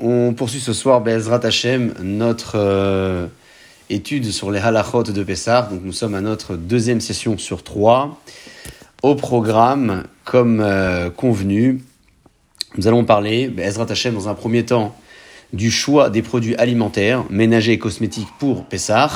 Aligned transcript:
On 0.00 0.32
poursuit 0.32 0.60
ce 0.60 0.72
soir, 0.72 1.02
Bezrat 1.02 1.44
Hashem, 1.44 1.92
notre 2.00 2.54
euh, 2.54 3.26
étude 3.90 4.30
sur 4.30 4.50
les 4.50 4.60
halachot 4.60 5.02
de 5.02 5.22
Pessah. 5.22 5.68
Donc 5.70 5.82
nous 5.84 5.92
sommes 5.92 6.14
à 6.14 6.22
notre 6.22 6.56
deuxième 6.56 7.02
session 7.02 7.36
sur 7.36 7.62
trois. 7.64 8.18
Au 9.02 9.14
programme, 9.14 10.04
comme 10.24 10.62
euh, 10.62 11.10
convenu, 11.10 11.82
nous 12.78 12.88
allons 12.88 13.04
parler, 13.04 13.48
Bezrat 13.48 13.90
Hashem, 13.90 14.14
dans 14.14 14.30
un 14.30 14.34
premier 14.34 14.64
temps, 14.64 14.96
du 15.52 15.70
choix 15.70 16.08
des 16.08 16.22
produits 16.22 16.56
alimentaires, 16.56 17.24
ménagers 17.28 17.72
et 17.72 17.78
cosmétiques 17.78 18.32
pour 18.38 18.64
Pessah. 18.64 19.10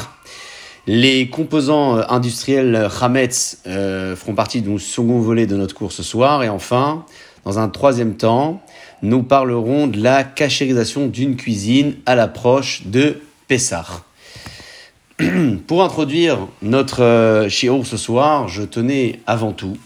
Les 0.87 1.31
composants 1.31 1.97
euh, 1.97 2.03
industriels 2.11 2.91
Hametz 3.01 3.63
feront 3.65 4.35
partie 4.35 4.61
du 4.61 4.79
second 4.79 5.21
volet 5.21 5.47
de 5.47 5.57
notre 5.57 5.75
cours 5.75 5.93
ce 5.93 6.03
soir. 6.03 6.43
Et 6.43 6.51
enfin, 6.51 7.07
dans 7.45 7.59
un 7.59 7.69
troisième 7.69 8.17
temps, 8.17 8.63
nous 9.03 9.23
parlerons 9.23 9.87
de 9.87 10.01
la 10.01 10.25
cachérisation 10.25 11.07
d'une 11.07 11.37
cuisine 11.37 11.95
à 12.07 12.15
l'approche 12.15 12.83
de 12.87 13.21
Pessah. 13.49 13.87
Pour 15.67 15.83
introduire 15.83 16.39
notre 16.63 17.03
euh, 17.03 17.49
shiur 17.49 17.87
ce 17.87 17.97
soir, 17.97 18.49
je 18.49 18.63
tenais 18.63 19.21
avant 19.27 19.53
tout 19.53 19.77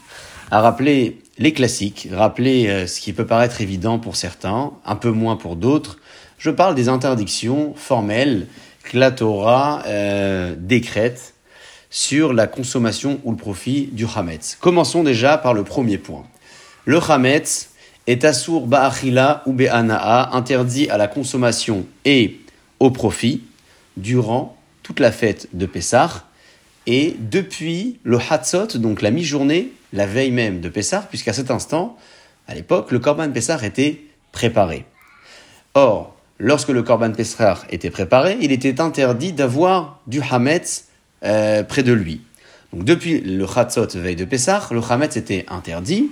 à 0.50 0.60
rappeler 0.60 1.18
les 1.38 1.52
classiques, 1.52 2.08
rappeler 2.12 2.68
euh, 2.68 2.86
ce 2.86 3.00
qui 3.00 3.12
peut 3.12 3.26
paraître 3.26 3.60
évident 3.60 3.98
pour 3.98 4.16
certains, 4.16 4.72
un 4.84 4.96
peu 4.96 5.10
moins 5.10 5.36
pour 5.36 5.56
d'autres. 5.56 5.98
Je 6.38 6.50
parle 6.50 6.74
des 6.74 6.88
interdictions 6.88 7.72
formelles 7.74 8.46
que 8.84 8.98
la 8.98 9.10
Torah 9.10 9.82
euh, 9.86 10.54
décrète 10.58 11.34
sur 11.90 12.32
la 12.32 12.46
consommation 12.46 13.20
ou 13.24 13.30
le 13.30 13.36
profit 13.36 13.88
du 13.92 14.06
Hametz. 14.14 14.56
Commençons 14.60 15.02
déjà 15.02 15.38
par 15.38 15.54
le 15.54 15.64
premier 15.64 15.98
point. 15.98 16.24
Le 16.84 17.00
Hametz 17.00 17.70
est 18.06 18.24
assour 18.24 18.66
ba'achila 18.66 19.42
ou 19.46 19.52
be'ana'a, 19.52 20.34
interdit 20.36 20.88
à 20.90 20.98
la 20.98 21.08
consommation 21.08 21.86
et 22.04 22.40
au 22.80 22.90
profit 22.90 23.42
durant 23.96 24.56
toute 24.82 25.00
la 25.00 25.12
fête 25.12 25.48
de 25.52 25.66
Pessah 25.66 26.24
et 26.86 27.16
depuis 27.18 27.98
le 28.02 28.18
Hatzot, 28.18 28.78
donc 28.78 29.00
la 29.00 29.10
mi-journée, 29.10 29.72
la 29.92 30.06
veille 30.06 30.30
même 30.30 30.60
de 30.60 30.68
Pessah, 30.68 31.06
puisqu'à 31.08 31.32
cet 31.32 31.50
instant, 31.50 31.96
à 32.46 32.54
l'époque, 32.54 32.90
le 32.90 32.98
Korban 32.98 33.30
Pessah 33.30 33.64
était 33.64 34.02
préparé. 34.32 34.84
Or, 35.72 36.14
lorsque 36.38 36.68
le 36.68 36.82
Korban 36.82 37.12
Pessah 37.12 37.62
était 37.70 37.90
préparé, 37.90 38.36
il 38.42 38.52
était 38.52 38.80
interdit 38.80 39.32
d'avoir 39.32 40.00
du 40.06 40.20
Hametz 40.20 40.88
euh, 41.24 41.62
près 41.62 41.82
de 41.82 41.92
lui. 41.92 42.20
Donc 42.74 42.84
depuis 42.84 43.20
le 43.20 43.46
Chatzot 43.46 43.86
veille 43.94 44.16
de 44.16 44.26
Pessah, 44.26 44.68
le 44.70 44.80
Hametz 44.86 45.16
était 45.16 45.46
interdit. 45.48 46.10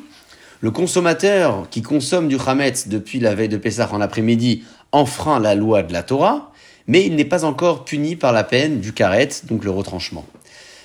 Le 0.63 0.71
consommateur 0.71 1.69
qui 1.71 1.83
consomme 1.83 2.29
du 2.29 2.37
Hametz 2.39 2.87
depuis 2.87 3.19
la 3.19 3.35
veille 3.35 3.49
de 3.49 3.57
Pessah 3.57 3.93
en 3.93 4.01
après-midi 4.01 4.63
enfreint 4.93 5.41
la 5.41 5.57
loi 5.57 5.83
de 5.83 5.93
la 5.93 6.05
Torah, 6.05 6.53
mais 6.87 7.05
il 7.05 7.17
n'est 7.17 7.25
pas 7.25 7.45
encore 7.45 7.85
puni 7.85 8.15
par 8.15 8.33
la 8.33 8.45
peine 8.45 8.79
du 8.79 8.93
karet, 8.93 9.29
donc 9.49 9.65
le 9.65 9.73
retranchement. 9.73 10.25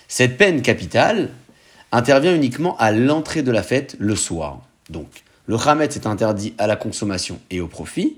Cette 0.08 0.36
peine 0.36 0.64
capitale 0.64 1.30
intervient 1.92 2.34
uniquement 2.34 2.76
à 2.78 2.92
l'entrée 2.92 3.44
de 3.44 3.52
la 3.52 3.62
fête 3.62 3.96
le 4.00 4.16
soir. 4.16 4.62
Donc, 4.90 5.24
le 5.46 5.58
Hametz 5.58 5.96
est 5.96 6.08
interdit 6.08 6.56
à 6.58 6.66
la 6.66 6.76
consommation 6.76 7.40
et 7.52 7.62
au 7.62 7.68
profit, 7.68 8.18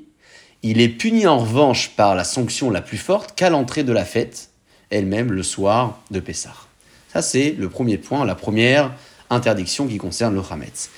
il 0.64 0.80
est 0.80 0.88
puni 0.88 1.28
en 1.28 1.40
revanche 1.40 1.90
par 1.90 2.16
la 2.16 2.23
sanction 2.23 2.72
la 2.72 2.82
plus 2.82 2.98
forte 2.98 3.36
qu'à 3.36 3.50
l'entrée 3.50 3.84
de 3.84 3.92
la 3.92 4.06
fête, 4.06 4.52
elle-même 4.92 5.34
le 5.34 5.44
soir 5.44 6.00
de 6.10 6.22
Pessah. 6.22 6.56
Ça, 7.12 7.22
c'est 7.22 7.52
le 7.52 7.68
premier 7.68 7.98
point, 7.98 8.23
la 8.23 8.36
première 8.36 8.94
interdiction 9.30 9.88
qui 9.88 9.98
concerne 9.98 10.36
le 10.36 10.42
Hametz. 10.50 10.90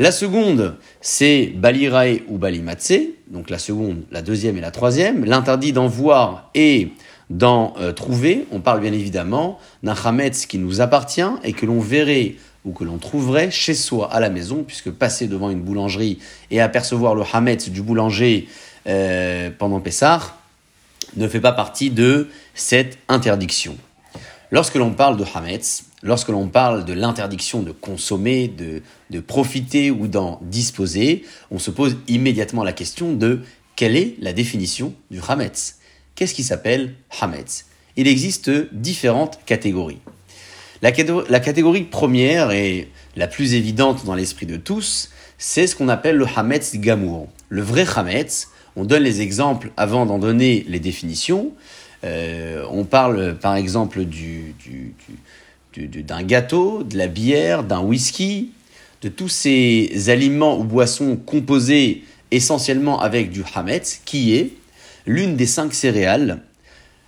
La 0.00 0.10
seconde, 0.10 0.76
c'est 1.00 1.52
Balirae 1.54 2.22
ou 2.26 2.36
Balimatse, 2.36 2.94
donc 3.28 3.48
la 3.48 3.60
seconde, 3.60 4.02
la 4.10 4.22
deuxième 4.22 4.56
et 4.56 4.60
la 4.60 4.72
troisième. 4.72 5.24
L'interdit 5.24 5.72
d'en 5.72 5.86
voir 5.86 6.50
et 6.56 6.88
d'en 7.30 7.74
euh, 7.78 7.92
trouver, 7.92 8.46
on 8.50 8.58
parle 8.58 8.80
bien 8.80 8.92
évidemment 8.92 9.60
d'un 9.84 9.94
Hametz 9.94 10.46
qui 10.46 10.58
nous 10.58 10.80
appartient 10.80 11.22
et 11.44 11.52
que 11.52 11.64
l'on 11.64 11.78
verrait 11.78 12.34
ou 12.64 12.72
que 12.72 12.82
l'on 12.82 12.98
trouverait 12.98 13.52
chez 13.52 13.74
soi 13.74 14.12
à 14.12 14.18
la 14.18 14.30
maison, 14.30 14.64
puisque 14.66 14.90
passer 14.90 15.28
devant 15.28 15.50
une 15.50 15.60
boulangerie 15.60 16.18
et 16.50 16.60
apercevoir 16.60 17.14
le 17.14 17.22
Hametz 17.32 17.68
du 17.68 17.80
boulanger 17.80 18.48
euh, 18.88 19.50
pendant 19.56 19.78
Pessah 19.78 20.36
ne 21.16 21.28
fait 21.28 21.40
pas 21.40 21.52
partie 21.52 21.90
de 21.90 22.28
cette 22.54 22.98
interdiction. 23.08 23.76
Lorsque 24.54 24.76
l'on 24.76 24.92
parle 24.92 25.16
de 25.16 25.24
Hametz, 25.34 25.82
lorsque 26.04 26.28
l'on 26.28 26.46
parle 26.46 26.84
de 26.84 26.92
l'interdiction 26.92 27.62
de 27.64 27.72
consommer, 27.72 28.46
de, 28.46 29.18
profiter 29.18 29.90
ou 29.90 30.06
d'en 30.06 30.38
disposer, 30.42 31.24
on 31.50 31.58
se 31.58 31.72
pose 31.72 31.96
immédiatement 32.06 32.62
la 32.62 32.72
question 32.72 33.14
de 33.14 33.40
quelle 33.74 33.96
est 33.96 34.14
la 34.20 34.32
définition 34.32 34.94
du 35.10 35.18
Hametz 35.26 35.80
Qu'est-ce 36.14 36.34
qui 36.34 36.44
s'appelle 36.44 36.94
Hametz? 37.20 37.64
Il 37.96 38.06
existe 38.06 38.48
différentes 38.72 39.40
catégories. 39.44 39.98
La, 40.82 40.92
la 41.28 41.40
catégorie 41.40 41.82
première 41.82 42.52
et 42.52 42.92
la 43.16 43.26
plus 43.26 43.54
évidente 43.54 44.04
dans 44.04 44.14
l'esprit 44.14 44.46
de 44.46 44.56
tous, 44.56 45.10
c'est 45.36 45.66
ce 45.66 45.74
qu'on 45.74 45.88
appelle 45.88 46.14
le 46.14 46.26
Hametz 46.36 46.76
Gamour. 46.76 47.26
Le 47.48 47.62
vrai 47.62 47.86
Hametz, 47.96 48.50
on 48.76 48.84
donne 48.84 49.02
les 49.02 49.20
exemples 49.20 49.72
avant 49.76 50.06
d'en 50.06 50.20
donner 50.20 50.64
les 50.68 50.78
définitions. 50.78 51.52
Euh, 52.04 52.64
on 52.70 52.84
parle 52.84 53.36
par 53.38 53.56
exemple 53.56 54.04
du, 54.04 54.54
du, 54.58 54.94
du, 55.72 56.02
d'un 56.02 56.22
gâteau, 56.22 56.82
de 56.82 56.98
la 56.98 57.06
bière, 57.06 57.64
d'un 57.64 57.80
whisky, 57.80 58.50
de 59.02 59.08
tous 59.08 59.28
ces 59.28 60.08
aliments 60.08 60.58
ou 60.58 60.64
boissons 60.64 61.16
composés 61.16 62.04
essentiellement 62.30 63.00
avec 63.00 63.30
du 63.30 63.42
hametz, 63.54 64.00
qui 64.04 64.34
est 64.34 64.50
l'une 65.06 65.36
des 65.36 65.46
cinq 65.46 65.74
céréales, 65.74 66.42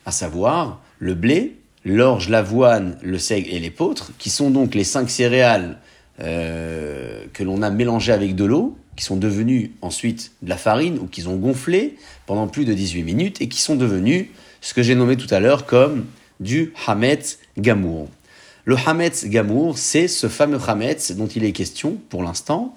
à 0.05 0.13
savoir 0.13 0.81
le 0.99 1.15
blé, 1.15 1.57
l'orge, 1.85 2.29
l'avoine, 2.29 2.99
le 3.03 3.19
seigle 3.19 3.51
et 3.51 3.59
l'épeautre, 3.59 4.13
qui 4.19 4.31
sont 4.31 4.51
donc 4.51 4.75
les 4.75 4.85
cinq 4.85 5.11
céréales 5.11 5.79
euh, 6.21 7.25
que 7.33 7.43
l'on 7.43 7.63
a 7.63 7.71
mélangées 7.71 8.13
avec 8.13 8.35
de 8.35 8.45
l'eau, 8.45 8.77
qui 8.97 9.05
sont 9.05 9.17
devenus 9.17 9.71
ensuite 9.83 10.33
de 10.43 10.49
la 10.49 10.57
farine 10.57 10.99
ou 10.99 11.07
qui 11.07 11.27
ont 11.27 11.37
gonflé 11.37 11.97
pendant 12.25 12.47
plus 12.47 12.65
de 12.65 12.73
18 12.73 13.03
minutes 13.03 13.43
et 13.43 13.49
qui 13.49 13.61
sont 13.61 13.77
devenus 13.77 14.27
ce 14.67 14.75
que 14.75 14.83
j'ai 14.83 14.97
nommé 14.97 15.17
tout 15.17 15.33
à 15.33 15.39
l'heure 15.39 15.65
comme 15.65 16.07
du 16.41 16.73
Hametz 16.89 17.39
Gamour. 17.57 18.09
Le 18.65 18.75
Hametz 18.85 19.27
Gamour, 19.27 19.79
c'est 19.79 20.09
ce 20.09 20.27
fameux 20.27 20.59
Hametz 20.67 21.13
dont 21.13 21.29
il 21.29 21.45
est 21.45 21.53
question 21.53 21.99
pour 22.09 22.25
l'instant, 22.25 22.77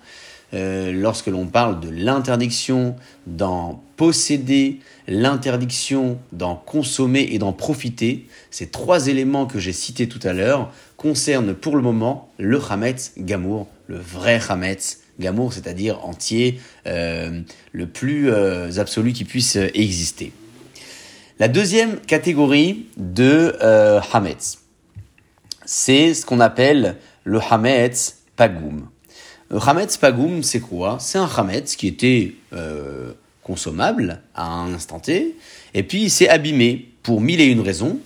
euh, 0.54 0.92
lorsque 0.92 1.26
l'on 1.26 1.48
parle 1.48 1.80
de 1.80 1.90
l'interdiction 1.90 2.96
d'en 3.26 3.82
posséder, 3.98 4.82
l'interdiction 5.08 6.20
d'en 6.32 6.56
consommer 6.56 7.28
et 7.32 7.40
d'en 7.40 7.54
profiter. 7.54 8.28
Ces 8.52 8.68
trois 8.68 9.08
éléments 9.08 9.48
que 9.48 9.58
j'ai 9.58 9.74
cités 9.74 10.08
tout 10.08 10.22
à 10.22 10.34
l'heure 10.34 10.72
concernent 10.96 11.56
pour 11.56 11.76
le 11.76 11.82
moment 11.82 12.30
le 12.38 12.62
Hametz 12.70 13.14
Gamour, 13.18 13.68
le 13.88 13.98
vrai 13.98 14.40
Hametz 14.48 15.00
Gamour, 15.20 15.54
c'est-à-dire 15.54 16.06
entier, 16.06 16.60
euh, 16.86 17.42
le 17.72 17.88
plus 17.88 18.30
euh, 18.30 18.78
absolu 18.78 19.12
qui 19.12 19.26
puisse 19.26 19.56
exister. 19.56 20.34
La 21.40 21.48
deuxième 21.48 22.02
catégorie 22.02 22.88
de 22.98 23.56
euh, 23.64 24.02
Hametz, 24.12 24.58
c'est 25.64 26.14
ce 26.14 26.26
qu'on 26.26 26.42
appelle 26.42 26.98
le 27.24 27.40
Hametz 27.40 28.18
Pagoum. 28.36 28.90
Le 29.50 29.58
Hametz 29.58 29.96
Pagoum, 29.96 30.44
c'est 30.44 30.60
quoi? 30.60 30.98
C'est 31.00 31.18
un 31.18 31.30
Hametz 31.34 31.78
qui 31.78 31.88
était 31.88 32.34
euh, 32.52 33.14
consommable 33.42 34.20
à 34.36 34.48
un 34.48 34.74
instant 34.74 35.00
T, 35.00 35.38
et 35.74 35.84
puis 35.84 36.02
il 36.04 36.10
s'est 36.10 36.28
abîmé 36.28 36.90
pour 37.04 37.22
mille 37.22 37.40
et 37.40 37.46
une 37.46 37.62
raisons. 37.62 38.00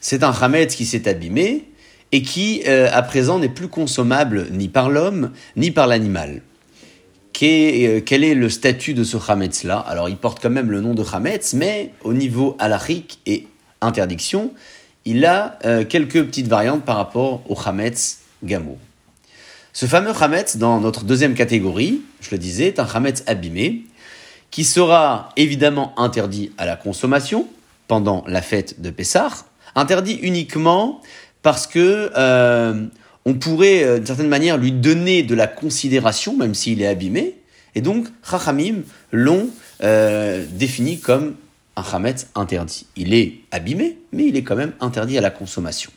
C'est 0.00 0.22
un 0.22 0.32
Hametz 0.32 0.74
qui 0.74 0.86
s'est 0.86 1.06
abîmé 1.06 1.68
et 2.12 2.22
qui, 2.22 2.62
euh, 2.66 2.88
à 2.90 3.02
présent, 3.02 3.38
n'est 3.38 3.50
plus 3.50 3.68
consommable 3.68 4.46
ni 4.52 4.70
par 4.70 4.88
l'homme, 4.88 5.32
ni 5.54 5.70
par 5.70 5.86
l'animal. 5.86 6.40
Euh, 7.42 8.00
quel 8.04 8.24
est 8.24 8.34
le 8.34 8.48
statut 8.48 8.94
de 8.94 9.04
ce 9.04 9.16
Hametz-là 9.16 9.78
Alors, 9.78 10.08
il 10.08 10.16
porte 10.16 10.40
quand 10.42 10.50
même 10.50 10.70
le 10.70 10.80
nom 10.80 10.94
de 10.94 11.04
Hametz, 11.10 11.54
mais 11.54 11.92
au 12.04 12.12
niveau 12.12 12.56
halachique 12.58 13.18
et 13.26 13.46
interdiction, 13.80 14.52
il 15.04 15.24
a 15.24 15.58
euh, 15.64 15.84
quelques 15.84 16.22
petites 16.24 16.48
variantes 16.48 16.84
par 16.84 16.96
rapport 16.96 17.42
au 17.48 17.58
Hametz 17.58 18.18
Gamo. 18.44 18.76
Ce 19.72 19.86
fameux 19.86 20.12
Hametz, 20.20 20.56
dans 20.56 20.80
notre 20.80 21.04
deuxième 21.04 21.34
catégorie, 21.34 22.02
je 22.20 22.30
le 22.32 22.38
disais, 22.38 22.66
est 22.66 22.78
un 22.78 22.86
Hametz 22.92 23.22
abîmé, 23.26 23.84
qui 24.50 24.64
sera 24.64 25.30
évidemment 25.36 25.98
interdit 25.98 26.52
à 26.58 26.66
la 26.66 26.76
consommation 26.76 27.46
pendant 27.88 28.24
la 28.26 28.42
fête 28.42 28.82
de 28.82 28.90
Pessah, 28.90 29.30
interdit 29.74 30.18
uniquement 30.22 31.00
parce 31.42 31.66
que 31.66 32.10
euh, 32.16 32.86
on 33.24 33.34
pourrait, 33.34 33.84
euh, 33.84 33.96
d'une 33.98 34.06
certaine 34.06 34.28
manière, 34.28 34.56
lui 34.56 34.72
donner 34.72 35.22
de 35.22 35.34
la 35.34 35.46
considération, 35.46 36.36
même 36.36 36.54
s'il 36.54 36.82
est 36.82 36.86
abîmé. 36.86 37.36
Et 37.74 37.82
donc, 37.82 38.08
Chachamim 38.28 38.82
l'ont 39.12 39.48
euh, 39.82 40.44
défini 40.50 40.98
comme 40.98 41.34
un 41.76 41.82
Hametz 41.82 42.28
interdit. 42.34 42.86
Il 42.96 43.14
est 43.14 43.34
abîmé, 43.50 43.98
mais 44.12 44.26
il 44.26 44.36
est 44.36 44.42
quand 44.42 44.56
même 44.56 44.72
interdit 44.80 45.18
à 45.18 45.20
la 45.20 45.30
consommation. 45.30 45.90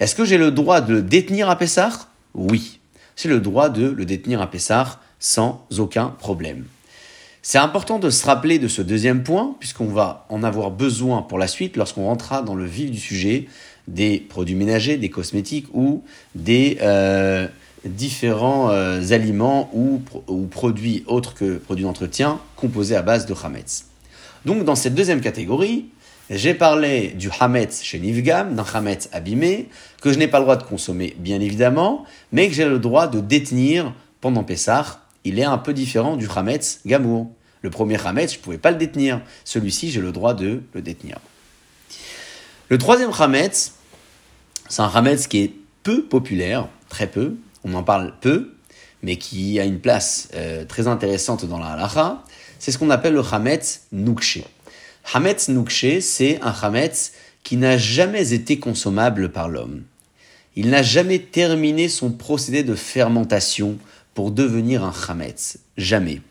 Est-ce 0.00 0.14
que 0.14 0.24
j'ai 0.24 0.38
le 0.38 0.50
droit 0.50 0.80
de 0.80 0.94
le 0.94 1.02
détenir 1.02 1.48
à 1.48 1.56
Pessah? 1.56 2.08
Oui. 2.34 2.80
c'est 3.14 3.28
le 3.28 3.40
droit 3.40 3.68
de 3.68 3.88
le 3.90 4.04
détenir 4.04 4.40
à 4.40 4.50
Pessah 4.50 5.00
sans 5.18 5.66
aucun 5.78 6.08
problème. 6.08 6.64
C'est 7.42 7.58
important 7.58 7.98
de 7.98 8.08
se 8.08 8.24
rappeler 8.24 8.58
de 8.58 8.68
ce 8.68 8.82
deuxième 8.82 9.22
point, 9.24 9.56
puisqu'on 9.58 9.86
va 9.86 10.26
en 10.28 10.42
avoir 10.44 10.70
besoin 10.70 11.22
pour 11.22 11.38
la 11.38 11.48
suite 11.48 11.76
lorsqu'on 11.76 12.06
rentrera 12.06 12.40
dans 12.42 12.54
le 12.54 12.64
vif 12.64 12.90
du 12.90 13.00
sujet 13.00 13.48
des 13.88 14.18
produits 14.18 14.54
ménagers, 14.54 14.96
des 14.96 15.10
cosmétiques 15.10 15.66
ou 15.72 16.02
des 16.34 16.78
euh, 16.82 17.46
différents 17.84 18.70
euh, 18.70 19.00
aliments 19.10 19.70
ou, 19.72 20.02
ou, 20.28 20.46
produits 20.46 21.04
autres 21.06 21.34
que 21.34 21.56
produits 21.56 21.84
d'entretien 21.84 22.40
composés 22.56 22.96
à 22.96 23.02
base 23.02 23.26
de 23.26 23.34
Hametz. 23.42 23.86
Donc 24.44 24.64
dans 24.64 24.74
cette 24.76 24.94
deuxième 24.94 25.20
catégorie, 25.20 25.86
j'ai 26.30 26.54
parlé 26.54 27.08
du 27.08 27.28
Hametz 27.40 27.82
chez 27.82 27.98
Nivgam, 27.98 28.54
d'un 28.54 28.64
Hametz 28.72 29.08
abîmé, 29.12 29.68
que 30.00 30.12
je 30.12 30.18
n'ai 30.18 30.28
pas 30.28 30.38
le 30.38 30.44
droit 30.44 30.56
de 30.56 30.62
consommer 30.62 31.14
bien 31.18 31.40
évidemment, 31.40 32.04
mais 32.30 32.48
que 32.48 32.54
j'ai 32.54 32.64
le 32.64 32.78
droit 32.78 33.06
de 33.06 33.20
détenir 33.20 33.92
pendant 34.20 34.44
Pessah. 34.44 35.00
Il 35.24 35.38
est 35.38 35.44
un 35.44 35.58
peu 35.58 35.72
différent 35.72 36.16
du 36.16 36.26
Hametz 36.34 36.80
Gamour. 36.86 37.30
Le 37.60 37.70
premier 37.70 38.04
Hametz, 38.04 38.32
je 38.32 38.38
ne 38.38 38.42
pouvais 38.42 38.58
pas 38.58 38.70
le 38.70 38.78
détenir. 38.78 39.20
Celui-ci, 39.44 39.90
j'ai 39.90 40.00
le 40.00 40.10
droit 40.10 40.34
de 40.34 40.62
le 40.72 40.82
détenir. 40.82 41.18
Le 42.72 42.78
troisième 42.78 43.10
Hametz, 43.12 43.72
c'est 44.70 44.80
un 44.80 44.88
Hametz 44.88 45.26
qui 45.26 45.42
est 45.42 45.52
peu 45.82 46.04
populaire, 46.04 46.70
très 46.88 47.06
peu, 47.06 47.34
on 47.64 47.74
en 47.74 47.82
parle 47.82 48.14
peu, 48.22 48.54
mais 49.02 49.16
qui 49.16 49.60
a 49.60 49.64
une 49.64 49.78
place 49.78 50.30
euh, 50.32 50.64
très 50.64 50.88
intéressante 50.88 51.44
dans 51.44 51.58
la 51.58 51.66
halacha, 51.66 52.24
c'est 52.58 52.72
ce 52.72 52.78
qu'on 52.78 52.88
appelle 52.88 53.12
le 53.12 53.22
Hametz 53.30 53.82
Nukshe. 53.92 54.38
Hametz 55.12 55.50
Nukshe, 55.50 56.00
c'est 56.00 56.40
un 56.40 56.54
Hametz 56.62 57.12
qui 57.42 57.58
n'a 57.58 57.76
jamais 57.76 58.32
été 58.32 58.58
consommable 58.58 59.30
par 59.30 59.50
l'homme. 59.50 59.82
Il 60.56 60.70
n'a 60.70 60.82
jamais 60.82 61.18
terminé 61.18 61.90
son 61.90 62.10
procédé 62.10 62.62
de 62.62 62.74
fermentation 62.74 63.76
pour 64.14 64.30
devenir 64.30 64.82
un 64.82 64.94
Hametz. 65.08 65.58
Jamais. 65.76 66.22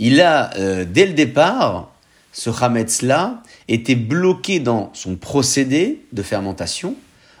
Il 0.00 0.20
a, 0.20 0.52
euh, 0.56 0.84
dès 0.84 1.06
le 1.06 1.12
départ, 1.12 1.94
ce 2.32 2.50
Hametz-là, 2.50 3.40
était 3.68 3.94
bloqué 3.94 4.60
dans 4.60 4.90
son 4.92 5.16
procédé 5.16 6.02
de 6.12 6.22
fermentation. 6.22 6.96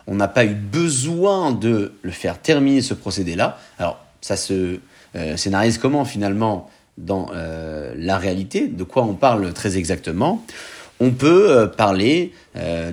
On 0.06 0.14
n'a 0.14 0.28
pas 0.28 0.44
eu 0.44 0.54
besoin 0.54 1.52
de 1.52 1.92
le 2.02 2.10
faire 2.10 2.40
terminer 2.40 2.82
ce 2.82 2.94
procédé-là. 2.94 3.58
Alors, 3.78 3.98
ça 4.20 4.36
se 4.36 4.78
euh, 5.16 5.36
scénarise 5.36 5.78
comment 5.78 6.04
finalement 6.04 6.68
dans 6.98 7.28
euh, 7.34 7.94
la 7.96 8.18
réalité, 8.18 8.68
de 8.68 8.84
quoi 8.84 9.04
on 9.04 9.14
parle 9.14 9.52
très 9.52 9.76
exactement? 9.76 10.44
On 11.00 11.10
peut 11.10 11.50
euh, 11.50 11.66
parler 11.66 12.32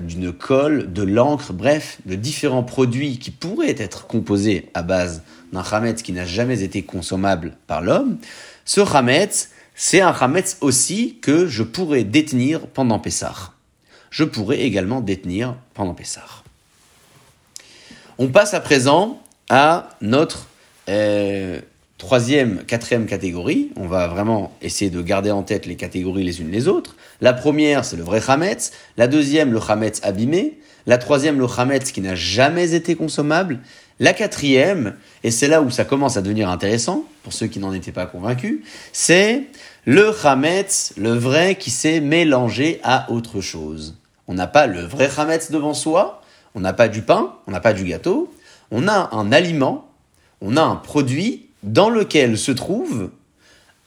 d'une 0.02 0.32
colle, 0.32 0.92
de 0.92 1.04
l'encre, 1.04 1.52
bref, 1.52 1.98
de 2.04 2.16
différents 2.16 2.64
produits 2.64 3.18
qui 3.18 3.30
pourraient 3.30 3.76
être 3.78 4.08
composés 4.08 4.70
à 4.74 4.82
base 4.82 5.22
d'un 5.52 5.62
chametz 5.62 6.02
qui 6.02 6.12
n'a 6.12 6.24
jamais 6.24 6.62
été 6.62 6.82
consommable 6.82 7.52
par 7.68 7.80
l'homme. 7.80 8.18
Ce 8.64 8.84
chametz, 8.84 9.50
c'est 9.84 10.00
un 10.00 10.16
chametz 10.16 10.58
aussi 10.60 11.18
que 11.20 11.48
je 11.48 11.64
pourrais 11.64 12.04
détenir 12.04 12.68
pendant 12.68 13.00
Pessah. 13.00 13.50
Je 14.10 14.22
pourrais 14.22 14.60
également 14.60 15.00
détenir 15.00 15.56
pendant 15.74 15.92
Pessah. 15.92 16.44
On 18.16 18.28
passe 18.28 18.54
à 18.54 18.60
présent 18.60 19.20
à 19.48 19.88
notre 20.00 20.46
Troisième, 22.02 22.64
quatrième 22.64 23.06
catégorie, 23.06 23.70
on 23.76 23.86
va 23.86 24.08
vraiment 24.08 24.52
essayer 24.60 24.90
de 24.90 25.00
garder 25.00 25.30
en 25.30 25.44
tête 25.44 25.66
les 25.66 25.76
catégories 25.76 26.24
les 26.24 26.40
unes 26.40 26.50
les 26.50 26.66
autres. 26.66 26.96
La 27.20 27.32
première, 27.32 27.84
c'est 27.84 27.94
le 27.94 28.02
vrai 28.02 28.20
chametz. 28.20 28.72
La 28.96 29.06
deuxième, 29.06 29.52
le 29.52 29.60
chametz 29.60 30.00
abîmé. 30.02 30.58
La 30.86 30.98
troisième, 30.98 31.38
le 31.38 31.46
chametz 31.46 31.92
qui 31.92 32.00
n'a 32.00 32.16
jamais 32.16 32.74
été 32.74 32.96
consommable. 32.96 33.60
La 34.00 34.14
quatrième, 34.14 34.96
et 35.22 35.30
c'est 35.30 35.46
là 35.46 35.62
où 35.62 35.70
ça 35.70 35.84
commence 35.84 36.16
à 36.16 36.22
devenir 36.22 36.50
intéressant, 36.50 37.04
pour 37.22 37.32
ceux 37.32 37.46
qui 37.46 37.60
n'en 37.60 37.72
étaient 37.72 37.92
pas 37.92 38.06
convaincus, 38.06 38.62
c'est 38.92 39.44
le 39.84 40.12
chametz, 40.12 40.92
le 40.96 41.12
vrai 41.12 41.56
qui 41.56 41.70
s'est 41.70 42.00
mélangé 42.00 42.80
à 42.84 43.10
autre 43.10 43.40
chose. 43.40 43.96
On 44.28 44.34
n'a 44.34 44.46
pas 44.46 44.66
le 44.66 44.80
vrai 44.80 45.10
chametz 45.10 45.50
devant 45.50 45.74
soi, 45.74 46.22
on 46.54 46.60
n'a 46.60 46.72
pas 46.72 46.88
du 46.88 47.02
pain, 47.02 47.34
on 47.48 47.50
n'a 47.50 47.60
pas 47.60 47.72
du 47.72 47.84
gâteau, 47.84 48.32
on 48.70 48.86
a 48.86 49.10
un 49.12 49.32
aliment, 49.32 49.90
on 50.40 50.56
a 50.56 50.62
un 50.62 50.76
produit 50.76 51.46
dans 51.64 51.90
lequel 51.90 52.38
se 52.38 52.52
trouve 52.52 53.10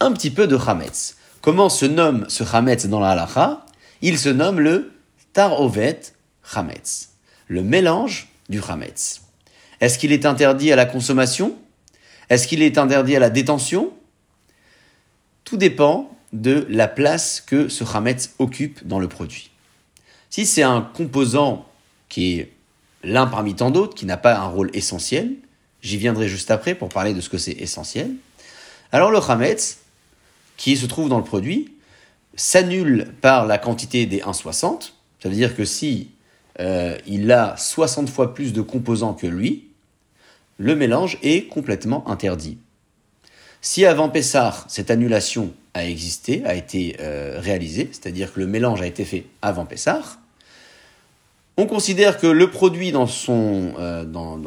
un 0.01 0.11
petit 0.11 0.31
peu 0.31 0.47
de 0.47 0.57
chametz. 0.57 1.15
Comment 1.41 1.69
se 1.69 1.85
nomme 1.85 2.25
ce 2.27 2.43
chametz 2.43 2.87
dans 2.87 2.99
la 2.99 3.11
halacha 3.11 3.65
Il 4.01 4.17
se 4.17 4.29
nomme 4.29 4.59
le 4.59 4.91
tarovet 5.31 6.01
chametz, 6.43 7.11
le 7.47 7.63
mélange 7.63 8.27
du 8.49 8.61
chametz. 8.61 9.21
Est-ce 9.79 9.97
qu'il 9.97 10.11
est 10.11 10.25
interdit 10.25 10.73
à 10.73 10.75
la 10.75 10.85
consommation? 10.85 11.55
Est-ce 12.29 12.47
qu'il 12.47 12.61
est 12.61 12.77
interdit 12.77 13.15
à 13.15 13.19
la 13.19 13.29
détention? 13.29 13.93
Tout 15.45 15.57
dépend 15.57 16.11
de 16.33 16.67
la 16.69 16.87
place 16.87 17.39
que 17.39 17.69
ce 17.69 17.85
chametz 17.85 18.35
occupe 18.39 18.85
dans 18.85 18.99
le 18.99 19.07
produit. 19.07 19.51
Si 20.29 20.45
c'est 20.45 20.63
un 20.63 20.81
composant 20.81 21.65
qui 22.09 22.39
est 22.39 22.51
l'un 23.03 23.25
parmi 23.25 23.55
tant 23.55 23.71
d'autres, 23.71 23.95
qui 23.95 24.05
n'a 24.05 24.17
pas 24.17 24.37
un 24.37 24.47
rôle 24.47 24.69
essentiel, 24.73 25.35
J'y 25.85 25.97
viendrai 25.97 26.27
juste 26.27 26.49
après 26.49 26.73
pour 26.73 26.89
parler 26.89 27.13
de 27.13 27.21
ce 27.21 27.29
que 27.29 27.37
c'est 27.37 27.51
essentiel. 27.51 28.15
Alors 28.91 29.11
le 29.11 29.21
chametz, 29.21 29.81
qui 30.57 30.77
se 30.77 30.87
trouve 30.87 31.09
dans 31.09 31.19
le 31.19 31.23
produit, 31.23 31.75
s'annule 32.35 33.13
par 33.21 33.45
la 33.45 33.59
quantité 33.59 34.07
des 34.07 34.21
1,60. 34.21 34.93
Ça 35.21 35.29
veut 35.29 35.35
dire 35.35 35.55
que 35.55 35.63
si 35.63 36.09
euh, 36.59 36.97
il 37.05 37.31
a 37.31 37.55
60 37.55 38.09
fois 38.09 38.33
plus 38.33 38.51
de 38.51 38.63
composants 38.63 39.13
que 39.13 39.27
lui, 39.27 39.67
le 40.57 40.75
mélange 40.75 41.19
est 41.21 41.47
complètement 41.49 42.09
interdit. 42.09 42.57
Si 43.67 43.83
avant 43.83 44.09
Pessar, 44.09 44.63
cette 44.67 44.91
annulation 44.91 45.51
a 45.73 45.87
existé, 45.87 46.43
a 46.45 46.53
été 46.53 46.97
euh, 46.99 47.39
réalisée, 47.41 47.89
c'est-à-dire 47.91 48.31
que 48.31 48.39
le 48.39 48.45
mélange 48.45 48.79
a 48.83 48.85
été 48.85 49.03
fait 49.03 49.25
avant 49.41 49.65
Pessar, 49.65 50.19
on 51.57 51.65
considère 51.65 52.19
que 52.19 52.27
le 52.27 52.51
produit 52.51 52.91
dans 52.91 53.07
son, 53.07 53.73
euh, 53.79 54.05
dans, 54.05 54.39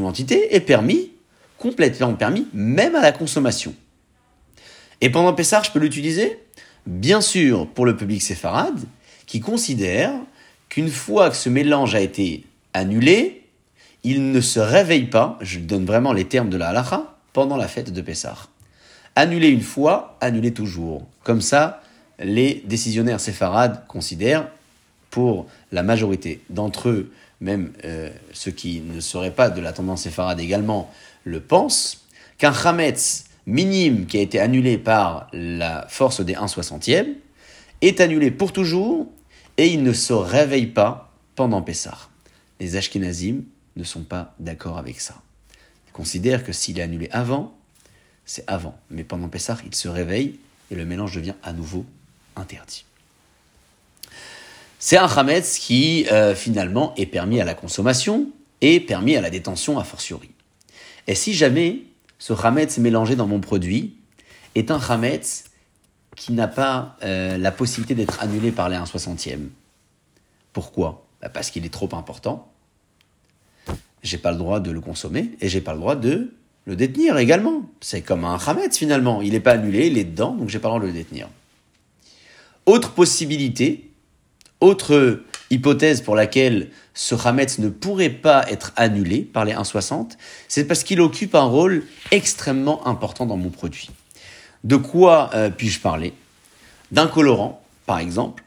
entité 0.00 0.54
est 0.54 0.60
permis, 0.60 1.12
complètement 1.56 2.12
permis, 2.12 2.46
même 2.52 2.94
à 2.94 3.00
la 3.00 3.12
consommation. 3.12 3.74
Et 5.00 5.08
pendant 5.08 5.32
Pessah, 5.32 5.62
je 5.64 5.70
peux 5.70 5.80
l'utiliser? 5.80 6.38
Bien 6.84 7.22
sûr, 7.22 7.66
pour 7.68 7.86
le 7.86 7.96
public 7.96 8.20
séfarade, 8.20 8.78
qui 9.24 9.40
considère 9.40 10.12
qu'une 10.68 10.90
fois 10.90 11.30
que 11.30 11.36
ce 11.36 11.48
mélange 11.48 11.94
a 11.94 12.00
été 12.02 12.44
annulé, 12.74 13.46
il 14.02 14.32
ne 14.32 14.40
se 14.42 14.60
réveille 14.60 15.06
pas, 15.06 15.38
je 15.40 15.60
donne 15.60 15.86
vraiment 15.86 16.12
les 16.12 16.26
termes 16.26 16.50
de 16.50 16.58
la 16.58 16.68
halacha, 16.68 17.13
pendant 17.34 17.58
la 17.58 17.68
fête 17.68 17.92
de 17.92 18.00
Pessah. 18.00 18.38
Annuler 19.16 19.48
une 19.48 19.60
fois, 19.60 20.16
annuler 20.22 20.54
toujours. 20.54 21.06
Comme 21.22 21.42
ça, 21.42 21.82
les 22.18 22.62
décisionnaires 22.64 23.20
séfarades 23.20 23.86
considèrent 23.86 24.48
pour 25.10 25.46
la 25.70 25.82
majorité 25.82 26.40
d'entre 26.48 26.88
eux, 26.88 27.12
même 27.40 27.72
euh, 27.84 28.08
ceux 28.32 28.52
qui 28.52 28.80
ne 28.80 29.00
seraient 29.00 29.32
pas 29.32 29.50
de 29.50 29.60
la 29.60 29.72
tendance 29.72 30.02
séfarade 30.02 30.40
également, 30.40 30.90
le 31.24 31.40
pensent, 31.40 32.06
qu'un 32.38 32.52
chametz 32.52 33.24
minime 33.46 34.06
qui 34.06 34.16
a 34.16 34.20
été 34.20 34.40
annulé 34.40 34.78
par 34.78 35.28
la 35.32 35.86
force 35.88 36.20
des 36.20 36.34
1 36.34 36.48
soixantième 36.48 37.14
est 37.82 38.00
annulé 38.00 38.30
pour 38.30 38.52
toujours 38.52 39.06
et 39.58 39.68
il 39.68 39.82
ne 39.82 39.92
se 39.92 40.12
réveille 40.12 40.66
pas 40.66 41.12
pendant 41.34 41.62
Pessah. 41.62 42.08
Les 42.60 42.76
Ashkenazim 42.76 43.42
ne 43.76 43.84
sont 43.84 44.02
pas 44.02 44.34
d'accord 44.38 44.78
avec 44.78 45.00
ça. 45.00 45.14
Ils 45.94 45.96
considèrent 45.96 46.42
que 46.42 46.52
s'il 46.52 46.80
est 46.80 46.82
annulé 46.82 47.08
avant, 47.12 47.56
c'est 48.26 48.42
avant. 48.48 48.76
Mais 48.90 49.04
pendant 49.04 49.28
Pessah, 49.28 49.58
il 49.64 49.76
se 49.76 49.86
réveille 49.86 50.40
et 50.72 50.74
le 50.74 50.84
mélange 50.84 51.14
devient 51.14 51.34
à 51.44 51.52
nouveau 51.52 51.86
interdit. 52.34 52.84
C'est 54.80 54.96
un 54.96 55.06
chametz 55.06 55.56
qui 55.58 56.06
euh, 56.10 56.34
finalement 56.34 56.94
est 56.96 57.06
permis 57.06 57.40
à 57.40 57.44
la 57.44 57.54
consommation 57.54 58.26
et 58.60 58.80
permis 58.80 59.14
à 59.14 59.20
la 59.20 59.30
détention 59.30 59.78
a 59.78 59.84
fortiori. 59.84 60.30
Et 61.06 61.14
si 61.14 61.32
jamais 61.32 61.82
ce 62.18 62.34
chametz 62.34 62.78
mélangé 62.78 63.14
dans 63.14 63.28
mon 63.28 63.38
produit 63.38 63.94
est 64.56 64.72
un 64.72 64.80
chametz 64.80 65.44
qui 66.16 66.32
n'a 66.32 66.48
pas 66.48 66.96
euh, 67.04 67.38
la 67.38 67.52
possibilité 67.52 67.94
d'être 67.94 68.20
annulé 68.20 68.50
par 68.50 68.68
les 68.68 68.76
1 68.76 68.86
soixantième. 68.86 69.50
Pourquoi? 70.52 71.06
Bah, 71.20 71.28
Parce 71.28 71.50
qu'il 71.50 71.64
est 71.64 71.72
trop 71.72 71.88
important. 71.92 72.52
J'ai 74.04 74.18
pas 74.18 74.30
le 74.30 74.38
droit 74.38 74.60
de 74.60 74.70
le 74.70 74.80
consommer 74.80 75.30
et 75.40 75.48
j'ai 75.48 75.60
pas 75.60 75.72
le 75.72 75.80
droit 75.80 75.96
de 75.96 76.32
le 76.66 76.76
détenir 76.76 77.18
également. 77.18 77.62
C'est 77.80 78.02
comme 78.02 78.24
un 78.24 78.38
chametz 78.38 78.78
finalement. 78.78 79.20
Il 79.22 79.32
n'est 79.32 79.40
pas 79.40 79.52
annulé, 79.52 79.88
il 79.88 79.98
est 79.98 80.04
dedans, 80.04 80.32
donc 80.32 80.48
j'ai 80.48 80.60
pas 80.60 80.68
le 80.68 80.74
droit 80.74 80.80
de 80.82 80.86
le 80.86 80.92
détenir. 80.92 81.28
Autre 82.66 82.92
possibilité, 82.92 83.90
autre 84.60 85.22
hypothèse 85.50 86.00
pour 86.00 86.14
laquelle 86.14 86.70
ce 86.94 87.14
Hametz 87.14 87.58
ne 87.58 87.68
pourrait 87.68 88.10
pas 88.10 88.44
être 88.50 88.72
annulé 88.76 89.20
par 89.20 89.44
les 89.44 89.52
1,60, 89.52 90.12
c'est 90.48 90.64
parce 90.66 90.84
qu'il 90.84 91.00
occupe 91.00 91.34
un 91.34 91.44
rôle 91.44 91.84
extrêmement 92.10 92.86
important 92.86 93.26
dans 93.26 93.36
mon 93.36 93.50
produit. 93.50 93.90
De 94.62 94.76
quoi 94.76 95.30
euh, 95.34 95.50
puis-je 95.50 95.80
parler? 95.80 96.14
D'un 96.92 97.06
colorant, 97.06 97.62
par 97.86 97.98
exemple. 97.98 98.44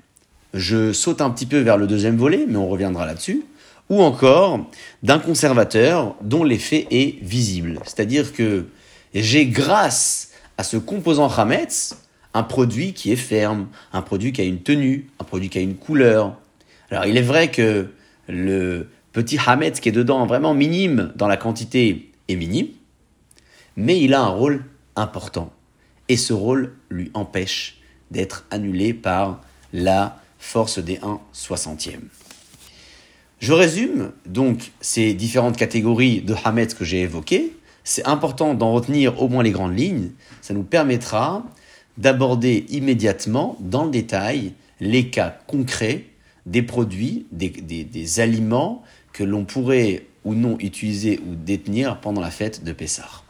Je 0.53 0.93
saute 0.93 1.21
un 1.21 1.29
petit 1.29 1.45
peu 1.45 1.59
vers 1.59 1.77
le 1.77 1.85
deuxième 1.85 2.17
volet, 2.17 2.45
mais 2.47 2.55
on 2.55 2.69
reviendra 2.69 3.05
là-dessus. 3.05 3.43
Ou 3.89 4.01
encore 4.01 4.69
d'un 5.03 5.19
conservateur 5.19 6.15
dont 6.21 6.43
l'effet 6.43 6.87
est 6.91 7.21
visible. 7.23 7.79
C'est-à-dire 7.83 8.33
que 8.33 8.67
j'ai 9.13 9.45
grâce 9.45 10.31
à 10.57 10.63
ce 10.63 10.77
composant 10.77 11.29
Hametz 11.29 11.97
un 12.33 12.43
produit 12.43 12.93
qui 12.93 13.11
est 13.11 13.15
ferme, 13.15 13.67
un 13.93 14.01
produit 14.01 14.31
qui 14.31 14.41
a 14.41 14.43
une 14.43 14.61
tenue, 14.61 15.07
un 15.19 15.23
produit 15.23 15.49
qui 15.49 15.57
a 15.57 15.61
une 15.61 15.75
couleur. 15.75 16.37
Alors 16.91 17.05
il 17.05 17.17
est 17.17 17.21
vrai 17.21 17.49
que 17.49 17.89
le 18.27 18.89
petit 19.13 19.39
Hametz 19.43 19.79
qui 19.79 19.89
est 19.89 19.93
dedans 19.93 20.25
vraiment 20.25 20.53
minime 20.53 21.11
dans 21.15 21.27
la 21.27 21.37
quantité 21.37 22.11
est 22.27 22.35
minime, 22.35 22.67
mais 23.75 23.99
il 23.99 24.13
a 24.13 24.21
un 24.21 24.29
rôle 24.29 24.65
important. 24.95 25.51
Et 26.09 26.17
ce 26.17 26.33
rôle 26.33 26.73
lui 26.89 27.11
empêche 27.13 27.77
d'être 28.11 28.45
annulé 28.51 28.93
par 28.93 29.41
la 29.73 30.19
force 30.39 30.79
des 30.79 30.99
1 31.01 31.19
soixantième. 31.33 32.07
Je 33.39 33.53
résume 33.53 34.11
donc 34.25 34.71
ces 34.81 35.13
différentes 35.13 35.57
catégories 35.57 36.21
de 36.21 36.35
Hametz 36.43 36.73
que 36.73 36.83
j'ai 36.83 37.01
évoquées. 37.01 37.53
C'est 37.83 38.05
important 38.07 38.53
d'en 38.53 38.73
retenir 38.73 39.21
au 39.21 39.29
moins 39.29 39.43
les 39.43 39.51
grandes 39.51 39.77
lignes. 39.77 40.09
Ça 40.41 40.53
nous 40.53 40.63
permettra 40.63 41.45
d'aborder 41.97 42.65
immédiatement 42.69 43.57
dans 43.59 43.85
le 43.85 43.91
détail 43.91 44.53
les 44.79 45.09
cas 45.09 45.37
concrets 45.47 46.05
des 46.45 46.61
produits, 46.61 47.25
des, 47.31 48.19
aliments 48.19 48.83
que 49.13 49.23
l'on 49.23 49.45
pourrait 49.45 50.05
ou 50.23 50.33
non 50.33 50.57
utiliser 50.59 51.19
ou 51.27 51.35
détenir 51.35 51.99
pendant 51.99 52.21
la 52.21 52.31
fête 52.31 52.63
de 52.63 52.71
Pessah. 52.71 53.23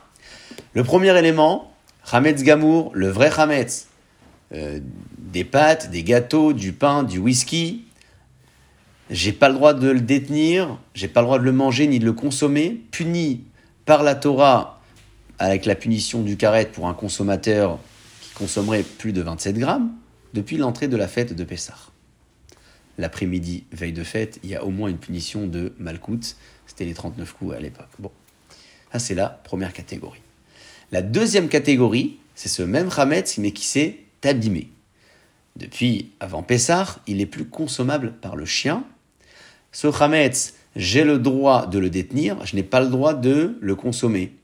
Le 0.73 0.83
premier 0.83 1.17
élément, 1.17 1.71
Hametz 2.11 2.43
Gamour, 2.43 2.91
le 2.93 3.09
vrai 3.09 3.31
Hametz. 3.35 3.87
Euh, 4.53 4.79
des 5.17 5.43
pâtes, 5.43 5.91
des 5.91 6.03
gâteaux, 6.03 6.53
du 6.53 6.71
pain, 6.71 7.03
du 7.03 7.19
whisky. 7.19 7.83
J'ai 9.09 9.31
pas 9.31 9.47
le 9.47 9.55
droit 9.55 9.73
de 9.73 9.89
le 9.89 10.01
détenir, 10.01 10.77
j'ai 10.93 11.07
pas 11.07 11.21
le 11.21 11.27
droit 11.27 11.39
de 11.39 11.43
le 11.43 11.53
manger 11.53 11.87
ni 11.87 11.99
de 11.99 12.05
le 12.05 12.13
consommer, 12.13 12.81
puni 12.91 13.43
par 13.85 14.03
la 14.03 14.15
Torah 14.15 14.81
avec 15.39 15.65
la 15.65 15.75
punition 15.75 16.23
du 16.23 16.35
karet 16.35 16.65
pour 16.65 16.87
un 16.87 16.93
consommateur 16.93 17.79
qui 18.21 18.31
consommerait 18.31 18.83
plus 18.83 19.13
de 19.13 19.21
27 19.21 19.57
grammes 19.57 19.91
depuis 20.33 20.57
l'entrée 20.57 20.87
de 20.87 20.97
la 20.97 21.07
fête 21.07 21.33
de 21.33 21.43
Pessah. 21.43 21.77
L'après-midi, 22.97 23.63
veille 23.71 23.93
de 23.93 24.03
fête, 24.03 24.39
il 24.43 24.49
y 24.49 24.55
a 24.55 24.65
au 24.65 24.71
moins 24.71 24.89
une 24.89 24.97
punition 24.97 25.47
de 25.47 25.73
Malkout, 25.77 26.35
c'était 26.65 26.85
les 26.85 26.93
39 26.93 27.31
coups 27.33 27.55
à 27.55 27.59
l'époque. 27.59 27.89
Bon, 27.99 28.11
ça 28.91 28.99
c'est 28.99 29.15
la 29.15 29.29
première 29.29 29.71
catégorie. 29.71 30.21
La 30.91 31.01
deuxième 31.01 31.47
catégorie, 31.47 32.17
c'est 32.35 32.49
ce 32.49 32.63
même 32.63 32.89
Hametz, 32.95 33.37
mais 33.37 33.51
qui 33.51 33.65
s'est 33.65 33.99
abîmé. 34.23 34.69
Depuis 35.55 36.11
avant 36.19 36.43
Pessah, 36.43 36.99
il 37.07 37.21
est 37.21 37.25
plus 37.25 37.45
consommable 37.45 38.13
par 38.13 38.35
le 38.35 38.45
chien. 38.45 38.83
Ce 39.71 39.87
Hametz, 39.87 40.53
j'ai 40.75 41.03
le 41.03 41.19
droit 41.19 41.67
de 41.67 41.79
le 41.79 41.89
détenir, 41.89 42.37
je 42.45 42.55
n'ai 42.55 42.63
pas 42.63 42.79
le 42.79 42.87
droit 42.87 43.13
de 43.13 43.57
le 43.59 43.75
consommer. 43.75 44.35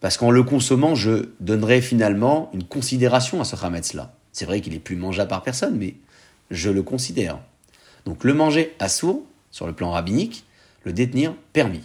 Parce 0.00 0.16
qu'en 0.16 0.30
le 0.30 0.42
consommant, 0.42 0.94
je 0.94 1.30
donnerai 1.40 1.80
finalement 1.80 2.50
une 2.54 2.64
considération 2.64 3.40
à 3.40 3.44
ce 3.44 3.56
Hametz-là. 3.56 4.14
C'est 4.32 4.44
vrai 4.44 4.60
qu'il 4.60 4.74
est 4.74 4.78
plus 4.78 4.96
mangeable 4.96 5.28
par 5.28 5.42
personne, 5.42 5.76
mais 5.76 5.96
je 6.50 6.70
le 6.70 6.82
considère. 6.82 7.38
Donc 8.04 8.24
le 8.24 8.34
manger 8.34 8.74
à 8.78 8.88
sourd, 8.88 9.22
sur 9.50 9.66
le 9.66 9.72
plan 9.72 9.90
rabbinique, 9.90 10.44
le 10.84 10.92
détenir 10.92 11.34
permis. 11.52 11.82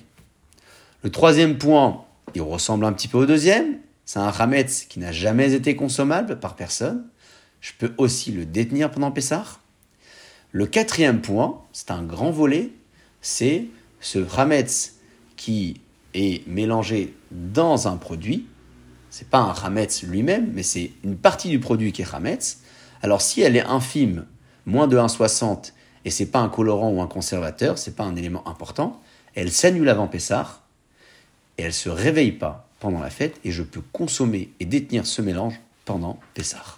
Le 1.02 1.10
troisième 1.10 1.58
point, 1.58 2.04
il 2.36 2.42
ressemble 2.42 2.86
un 2.86 2.94
petit 2.94 3.08
peu 3.08 3.18
au 3.18 3.26
deuxième, 3.26 3.78
c'est 4.06 4.20
un 4.20 4.28
Hametz 4.28 4.86
qui 4.86 5.00
n'a 5.00 5.12
jamais 5.12 5.54
été 5.54 5.76
consommable 5.76 6.40
par 6.40 6.56
personne. 6.56 7.06
Je 7.62 7.72
peux 7.78 7.94
aussi 7.98 8.32
le 8.32 8.46
détenir 8.46 8.92
pendant 8.92 9.12
Pessah. 9.12 9.46
Le 10.56 10.68
quatrième 10.68 11.20
point, 11.20 11.60
c'est 11.74 11.90
un 11.90 12.04
grand 12.04 12.30
volet, 12.30 12.70
c'est 13.22 13.66
ce 14.00 14.20
Hametz 14.38 14.98
qui 15.36 15.82
est 16.14 16.48
mélangé 16.48 17.16
dans 17.32 17.88
un 17.88 17.98
produit. 17.98 18.46
C'est 19.10 19.28
pas 19.28 19.40
un 19.40 19.52
Hametz 19.52 20.04
lui-même, 20.04 20.52
mais 20.54 20.62
c'est 20.62 20.92
une 21.04 21.18
partie 21.18 21.50
du 21.50 21.60
produit 21.60 21.92
qui 21.92 22.04
est 22.04 22.14
Hametz. 22.14 22.60
Alors 23.02 23.24
si 23.24 23.42
elle 23.42 23.56
est 23.56 23.66
infime, 23.66 24.28
moins 24.68 24.88
de 24.88 24.96
1,60, 24.96 25.74
et 26.06 26.12
c'est 26.12 26.28
pas 26.28 26.40
un 26.40 26.50
colorant 26.50 26.92
ou 26.92 27.02
un 27.02 27.08
conservateur, 27.08 27.80
c'est 27.80 27.96
pas 27.96 28.04
un 28.04 28.16
élément 28.16 28.48
important, 28.48 29.02
elle 29.34 29.52
s'annule 29.52 29.90
avant 29.90 30.08
Pessah 30.08 30.62
et 31.58 31.64
elle 31.64 31.74
se 31.74 31.90
réveille 31.90 32.32
pas 32.32 32.70
pendant 32.80 33.00
la 33.00 33.10
fête 33.10 33.40
et 33.44 33.50
je 33.50 33.64
peux 33.64 33.82
consommer 33.92 34.52
et 34.60 34.66
détenir 34.66 35.08
ce 35.08 35.24
mélange 35.24 35.60
pendant 35.84 36.20
Pessah. 36.36 36.78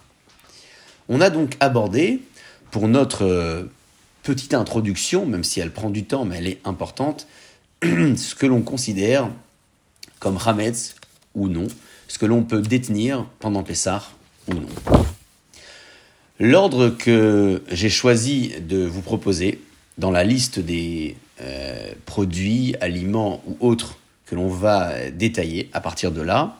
On 1.10 1.20
a 1.20 1.28
donc 1.28 1.58
abordé 1.60 2.22
pour 2.70 2.88
notre 2.88 3.24
euh, 3.24 3.64
petite 4.22 4.54
introduction, 4.54 5.26
même 5.26 5.44
si 5.44 5.60
elle 5.60 5.72
prend 5.72 5.90
du 5.90 6.04
temps 6.04 6.24
mais 6.24 6.36
elle 6.38 6.48
est 6.48 6.60
importante, 6.64 7.26
ce 7.82 8.34
que 8.34 8.46
l'on 8.46 8.62
considère 8.62 9.28
comme 10.18 10.38
Hametz 10.44 10.96
ou 11.34 11.48
non, 11.48 11.66
ce 12.08 12.18
que 12.18 12.26
l'on 12.26 12.42
peut 12.42 12.62
détenir 12.62 13.26
pendant 13.38 13.62
Pessah 13.62 14.02
ou 14.48 14.54
non. 14.54 14.68
L'ordre 16.38 16.90
que 16.90 17.62
j'ai 17.70 17.88
choisi 17.88 18.54
de 18.60 18.84
vous 18.84 19.02
proposer 19.02 19.60
dans 19.98 20.10
la 20.10 20.24
liste 20.24 20.58
des 20.58 21.16
euh, 21.40 21.92
produits, 22.04 22.74
aliments 22.80 23.42
ou 23.46 23.56
autres 23.60 23.98
que 24.26 24.34
l'on 24.34 24.48
va 24.48 25.10
détailler 25.10 25.70
à 25.72 25.80
partir 25.80 26.12
de 26.12 26.20
là, 26.20 26.58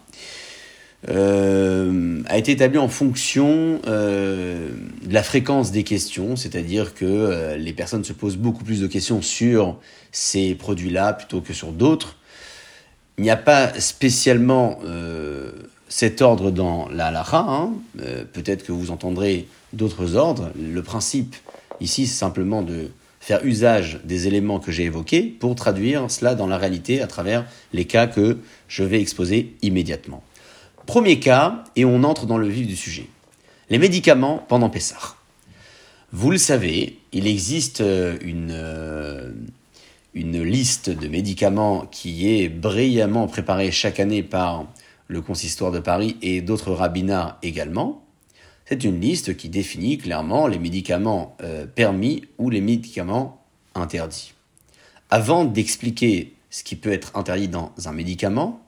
euh, 1.08 2.22
a 2.26 2.36
été 2.36 2.52
établi 2.52 2.78
en 2.78 2.88
fonction 2.88 3.80
euh, 3.86 4.68
de 5.04 5.14
la 5.14 5.22
fréquence 5.22 5.70
des 5.70 5.84
questions, 5.84 6.34
c'est-à-dire 6.34 6.94
que 6.94 7.04
euh, 7.04 7.56
les 7.56 7.72
personnes 7.72 8.02
se 8.02 8.12
posent 8.12 8.36
beaucoup 8.36 8.64
plus 8.64 8.80
de 8.80 8.88
questions 8.88 9.22
sur 9.22 9.78
ces 10.10 10.54
produits-là 10.54 11.12
plutôt 11.12 11.40
que 11.40 11.52
sur 11.52 11.72
d'autres. 11.72 12.16
Il 13.18 13.24
n'y 13.24 13.30
a 13.30 13.36
pas 13.36 13.72
spécialement 13.80 14.78
cet 15.88 16.20
ordre 16.20 16.50
dans 16.50 16.86
la 16.90 17.06
halakha, 17.06 17.46
hein. 17.48 17.72
peut-être 18.34 18.62
que 18.62 18.72
vous 18.72 18.90
entendrez 18.90 19.48
d'autres 19.72 20.16
ordres. 20.16 20.50
Le 20.60 20.82
principe 20.82 21.34
ici, 21.80 22.06
c'est 22.06 22.18
simplement 22.18 22.60
de 22.60 22.90
faire 23.20 23.42
usage 23.42 24.00
des 24.04 24.26
éléments 24.26 24.60
que 24.60 24.70
j'ai 24.70 24.84
évoqués 24.84 25.22
pour 25.22 25.54
traduire 25.54 26.10
cela 26.10 26.34
dans 26.34 26.46
la 26.46 26.58
réalité 26.58 27.00
à 27.00 27.06
travers 27.06 27.46
les 27.72 27.86
cas 27.86 28.06
que 28.06 28.36
je 28.68 28.84
vais 28.84 29.00
exposer 29.00 29.56
immédiatement. 29.62 30.22
Premier 30.86 31.18
cas, 31.18 31.64
et 31.74 31.84
on 31.84 32.04
entre 32.04 32.26
dans 32.26 32.38
le 32.38 32.48
vif 32.48 32.66
du 32.66 32.76
sujet. 32.76 33.08
Les 33.70 33.78
médicaments 33.78 34.44
pendant 34.48 34.70
Pessah. 34.70 35.16
Vous 36.12 36.30
le 36.30 36.38
savez, 36.38 36.98
il 37.12 37.26
existe 37.26 37.80
euh, 37.80 38.16
une, 38.20 38.52
euh, 38.52 39.32
une 40.14 40.40
liste 40.44 40.88
de 40.88 41.08
médicaments 41.08 41.86
qui 41.90 42.30
est 42.30 42.48
brillamment 42.48 43.26
préparée 43.26 43.72
chaque 43.72 43.98
année 43.98 44.22
par 44.22 44.66
le 45.08 45.20
consistoire 45.20 45.72
de 45.72 45.80
Paris 45.80 46.16
et 46.22 46.40
d'autres 46.40 46.70
rabbinats 46.70 47.38
également. 47.42 48.04
C'est 48.64 48.84
une 48.84 49.00
liste 49.00 49.36
qui 49.36 49.48
définit 49.48 49.98
clairement 49.98 50.46
les 50.46 50.60
médicaments 50.60 51.36
euh, 51.42 51.66
permis 51.66 52.24
ou 52.38 52.48
les 52.48 52.60
médicaments 52.60 53.42
interdits. 53.74 54.34
Avant 55.10 55.44
d'expliquer 55.44 56.34
ce 56.50 56.62
qui 56.62 56.76
peut 56.76 56.92
être 56.92 57.16
interdit 57.16 57.48
dans 57.48 57.72
un 57.84 57.92
médicament, 57.92 58.60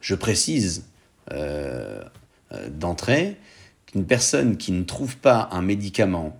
je 0.00 0.14
précise 0.14 0.86
euh, 1.32 2.02
euh, 2.52 2.68
d'entrée 2.70 3.36
qu'une 3.86 4.06
personne 4.06 4.56
qui 4.56 4.72
ne 4.72 4.84
trouve 4.84 5.16
pas 5.16 5.48
un 5.52 5.62
médicament 5.62 6.36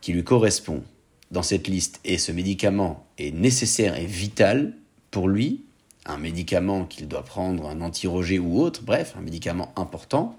qui 0.00 0.12
lui 0.12 0.24
correspond 0.24 0.82
dans 1.30 1.42
cette 1.42 1.68
liste 1.68 2.00
et 2.04 2.18
ce 2.18 2.32
médicament 2.32 3.06
est 3.18 3.34
nécessaire 3.34 3.96
et 3.96 4.06
vital 4.06 4.74
pour 5.10 5.28
lui, 5.28 5.62
un 6.06 6.18
médicament 6.18 6.84
qu'il 6.84 7.08
doit 7.08 7.24
prendre, 7.24 7.68
un 7.68 7.80
anti-roger 7.80 8.38
ou 8.38 8.60
autre, 8.60 8.82
bref, 8.82 9.14
un 9.18 9.22
médicament 9.22 9.72
important, 9.76 10.38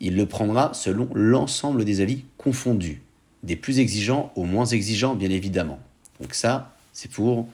il 0.00 0.16
le 0.16 0.26
prendra 0.26 0.74
selon 0.74 1.08
l'ensemble 1.14 1.84
des 1.84 2.00
avis 2.00 2.24
confondus, 2.36 3.02
des 3.42 3.56
plus 3.56 3.78
exigeants 3.78 4.32
aux 4.36 4.44
moins 4.44 4.66
exigeants, 4.66 5.14
bien 5.14 5.30
évidemment. 5.30 5.78
Donc 6.20 6.34
ça, 6.34 6.74
c'est 6.92 7.10
pour 7.10 7.48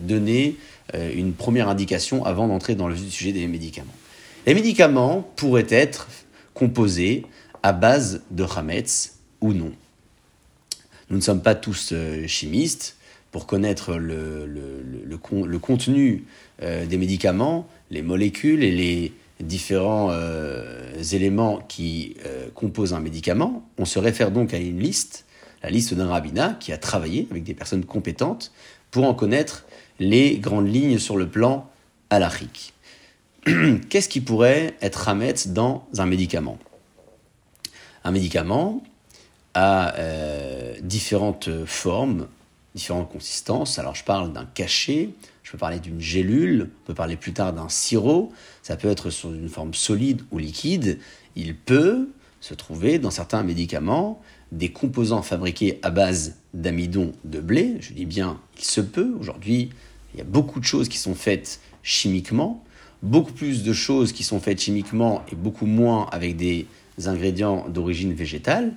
donner 0.00 0.56
euh, 0.94 1.12
une 1.14 1.32
première 1.32 1.68
indication 1.68 2.24
avant 2.24 2.48
d'entrer 2.48 2.74
dans 2.74 2.88
le 2.88 2.96
sujet 2.96 3.32
des 3.32 3.46
médicaments. 3.46 3.94
Les 4.46 4.54
médicaments 4.54 5.28
pourraient 5.36 5.66
être 5.70 6.08
composés 6.52 7.24
à 7.62 7.72
base 7.72 8.22
de 8.30 8.44
Hametz 8.44 9.16
ou 9.40 9.52
non. 9.52 9.72
Nous 11.10 11.16
ne 11.16 11.22
sommes 11.22 11.42
pas 11.42 11.54
tous 11.54 11.90
euh, 11.92 12.26
chimistes. 12.26 12.96
Pour 13.32 13.46
connaître 13.46 13.96
le, 13.96 14.46
le 14.46 15.58
contenu 15.58 16.22
des 16.60 16.96
médicaments, 16.96 17.66
les 17.90 18.00
molécules 18.00 18.62
et 18.62 18.70
les, 18.70 19.12
différents 19.40 20.08
euh, 20.10 20.92
éléments 21.12 21.60
qui 21.68 22.16
euh, 22.26 22.48
composent 22.54 22.94
un 22.94 23.00
médicament, 23.00 23.68
on 23.78 23.84
se 23.84 23.98
réfère 23.98 24.30
donc 24.30 24.54
à 24.54 24.58
une 24.58 24.78
liste, 24.78 25.24
la 25.62 25.70
liste 25.70 25.94
d'un 25.94 26.08
rabbinat 26.08 26.56
qui 26.60 26.72
a 26.72 26.78
travaillé 26.78 27.26
avec 27.30 27.44
des 27.44 27.54
personnes 27.54 27.84
compétentes 27.84 28.52
pour 28.94 29.08
en 29.08 29.14
connaître 29.14 29.64
les 29.98 30.38
grandes 30.38 30.72
lignes 30.72 31.00
sur 31.00 31.16
le 31.16 31.28
plan 31.28 31.68
halachique. 32.10 32.74
Qu'est-ce 33.90 34.08
qui 34.08 34.20
pourrait 34.20 34.76
être 34.80 35.08
Hametz 35.08 35.48
dans 35.48 35.88
un 35.98 36.06
médicament? 36.06 36.60
Un 38.04 38.12
médicament 38.12 38.84
a 39.54 39.96
euh, 39.96 40.76
différentes 40.80 41.64
formes 41.66 42.28
différentes 42.76 43.10
consistances. 43.10 43.80
Alors 43.80 43.96
je 43.96 44.04
parle 44.04 44.32
d'un 44.32 44.46
cachet, 44.46 45.10
je 45.42 45.50
peux 45.50 45.58
parler 45.58 45.80
d'une 45.80 46.00
gélule, 46.00 46.70
on 46.82 46.86
peut 46.86 46.94
parler 46.94 47.16
plus 47.16 47.32
tard 47.32 47.52
d'un 47.52 47.68
sirop, 47.68 48.32
ça 48.62 48.76
peut 48.76 48.88
être 48.88 49.10
sous 49.10 49.30
une 49.30 49.48
forme 49.48 49.74
solide 49.74 50.22
ou 50.30 50.38
liquide. 50.38 51.00
Il 51.34 51.56
peut 51.56 52.10
se 52.40 52.54
trouver 52.54 53.00
dans 53.00 53.10
certains 53.10 53.42
médicaments 53.42 54.22
des 54.52 54.70
composants 54.70 55.22
fabriqués 55.22 55.80
à 55.82 55.90
base 55.90 56.36
d'amidon 56.54 57.12
de 57.24 57.40
blé. 57.40 57.76
Je 57.80 57.92
dis 57.92 58.06
bien, 58.06 58.40
il 58.56 58.64
se 58.64 58.80
peut. 58.80 59.14
Aujourd'hui, 59.20 59.70
il 60.14 60.18
y 60.18 60.20
a 60.20 60.24
beaucoup 60.24 60.60
de 60.60 60.64
choses 60.64 60.88
qui 60.88 60.96
sont 60.96 61.14
faites 61.14 61.60
chimiquement, 61.82 62.64
beaucoup 63.02 63.32
plus 63.32 63.62
de 63.62 63.72
choses 63.72 64.12
qui 64.12 64.22
sont 64.22 64.40
faites 64.40 64.60
chimiquement 64.60 65.22
et 65.30 65.34
beaucoup 65.34 65.66
moins 65.66 66.08
avec 66.12 66.36
des 66.36 66.66
ingrédients 67.04 67.68
d'origine 67.68 68.14
végétale. 68.14 68.72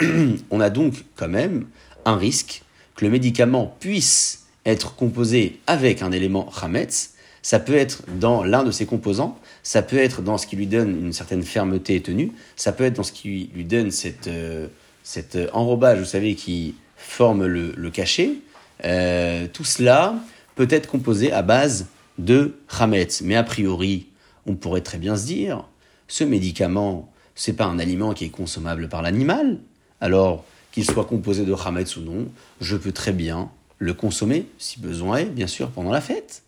On 0.50 0.60
a 0.60 0.70
donc 0.70 1.04
quand 1.16 1.28
même 1.28 1.66
un 2.04 2.16
risque 2.16 2.62
que 2.94 3.04
le 3.04 3.10
médicament 3.10 3.76
puisse 3.80 4.46
être 4.64 4.94
composé 4.94 5.60
avec 5.66 6.02
un 6.02 6.12
élément 6.12 6.48
Hametz. 6.62 7.14
Ça 7.42 7.58
peut 7.60 7.74
être 7.74 8.02
dans 8.18 8.44
l'un 8.44 8.64
de 8.64 8.70
ses 8.70 8.84
composants, 8.84 9.38
ça 9.62 9.82
peut 9.82 9.96
être 9.96 10.22
dans 10.22 10.38
ce 10.38 10.46
qui 10.46 10.56
lui 10.56 10.66
donne 10.66 11.06
une 11.06 11.12
certaine 11.12 11.42
fermeté 11.42 11.94
et 11.94 12.02
tenue, 12.02 12.32
ça 12.56 12.72
peut 12.72 12.84
être 12.84 12.96
dans 12.96 13.04
ce 13.04 13.12
qui 13.12 13.50
lui 13.54 13.64
donne 13.64 13.90
cette, 13.90 14.26
euh, 14.26 14.66
cet 15.02 15.38
enrobage, 15.52 16.00
vous 16.00 16.04
savez, 16.04 16.34
qui 16.34 16.74
forme 16.98 17.46
le, 17.46 17.90
cachet. 17.90 18.34
Euh, 18.84 19.46
tout 19.50 19.64
cela 19.64 20.16
peut 20.56 20.68
être 20.70 20.88
composé 20.88 21.32
à 21.32 21.42
base 21.42 21.86
de 22.18 22.58
Hametz. 22.78 23.22
Mais 23.22 23.36
a 23.36 23.44
priori, 23.44 24.08
on 24.46 24.54
pourrait 24.54 24.82
très 24.82 24.98
bien 24.98 25.16
se 25.16 25.24
dire, 25.24 25.64
ce 26.08 26.24
médicament, 26.24 27.10
c'est 27.34 27.54
pas 27.54 27.64
un 27.64 27.78
aliment 27.78 28.12
qui 28.12 28.26
est 28.26 28.30
consommable 28.30 28.88
par 28.88 29.02
l'animal. 29.02 29.58
Alors, 30.00 30.44
qu'il 30.72 30.84
soit 30.84 31.04
composé 31.04 31.44
de 31.44 31.54
Hametz 31.54 31.96
ou 31.96 32.02
non, 32.02 32.28
je 32.60 32.76
peux 32.76 32.92
très 32.92 33.12
bien 33.12 33.50
le 33.78 33.94
consommer, 33.94 34.46
si 34.58 34.80
besoin 34.80 35.18
est, 35.18 35.26
bien 35.26 35.46
sûr, 35.46 35.70
pendant 35.70 35.92
la 35.92 36.00
fête. 36.00 36.42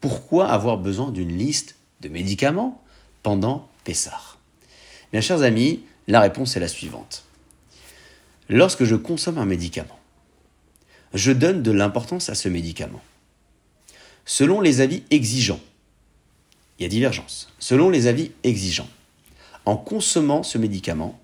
Pourquoi 0.00 0.48
avoir 0.48 0.78
besoin 0.78 1.12
d'une 1.12 1.36
liste 1.36 1.76
de 2.00 2.08
médicaments 2.08 2.82
pendant 3.22 3.68
Pessah? 3.84 4.20
Bien, 5.12 5.20
chers 5.20 5.42
amis, 5.42 5.84
la 6.08 6.20
réponse 6.20 6.56
est 6.56 6.60
la 6.60 6.68
suivante. 6.68 7.24
Lorsque 8.52 8.84
je 8.84 8.96
consomme 8.96 9.38
un 9.38 9.46
médicament, 9.46 9.98
je 11.14 11.32
donne 11.32 11.62
de 11.62 11.70
l'importance 11.70 12.28
à 12.28 12.34
ce 12.34 12.50
médicament. 12.50 13.00
Selon 14.26 14.60
les 14.60 14.82
avis 14.82 15.04
exigeants, 15.10 15.58
il 16.78 16.82
y 16.82 16.86
a 16.86 16.90
divergence. 16.90 17.50
Selon 17.58 17.88
les 17.88 18.08
avis 18.08 18.30
exigeants, 18.44 18.90
en 19.64 19.78
consommant 19.78 20.42
ce 20.42 20.58
médicament, 20.58 21.18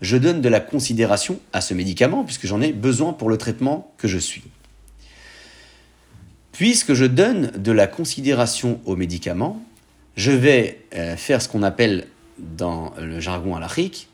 je 0.00 0.16
donne 0.16 0.40
de 0.40 0.48
la 0.48 0.60
considération 0.60 1.38
à 1.52 1.60
ce 1.60 1.74
médicament 1.74 2.24
puisque 2.24 2.46
j'en 2.46 2.62
ai 2.62 2.72
besoin 2.72 3.12
pour 3.12 3.28
le 3.28 3.36
traitement 3.36 3.92
que 3.98 4.08
je 4.08 4.16
suis. 4.16 4.42
Puisque 6.52 6.94
je 6.94 7.04
donne 7.04 7.50
de 7.50 7.72
la 7.72 7.86
considération 7.86 8.80
au 8.86 8.96
médicament, 8.96 9.62
je 10.16 10.30
vais 10.30 10.86
euh, 10.94 11.18
faire 11.18 11.42
ce 11.42 11.50
qu'on 11.50 11.62
appelle 11.62 12.06
dans 12.38 12.94
le 12.98 13.20
jargon 13.20 13.56
alachique 13.56 14.08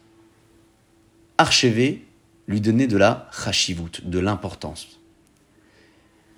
archiver, 1.39 2.03
lui 2.49 2.61
donner 2.61 2.87
de 2.87 2.97
la 2.97 3.31
chashivut, 3.33 4.05
de 4.05 4.19
l'importance. 4.19 4.99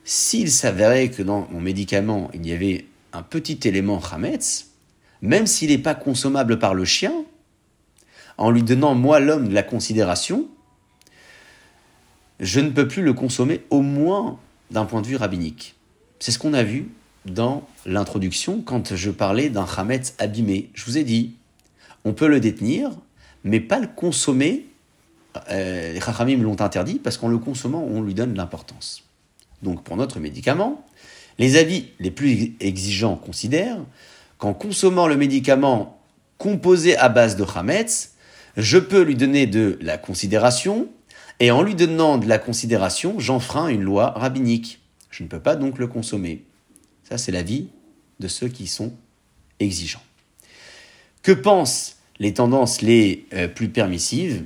S'il 0.05 0.50
s'avérait 0.50 1.11
que 1.11 1.23
dans 1.23 1.49
mon 1.50 1.61
médicament, 1.61 2.31
il 2.35 2.47
y 2.47 2.52
avait 2.52 2.87
un 3.12 3.23
petit 3.23 3.61
élément 3.64 4.00
chametz, 4.00 4.71
même 5.23 5.47
s'il 5.47 5.71
n'est 5.71 5.79
pas 5.79 5.95
consommable 5.95 6.59
par 6.59 6.75
le 6.75 6.85
chien, 6.85 7.12
en 8.38 8.50
lui 8.50 8.62
donnant, 8.62 8.95
moi, 8.95 9.21
l'homme, 9.21 9.49
de 9.49 9.55
la 9.55 9.62
considération, 9.62 10.49
je 12.40 12.61
ne 12.61 12.71
peux 12.71 12.88
plus 12.88 13.02
le 13.02 13.12
consommer 13.12 13.62
au 13.71 13.83
moins 13.83 14.40
d'un 14.71 14.87
point 14.87 15.02
de 15.02 15.07
vue 15.07 15.17
rabbinique. 15.17 15.76
C'est 16.19 16.33
ce 16.33 16.38
qu'on 16.38 16.55
a 16.55 16.62
vu 16.62 16.88
dans 17.26 17.69
l'introduction 17.85 18.62
quand 18.62 18.97
je 18.97 19.11
parlais 19.11 19.50
d'un 19.50 19.67
chametz 19.67 20.14
abîmé. 20.19 20.71
Je 20.75 20.87
vous 20.87 20.97
ai 20.97 21.05
dit, 21.05 21.35
on 22.05 22.14
peut 22.14 22.29
le 22.29 22.40
détenir, 22.40 22.90
mais 23.45 23.61
pas 23.61 23.79
le 23.79 23.88
consommer. 23.88 24.66
Euh, 25.51 25.93
les 25.93 26.01
chachamim 26.01 26.43
l'ont 26.43 26.61
interdit 26.61 26.99
parce 26.99 27.16
qu'en 27.16 27.29
le 27.29 27.38
consommant, 27.38 27.85
on 27.85 28.03
lui 28.03 28.14
donne 28.14 28.33
de 28.33 28.37
l'importance. 28.38 29.05
Donc 29.62 29.83
pour 29.83 29.97
notre 29.97 30.19
médicament, 30.21 30.85
les 31.38 31.57
avis 31.57 31.88
les 32.01 32.11
plus 32.11 32.55
exigeants 32.61 33.16
considèrent 33.16 33.79
qu'en 34.38 34.55
consommant 34.55 35.07
le 35.07 35.16
médicament 35.16 36.01
composé 36.38 36.97
à 36.97 37.09
base 37.09 37.37
de 37.37 37.45
chametz, 37.45 38.14
je 38.57 38.79
peux 38.79 39.03
lui 39.03 39.14
donner 39.14 39.47
de 39.47 39.79
la 39.81 39.99
considération, 39.99 40.88
et 41.38 41.51
en 41.51 41.62
lui 41.62 41.75
donnant 41.75 42.19
de 42.19 42.27
la 42.27 42.38
considération, 42.38 43.19
j'enfreins 43.19 43.69
une 43.69 43.83
loi 43.83 44.11
rabbinique. 44.11 44.81
Je 45.11 45.23
ne 45.23 45.29
peux 45.29 45.40
pas 45.40 45.57
donc 45.57 45.79
le 45.79 45.87
consommer. 45.87 46.45
Ça, 47.09 47.19
c'est 47.19 47.33
l'avis 47.33 47.69
de 48.21 48.29
ceux 48.29 48.49
qui 48.49 48.66
sont 48.66 48.93
exigeants. 49.59 50.03
Que 51.23 51.33
pensent 51.33 51.97
les 52.19 52.35
tendances 52.35 52.83
les 52.83 53.27
euh, 53.33 53.49
plus 53.49 53.69
permissives? 53.69 54.45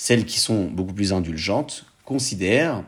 Celles 0.00 0.26
qui 0.26 0.38
sont 0.38 0.66
beaucoup 0.66 0.92
plus 0.92 1.12
indulgentes 1.12 1.84
considèrent 2.04 2.84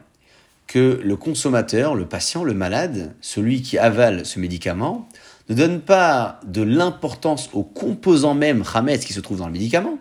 que 0.68 1.00
le 1.02 1.16
consommateur, 1.16 1.96
le 1.96 2.06
patient, 2.06 2.44
le 2.44 2.54
malade, 2.54 3.16
celui 3.20 3.62
qui 3.62 3.78
avale 3.78 4.24
ce 4.24 4.38
médicament, 4.38 5.08
ne 5.48 5.56
donne 5.56 5.80
pas 5.80 6.38
de 6.46 6.62
l'importance 6.62 7.50
aux 7.52 7.64
composants 7.64 8.34
même 8.34 8.62
Hametz 8.72 9.04
qui 9.04 9.12
se 9.12 9.18
trouvent 9.18 9.38
dans 9.40 9.48
le 9.48 9.52
médicament, 9.52 9.98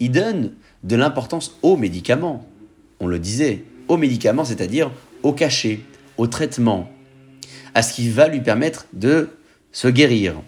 il 0.00 0.10
donne 0.10 0.54
de 0.82 0.96
l'importance 0.96 1.58
au 1.60 1.76
médicament. 1.76 2.46
On 3.00 3.06
le 3.06 3.18
disait, 3.18 3.64
au 3.88 3.98
médicament, 3.98 4.46
c'est-à-dire 4.46 4.90
au 5.22 5.34
cachet, 5.34 5.80
au 6.16 6.26
traitement, 6.26 6.88
à 7.74 7.82
ce 7.82 7.92
qui 7.92 8.08
va 8.08 8.28
lui 8.28 8.40
permettre 8.40 8.86
de 8.94 9.28
se 9.72 9.88
guérir. 9.88 10.40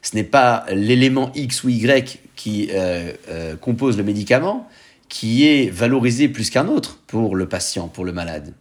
Ce 0.00 0.16
n'est 0.16 0.24
pas 0.24 0.64
l'élément 0.70 1.30
X 1.34 1.64
ou 1.64 1.68
Y 1.68 2.18
qui 2.34 2.70
euh, 2.72 3.12
euh, 3.28 3.56
compose 3.56 3.98
le 3.98 4.04
médicament 4.04 4.66
qui 5.14 5.46
est 5.46 5.70
valorisé 5.70 6.28
plus 6.28 6.50
qu'un 6.50 6.66
autre 6.66 6.98
pour 7.06 7.36
le 7.36 7.48
patient, 7.48 7.86
pour 7.86 8.04
le 8.04 8.10
malade. 8.10 8.52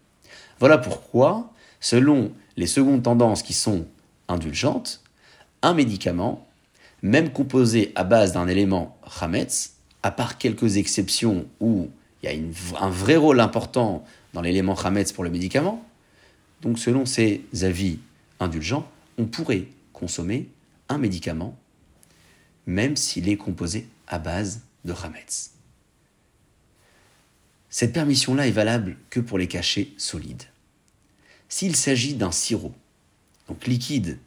Voilà 0.60 0.78
pourquoi, 0.78 1.52
selon 1.80 2.32
les 2.58 2.68
secondes 2.68 3.02
tendances 3.02 3.42
qui 3.42 3.54
sont 3.54 3.88
indulgentes, 4.28 5.02
un 5.64 5.74
médicament, 5.74 6.48
même 7.02 7.32
composé 7.32 7.92
à 7.96 8.04
base 8.04 8.34
d'un 8.34 8.48
élément 8.48 8.96
Hametz, 9.20 9.78
à 10.04 10.12
part 10.12 10.38
quelques 10.38 10.78
exceptions 10.78 11.48
où 11.60 11.90
il 12.22 12.30
y 12.30 12.32
a 12.32 12.86
un 12.86 12.90
vrai 12.90 13.16
rôle 13.16 13.40
important 13.40 14.06
dans 14.34 14.42
l'élément 14.42 14.76
Hametz 14.76 15.12
pour 15.12 15.24
le 15.24 15.32
médicament, 15.32 15.84
donc 16.62 16.78
selon 16.78 17.08
ces 17.08 17.42
avis 17.64 17.98
indulgents, 18.40 18.88
on 19.18 19.26
pourrait 19.26 19.66
consommer 19.92 20.50
un 20.88 21.00
médicament 21.00 21.58
même 22.68 22.96
s'il 22.96 23.28
est 23.28 23.38
composé 23.38 23.88
à 24.08 24.20
base 24.20 24.62
de 24.86 24.94
Hametz. 24.94 25.53
Cette 27.74 27.92
permission-là 27.92 28.46
est 28.46 28.52
valable 28.52 28.98
que 29.10 29.20
pour 29.20 29.40
les 29.40 29.48
cachets 29.48 29.88
solides. 29.98 30.44
S'il 31.50 31.76
s'agit 31.76 32.14
d'un 32.14 32.32
sirop, 32.32 32.72
donc 33.48 33.66
liquide, 33.66 34.20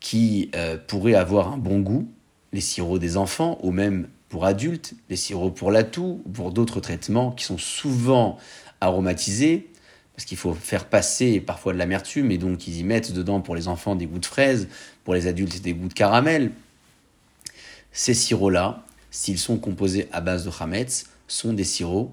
qui 0.00 0.50
euh, 0.54 0.76
pourrait 0.76 1.14
avoir 1.14 1.50
un 1.50 1.56
bon 1.56 1.80
goût, 1.80 2.06
les 2.52 2.60
sirops 2.60 3.00
des 3.00 3.16
enfants, 3.16 3.58
ou 3.62 3.72
même 3.72 4.06
pour 4.28 4.44
adultes, 4.44 4.92
les 5.08 5.16
sirops 5.16 5.58
pour 5.58 5.70
l'atout, 5.70 6.20
ou 6.26 6.28
pour 6.28 6.52
d'autres 6.52 6.80
traitements 6.80 7.30
qui 7.32 7.46
sont 7.46 7.56
souvent 7.56 8.36
aromatisés, 8.82 9.70
parce 10.14 10.26
qu'il 10.26 10.36
faut 10.36 10.52
faire 10.52 10.90
passer 10.90 11.40
parfois 11.40 11.72
de 11.72 11.78
l'amertume, 11.78 12.30
et 12.30 12.36
donc 12.36 12.68
ils 12.68 12.76
y 12.76 12.84
mettent 12.84 13.12
dedans 13.12 13.40
pour 13.40 13.56
les 13.56 13.66
enfants 13.66 13.96
des 13.96 14.04
goûts 14.04 14.18
de 14.18 14.26
fraises, 14.26 14.68
pour 15.04 15.14
les 15.14 15.26
adultes 15.26 15.62
des 15.62 15.72
goûts 15.72 15.88
de 15.88 15.94
caramel. 15.94 16.52
Ces 17.92 18.12
sirops-là, 18.12 18.84
s'ils 19.10 19.38
sont 19.38 19.56
composés 19.56 20.06
à 20.12 20.20
base 20.20 20.44
de 20.44 20.50
chametz, 20.50 21.06
sont 21.30 21.52
des 21.52 21.64
sirops 21.64 22.12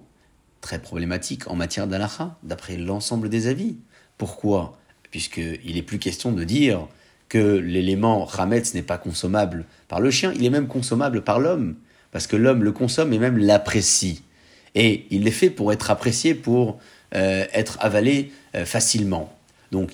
très 0.61 0.79
problématique 0.79 1.49
en 1.49 1.55
matière 1.55 1.87
d'alacha, 1.87 2.37
d'après 2.43 2.77
l'ensemble 2.77 3.29
des 3.29 3.47
avis. 3.47 3.77
Pourquoi? 4.17 4.77
Puisqu'il 5.11 5.77
est 5.77 5.81
plus 5.81 5.99
question 5.99 6.31
de 6.31 6.43
dire 6.43 6.87
que 7.29 7.37
l'élément 7.37 8.27
chametz 8.27 8.73
n'est 8.73 8.83
pas 8.83 8.97
consommable 8.97 9.65
par 9.87 9.99
le 9.99 10.11
chien, 10.11 10.33
il 10.35 10.45
est 10.45 10.49
même 10.49 10.67
consommable 10.67 11.23
par 11.23 11.39
l'homme, 11.39 11.75
parce 12.11 12.27
que 12.27 12.35
l'homme 12.35 12.63
le 12.63 12.71
consomme 12.71 13.13
et 13.13 13.19
même 13.19 13.37
l'apprécie. 13.37 14.23
Et 14.75 15.05
il 15.09 15.23
l'est 15.23 15.31
fait 15.31 15.49
pour 15.49 15.73
être 15.73 15.91
apprécié, 15.91 16.35
pour 16.35 16.79
euh, 17.15 17.45
être 17.53 17.77
avalé 17.81 18.31
euh, 18.55 18.65
facilement. 18.65 19.33
Donc, 19.71 19.91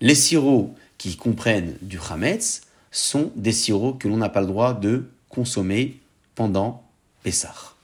les 0.00 0.14
sirops 0.14 0.74
qui 0.98 1.16
comprennent 1.16 1.76
du 1.82 1.98
chametz 1.98 2.62
sont 2.90 3.32
des 3.36 3.52
sirops 3.52 3.98
que 3.98 4.08
l'on 4.08 4.18
n'a 4.18 4.28
pas 4.28 4.40
le 4.40 4.46
droit 4.46 4.74
de 4.74 5.08
consommer 5.28 6.00
pendant 6.34 6.84
Pessah. 7.22 7.75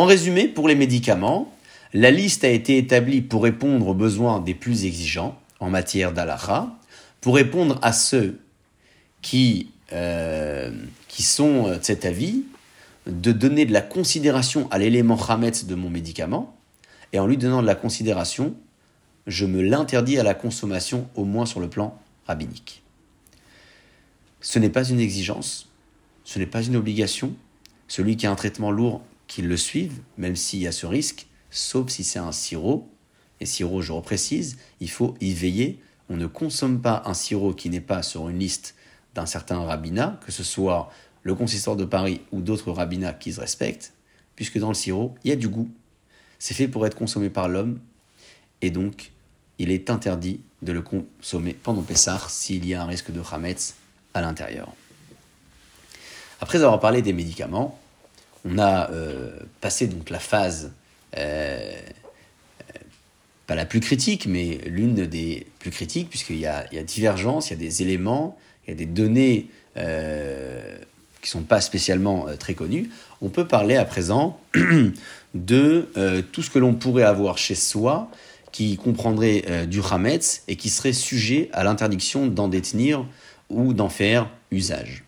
En 0.00 0.06
résumé, 0.06 0.48
pour 0.48 0.66
les 0.66 0.76
médicaments, 0.76 1.52
la 1.92 2.10
liste 2.10 2.42
a 2.44 2.48
été 2.48 2.78
établie 2.78 3.20
pour 3.20 3.42
répondre 3.42 3.86
aux 3.86 3.92
besoins 3.92 4.40
des 4.40 4.54
plus 4.54 4.86
exigeants 4.86 5.38
en 5.58 5.68
matière 5.68 6.14
d'alaha, 6.14 6.74
pour 7.20 7.34
répondre 7.34 7.78
à 7.82 7.92
ceux 7.92 8.40
qui, 9.20 9.72
euh, 9.92 10.72
sont 11.18 11.68
de 11.68 11.78
cet 11.82 12.06
avis, 12.06 12.44
de 13.06 13.30
donner 13.30 13.66
de 13.66 13.74
la 13.74 13.82
considération 13.82 14.70
à 14.70 14.78
l'élément 14.78 15.22
Hametz 15.22 15.66
de 15.66 15.74
mon 15.74 15.90
médicament, 15.90 16.56
et 17.12 17.18
en 17.18 17.26
lui 17.26 17.36
donnant 17.36 17.60
de 17.60 17.66
la 17.66 17.74
considération, 17.74 18.54
je 19.26 19.44
me 19.44 19.60
l'interdis 19.60 20.18
à 20.18 20.22
la 20.22 20.32
consommation, 20.32 21.08
au 21.14 21.26
moins 21.26 21.44
sur 21.44 21.60
le 21.60 21.68
plan 21.68 21.94
rabbinique. 22.26 22.82
Ce 24.40 24.58
n'est 24.58 24.70
pas 24.70 24.88
une 24.88 24.98
exigence, 24.98 25.68
ce 26.24 26.38
n'est 26.38 26.46
pas 26.46 26.62
une 26.62 26.76
obligation. 26.76 27.34
Celui 27.86 28.16
qui 28.16 28.26
a 28.26 28.30
un 28.30 28.36
traitement 28.36 28.70
lourd, 28.70 29.02
qu'il 29.30 29.46
le 29.46 29.56
suive, 29.56 30.00
même 30.18 30.34
s'il 30.34 30.58
y 30.58 30.66
a 30.66 30.72
ce 30.72 30.86
risque, 30.86 31.28
sauf 31.50 31.88
si 31.88 32.02
c'est 32.02 32.18
un 32.18 32.32
sirop. 32.32 32.90
Et 33.38 33.46
sirop, 33.46 33.80
je 33.80 33.92
reprécise, 33.92 34.58
il 34.80 34.90
faut 34.90 35.14
y 35.20 35.32
veiller. 35.32 35.80
On 36.08 36.16
ne 36.16 36.26
consomme 36.26 36.82
pas 36.82 37.04
un 37.06 37.14
sirop 37.14 37.54
qui 37.54 37.70
n'est 37.70 37.80
pas 37.80 38.02
sur 38.02 38.28
une 38.28 38.40
liste 38.40 38.74
d'un 39.14 39.26
certain 39.26 39.60
rabbinat, 39.60 40.18
que 40.26 40.32
ce 40.32 40.42
soit 40.42 40.90
le 41.22 41.36
consistoire 41.36 41.76
de 41.76 41.84
Paris 41.84 42.22
ou 42.32 42.40
d'autres 42.40 42.72
rabbinats 42.72 43.12
qui 43.12 43.32
se 43.32 43.40
respectent, 43.40 43.94
puisque 44.34 44.58
dans 44.58 44.68
le 44.68 44.74
sirop, 44.74 45.14
il 45.22 45.30
y 45.30 45.32
a 45.32 45.36
du 45.36 45.48
goût. 45.48 45.70
C'est 46.40 46.54
fait 46.54 46.66
pour 46.66 46.84
être 46.84 46.96
consommé 46.96 47.30
par 47.30 47.48
l'homme, 47.48 47.78
et 48.62 48.70
donc 48.70 49.12
il 49.58 49.70
est 49.70 49.90
interdit 49.90 50.40
de 50.62 50.72
le 50.72 50.82
consommer 50.82 51.54
pendant 51.54 51.82
Pessah 51.82 52.20
s'il 52.28 52.66
y 52.66 52.74
a 52.74 52.82
un 52.82 52.86
risque 52.86 53.12
de 53.12 53.22
Hametz 53.30 53.76
à 54.12 54.22
l'intérieur. 54.22 54.74
Après 56.40 56.58
avoir 56.58 56.80
parlé 56.80 57.00
des 57.00 57.12
médicaments, 57.12 57.78
on 58.44 58.58
a 58.58 58.90
euh, 58.90 59.30
passé 59.60 59.88
la 60.08 60.18
phase, 60.18 60.72
euh, 61.16 61.72
pas 63.46 63.54
la 63.54 63.66
plus 63.66 63.80
critique, 63.80 64.26
mais 64.26 64.60
l'une 64.66 64.94
des 64.94 65.46
plus 65.58 65.70
critiques, 65.70 66.08
puisqu'il 66.08 66.38
y 66.38 66.46
a, 66.46 66.64
divergence, 66.82 67.50
il 67.50 67.54
y 67.54 67.56
a 67.56 67.58
des 67.58 67.82
éléments, 67.82 68.38
il 68.66 68.70
y 68.70 68.72
a 68.72 68.76
des 68.76 68.86
données 68.86 69.48
euh, 69.76 70.78
qui 71.20 71.28
ne 71.28 71.40
sont 71.40 71.42
pas 71.42 71.60
spécialement 71.60 72.26
très 72.38 72.54
connues. 72.54 72.90
On 73.20 73.28
peut 73.28 73.46
parler 73.46 73.76
à 73.76 73.84
présent 73.84 74.40
de 75.34 76.22
tout 76.32 76.42
ce 76.42 76.50
que 76.50 76.58
l'on 76.58 76.74
pourrait 76.74 77.02
avoir 77.02 77.36
chez 77.36 77.54
soi 77.54 78.10
qui 78.52 78.76
comprendrait 78.76 79.44
euh, 79.48 79.66
du 79.66 79.80
Hametz 79.80 80.42
et 80.48 80.56
qui 80.56 80.68
serait 80.70 80.92
sujet 80.92 81.48
à 81.52 81.64
l'interdiction 81.64 82.26
d'en 82.26 82.48
détenir 82.48 83.06
ou 83.48 83.74
d'en 83.74 83.88
faire 83.88 84.28
usage. 84.50 85.04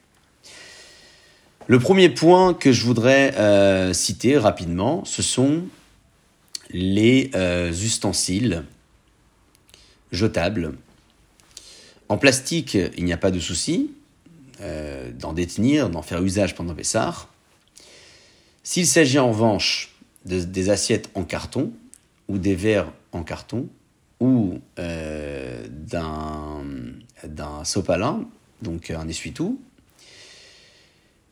Le 1.66 1.78
premier 1.78 2.08
point 2.08 2.54
que 2.54 2.72
je 2.72 2.84
voudrais 2.84 3.34
euh, 3.36 3.92
citer 3.92 4.36
rapidement, 4.36 5.04
ce 5.04 5.22
sont 5.22 5.62
les 6.70 7.30
euh, 7.34 7.70
ustensiles 7.70 8.64
jetables. 10.10 10.74
En 12.08 12.18
plastique, 12.18 12.76
il 12.96 13.04
n'y 13.04 13.12
a 13.12 13.18
pas 13.18 13.30
de 13.30 13.40
souci 13.40 13.90
d'en 15.18 15.32
détenir, 15.32 15.90
d'en 15.90 16.02
faire 16.02 16.22
usage 16.22 16.54
pendant 16.54 16.72
Pessar. 16.72 17.28
S'il 18.62 18.86
s'agit 18.86 19.18
en 19.18 19.30
revanche 19.30 19.92
de, 20.24 20.40
des 20.40 20.70
assiettes 20.70 21.10
en 21.14 21.24
carton 21.24 21.72
ou 22.28 22.38
des 22.38 22.54
verres 22.54 22.92
en 23.12 23.24
carton 23.24 23.68
ou 24.20 24.60
euh, 24.78 25.66
d'un 25.68 27.64
sopalin, 27.64 28.24
donc 28.62 28.90
un 28.90 29.08
essuie-tout, 29.08 29.60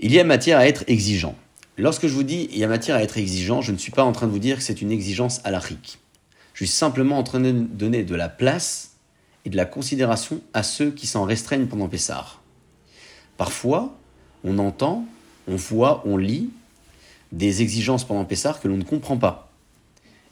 il 0.02 0.12
y 0.12 0.18
a 0.18 0.24
matière 0.24 0.58
à 0.58 0.66
être 0.66 0.84
exigeant. 0.88 1.36
Lorsque 1.76 2.06
je 2.06 2.14
vous 2.14 2.22
dis 2.22 2.48
il 2.52 2.58
y 2.58 2.64
a 2.64 2.68
matière 2.68 2.96
à 2.96 3.02
être 3.02 3.18
exigeant, 3.18 3.60
je 3.60 3.70
ne 3.70 3.76
suis 3.76 3.92
pas 3.92 4.02
en 4.02 4.12
train 4.12 4.26
de 4.26 4.32
vous 4.32 4.38
dire 4.38 4.56
que 4.56 4.62
c'est 4.62 4.80
une 4.80 4.90
exigence 4.90 5.40
halachique. 5.44 5.98
Je 6.54 6.64
suis 6.64 6.72
simplement 6.72 7.18
en 7.18 7.22
train 7.22 7.40
de 7.40 7.52
donner 7.52 8.02
de 8.02 8.14
la 8.14 8.28
place 8.28 8.92
et 9.44 9.50
de 9.50 9.56
la 9.56 9.66
considération 9.66 10.40
à 10.54 10.62
ceux 10.62 10.90
qui 10.90 11.06
s'en 11.06 11.24
restreignent 11.24 11.66
pendant 11.66 11.88
Pessar. 11.88 12.42
Parfois, 13.36 13.96
on 14.42 14.58
entend, 14.58 15.04
on 15.46 15.56
voit, 15.56 16.02
on 16.06 16.16
lit 16.16 16.50
des 17.32 17.62
exigences 17.62 18.04
pendant 18.04 18.24
Pessar 18.24 18.60
que 18.60 18.68
l'on 18.68 18.76
ne 18.76 18.84
comprend 18.84 19.16
pas. 19.16 19.52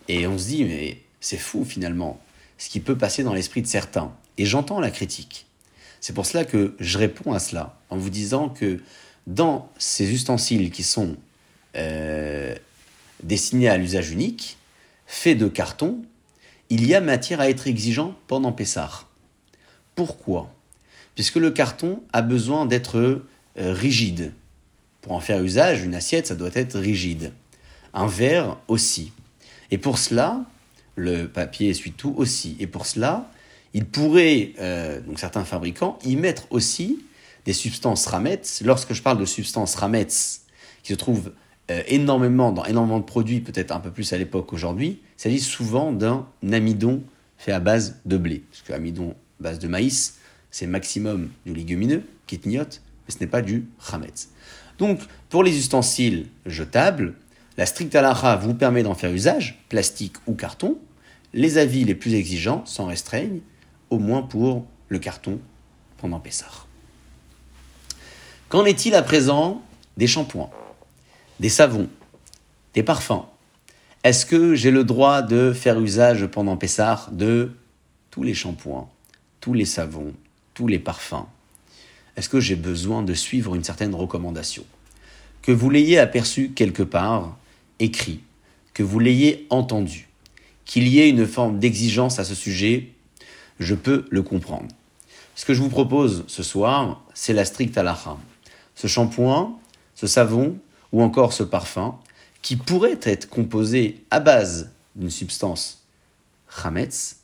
Et 0.08 0.26
on 0.26 0.38
se 0.38 0.48
dit, 0.48 0.64
mais 0.64 0.98
c'est 1.20 1.38
fou 1.38 1.64
finalement, 1.64 2.20
ce 2.56 2.70
qui 2.70 2.80
peut 2.80 2.96
passer 2.96 3.22
dans 3.22 3.34
l'esprit 3.34 3.62
de 3.62 3.66
certains. 3.66 4.12
Et 4.38 4.46
j'entends 4.46 4.80
la 4.80 4.90
critique. 4.90 5.46
C'est 6.00 6.14
pour 6.14 6.26
cela 6.26 6.44
que 6.44 6.74
je 6.80 6.98
réponds 6.98 7.32
à 7.32 7.38
cela 7.38 7.78
en 7.90 7.96
vous 7.96 8.10
disant 8.10 8.48
que 8.48 8.80
dans 9.28 9.70
ces 9.78 10.10
ustensiles 10.10 10.70
qui 10.70 10.82
sont 10.82 11.14
euh, 11.76 12.54
destinés 13.22 13.68
à 13.68 13.76
l'usage 13.76 14.10
unique, 14.10 14.56
faits 15.06 15.36
de 15.36 15.48
carton, 15.48 16.02
il 16.70 16.86
y 16.86 16.94
a 16.94 17.00
matière 17.00 17.40
à 17.40 17.50
être 17.50 17.66
exigeant 17.66 18.16
pendant 18.26 18.52
Pessar. 18.52 19.06
Pourquoi? 19.94 20.52
Puisque 21.14 21.36
le 21.36 21.50
carton 21.50 22.02
a 22.12 22.22
besoin 22.22 22.64
d'être 22.64 22.96
euh, 22.96 23.20
rigide. 23.56 24.32
Pour 25.02 25.12
en 25.12 25.20
faire 25.20 25.42
usage, 25.42 25.82
une 25.82 25.94
assiette, 25.94 26.28
ça 26.28 26.34
doit 26.34 26.50
être 26.54 26.78
rigide. 26.78 27.32
Un 27.92 28.06
verre 28.06 28.56
aussi. 28.66 29.12
Et 29.70 29.76
pour 29.76 29.98
cela, 29.98 30.40
le 30.96 31.26
papier 31.26 31.68
essuie 31.68 31.92
tout 31.92 32.14
aussi. 32.16 32.56
Et 32.60 32.66
pour 32.66 32.86
cela, 32.86 33.30
il 33.74 33.84
pourrait, 33.84 34.52
euh, 34.58 35.00
certains 35.16 35.44
fabricants, 35.44 35.98
y 36.02 36.16
mettre 36.16 36.46
aussi 36.50 37.00
des 37.48 37.54
substances 37.54 38.04
rametz. 38.04 38.60
Lorsque 38.62 38.92
je 38.92 39.00
parle 39.00 39.16
de 39.16 39.24
substances 39.24 39.74
rametz, 39.74 40.42
qui 40.82 40.92
se 40.92 40.98
trouvent 40.98 41.32
euh, 41.70 41.82
énormément 41.86 42.52
dans 42.52 42.66
énormément 42.66 42.98
de 42.98 43.06
produits, 43.06 43.40
peut-être 43.40 43.72
un 43.72 43.80
peu 43.80 43.90
plus 43.90 44.12
à 44.12 44.18
l'époque 44.18 44.52
aujourd'hui, 44.52 45.00
il 45.16 45.22
s'agit 45.22 45.40
souvent 45.40 45.90
d'un 45.90 46.26
amidon 46.52 47.02
fait 47.38 47.52
à 47.52 47.58
base 47.58 48.00
de 48.04 48.18
blé. 48.18 48.44
Parce 48.50 48.60
que 48.60 48.74
amidon 48.74 49.14
base 49.40 49.58
de 49.58 49.66
maïs, 49.66 50.18
c'est 50.50 50.66
maximum 50.66 51.30
du 51.46 51.54
légumineux, 51.54 52.02
kitniot, 52.26 52.64
mais 52.64 53.14
ce 53.14 53.18
n'est 53.20 53.26
pas 53.26 53.40
du 53.40 53.64
rametz. 53.78 54.28
Donc, 54.78 55.00
pour 55.30 55.42
les 55.42 55.56
ustensiles 55.56 56.26
jetables, 56.44 57.14
la 57.56 57.64
stricte 57.64 57.96
halakha 57.96 58.36
vous 58.36 58.52
permet 58.52 58.82
d'en 58.82 58.94
faire 58.94 59.10
usage, 59.10 59.64
plastique 59.70 60.16
ou 60.26 60.34
carton, 60.34 60.76
les 61.32 61.56
avis 61.56 61.84
les 61.84 61.94
plus 61.94 62.12
exigeants 62.12 62.66
s'en 62.66 62.84
restreignent, 62.84 63.40
au 63.88 63.98
moins 63.98 64.20
pour 64.20 64.66
le 64.90 64.98
carton 64.98 65.40
pendant 65.96 66.20
Pessah. 66.20 66.67
Qu'en 68.48 68.64
est-il 68.64 68.94
à 68.94 69.02
présent 69.02 69.60
des 69.98 70.06
shampoings, 70.06 70.48
des 71.38 71.50
savons, 71.50 71.86
des 72.72 72.82
parfums? 72.82 73.26
Est-ce 74.04 74.24
que 74.24 74.54
j'ai 74.54 74.70
le 74.70 74.84
droit 74.84 75.20
de 75.20 75.52
faire 75.52 75.78
usage 75.78 76.26
pendant 76.26 76.56
Pessah 76.56 77.08
de 77.12 77.52
tous 78.10 78.22
les 78.22 78.32
shampoings, 78.32 78.88
tous 79.40 79.52
les 79.52 79.66
savons, 79.66 80.14
tous 80.54 80.66
les 80.66 80.78
parfums? 80.78 81.26
Est-ce 82.16 82.30
que 82.30 82.40
j'ai 82.40 82.56
besoin 82.56 83.02
de 83.02 83.12
suivre 83.12 83.54
une 83.54 83.64
certaine 83.64 83.94
recommandation? 83.94 84.64
Que 85.42 85.52
vous 85.52 85.68
l'ayez 85.68 85.98
aperçu 85.98 86.48
quelque 86.48 86.82
part, 86.82 87.36
écrit, 87.80 88.20
que 88.72 88.82
vous 88.82 88.98
l'ayez 88.98 89.46
entendu, 89.50 90.08
qu'il 90.64 90.88
y 90.88 91.00
ait 91.00 91.10
une 91.10 91.26
forme 91.26 91.58
d'exigence 91.58 92.18
à 92.18 92.24
ce 92.24 92.34
sujet, 92.34 92.92
je 93.60 93.74
peux 93.74 94.06
le 94.08 94.22
comprendre. 94.22 94.68
Ce 95.34 95.44
que 95.44 95.52
je 95.52 95.60
vous 95.60 95.68
propose 95.68 96.24
ce 96.28 96.42
soir, 96.42 97.02
c'est 97.12 97.34
la 97.34 97.44
stricte 97.44 97.76
halakha. 97.76 98.16
Ce 98.78 98.86
shampoing, 98.86 99.58
ce 99.96 100.06
savon 100.06 100.56
ou 100.92 101.02
encore 101.02 101.32
ce 101.32 101.42
parfum, 101.42 101.98
qui 102.42 102.54
pourrait 102.54 103.00
être 103.02 103.28
composé 103.28 104.04
à 104.12 104.20
base 104.20 104.70
d'une 104.94 105.10
substance 105.10 105.82
chametz, 106.48 107.16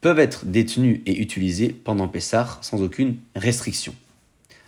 peuvent 0.00 0.20
être 0.20 0.44
détenus 0.44 1.00
et 1.06 1.20
utilisés 1.20 1.70
pendant 1.70 2.06
Pessah 2.06 2.60
sans 2.60 2.82
aucune 2.82 3.16
restriction. 3.34 3.96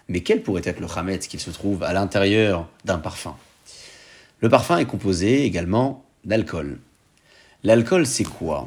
Mais 0.09 0.23
quel 0.23 0.43
pourrait 0.43 0.63
être 0.65 0.81
le 0.81 0.89
chametz 0.89 1.29
qu'il 1.29 1.39
se 1.39 1.51
trouve 1.51 1.85
à 1.85 1.93
l'intérieur 1.93 2.69
d'un 2.85 2.99
parfum? 2.99 3.37
Le 4.41 4.49
parfum 4.49 4.79
est 4.79 4.87
composé 4.87 5.45
également 5.45 6.05
d'alcool. 6.25 6.81
L'alcool, 7.63 8.07
c'est 8.07 8.25
quoi? 8.25 8.67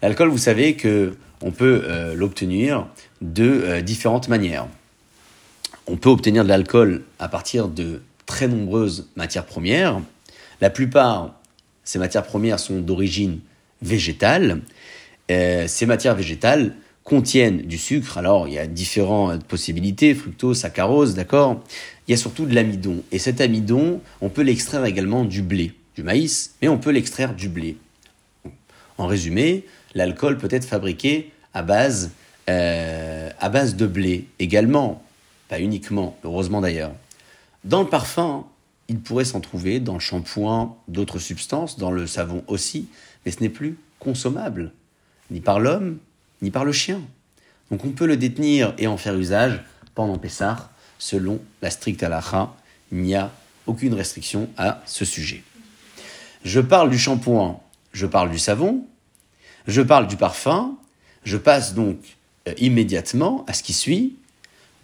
L'alcool, 0.00 0.28
vous 0.28 0.38
savez 0.38 0.76
que 0.76 1.16
on 1.40 1.50
peut 1.50 1.82
euh, 1.86 2.14
l'obtenir 2.14 2.86
de 3.20 3.62
euh, 3.64 3.80
différentes 3.82 4.28
manières. 4.28 4.68
On 5.86 5.96
peut 5.96 6.08
obtenir 6.08 6.44
de 6.44 6.48
l'alcool 6.48 7.02
à 7.18 7.28
partir 7.28 7.68
de 7.68 8.02
très 8.26 8.48
nombreuses 8.48 9.10
matières 9.16 9.44
premières. 9.44 10.00
La 10.60 10.70
plupart, 10.70 11.38
ces 11.84 11.98
matières 11.98 12.24
premières 12.24 12.58
sont 12.58 12.80
d'origine 12.80 13.40
végétale. 13.82 14.62
Euh, 15.30 15.66
ces 15.68 15.84
matières 15.84 16.14
végétales 16.14 16.74
contiennent 17.04 17.58
du 17.62 17.76
sucre. 17.76 18.16
Alors, 18.16 18.48
il 18.48 18.54
y 18.54 18.58
a 18.58 18.66
différentes 18.66 19.44
possibilités, 19.44 20.14
fructose, 20.14 20.58
saccharose, 20.58 21.14
d'accord? 21.14 21.62
Il 22.08 22.12
y 22.12 22.14
a 22.14 22.16
surtout 22.16 22.46
de 22.46 22.54
l'amidon. 22.54 23.02
Et 23.12 23.18
cet 23.18 23.42
amidon, 23.42 24.00
on 24.22 24.30
peut 24.30 24.42
l'extraire 24.42 24.84
également 24.86 25.24
du 25.24 25.42
blé, 25.42 25.74
du 25.94 26.02
maïs, 26.02 26.54
mais 26.62 26.68
on 26.68 26.78
peut 26.78 26.90
l'extraire 26.90 27.34
du 27.34 27.50
blé. 27.50 27.76
En 28.96 29.06
résumé, 29.06 29.66
l'alcool 29.94 30.38
peut 30.38 30.48
être 30.50 30.64
fabriqué 30.64 31.30
à 31.52 31.64
euh, 32.48 33.30
à 33.38 33.48
base 33.48 33.76
de 33.76 33.86
blé 33.86 34.26
également, 34.38 35.03
pas 35.48 35.60
uniquement, 35.60 36.16
heureusement 36.24 36.60
d'ailleurs. 36.60 36.92
Dans 37.64 37.82
le 37.82 37.88
parfum, 37.88 38.44
il 38.88 39.00
pourrait 39.00 39.24
s'en 39.24 39.40
trouver, 39.40 39.80
dans 39.80 39.94
le 39.94 40.00
shampoing, 40.00 40.76
d'autres 40.88 41.18
substances, 41.18 41.78
dans 41.78 41.90
le 41.90 42.06
savon 42.06 42.44
aussi, 42.46 42.88
mais 43.24 43.32
ce 43.32 43.40
n'est 43.40 43.48
plus 43.48 43.78
consommable, 43.98 44.72
ni 45.30 45.40
par 45.40 45.60
l'homme, 45.60 45.98
ni 46.42 46.50
par 46.50 46.64
le 46.64 46.72
chien. 46.72 47.00
Donc 47.70 47.84
on 47.84 47.90
peut 47.90 48.06
le 48.06 48.16
détenir 48.16 48.74
et 48.78 48.86
en 48.86 48.96
faire 48.96 49.16
usage 49.16 49.62
pendant 49.94 50.18
Pessah, 50.18 50.70
selon 50.98 51.40
la 51.62 51.70
stricte 51.70 52.02
halakha. 52.02 52.54
Il 52.92 52.98
n'y 52.98 53.14
a 53.14 53.30
aucune 53.66 53.94
restriction 53.94 54.48
à 54.56 54.82
ce 54.84 55.04
sujet. 55.04 55.42
Je 56.44 56.60
parle 56.60 56.90
du 56.90 56.98
shampoing 56.98 57.60
je 57.94 58.06
parle 58.06 58.30
du 58.30 58.38
savon, 58.38 58.84
Je 59.66 59.80
parle 59.80 60.06
du 60.08 60.16
parfum, 60.18 60.76
je 61.24 61.38
passe 61.38 61.72
donc 61.72 61.96
euh, 62.46 62.52
immédiatement 62.58 63.46
à 63.48 63.54
ce 63.54 63.62
qui 63.62 63.72
suit, 63.72 64.16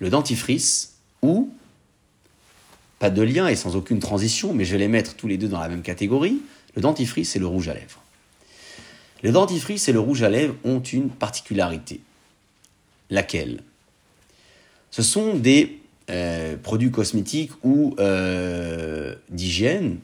le 0.00 0.10
dentifrice 0.10 0.94
ou, 1.22 1.52
pas 2.98 3.10
de 3.10 3.22
lien 3.22 3.46
et 3.46 3.54
sans 3.54 3.76
aucune 3.76 4.00
transition, 4.00 4.52
mais 4.52 4.64
je 4.64 4.72
vais 4.72 4.78
les 4.78 4.88
mettre 4.88 5.14
tous 5.14 5.28
les 5.28 5.38
deux 5.38 5.48
dans 5.48 5.60
la 5.60 5.68
même 5.68 5.82
catégorie, 5.82 6.40
le 6.74 6.82
dentifrice 6.82 7.36
et 7.36 7.38
le 7.38 7.46
rouge 7.46 7.68
à 7.68 7.74
lèvres. 7.74 8.02
Le 9.22 9.32
dentifrice 9.32 9.88
et 9.88 9.92
le 9.92 10.00
rouge 10.00 10.22
à 10.22 10.30
lèvres 10.30 10.56
ont 10.64 10.80
une 10.80 11.10
particularité. 11.10 12.00
Laquelle? 13.10 13.62
Ce 14.90 15.02
sont 15.02 15.34
des 15.34 15.80
euh, 16.10 16.56
produits 16.56 16.90
cosmétiques 16.90 17.52
ou 17.62 17.94
euh, 17.98 19.14
d'hygiène 19.28 19.98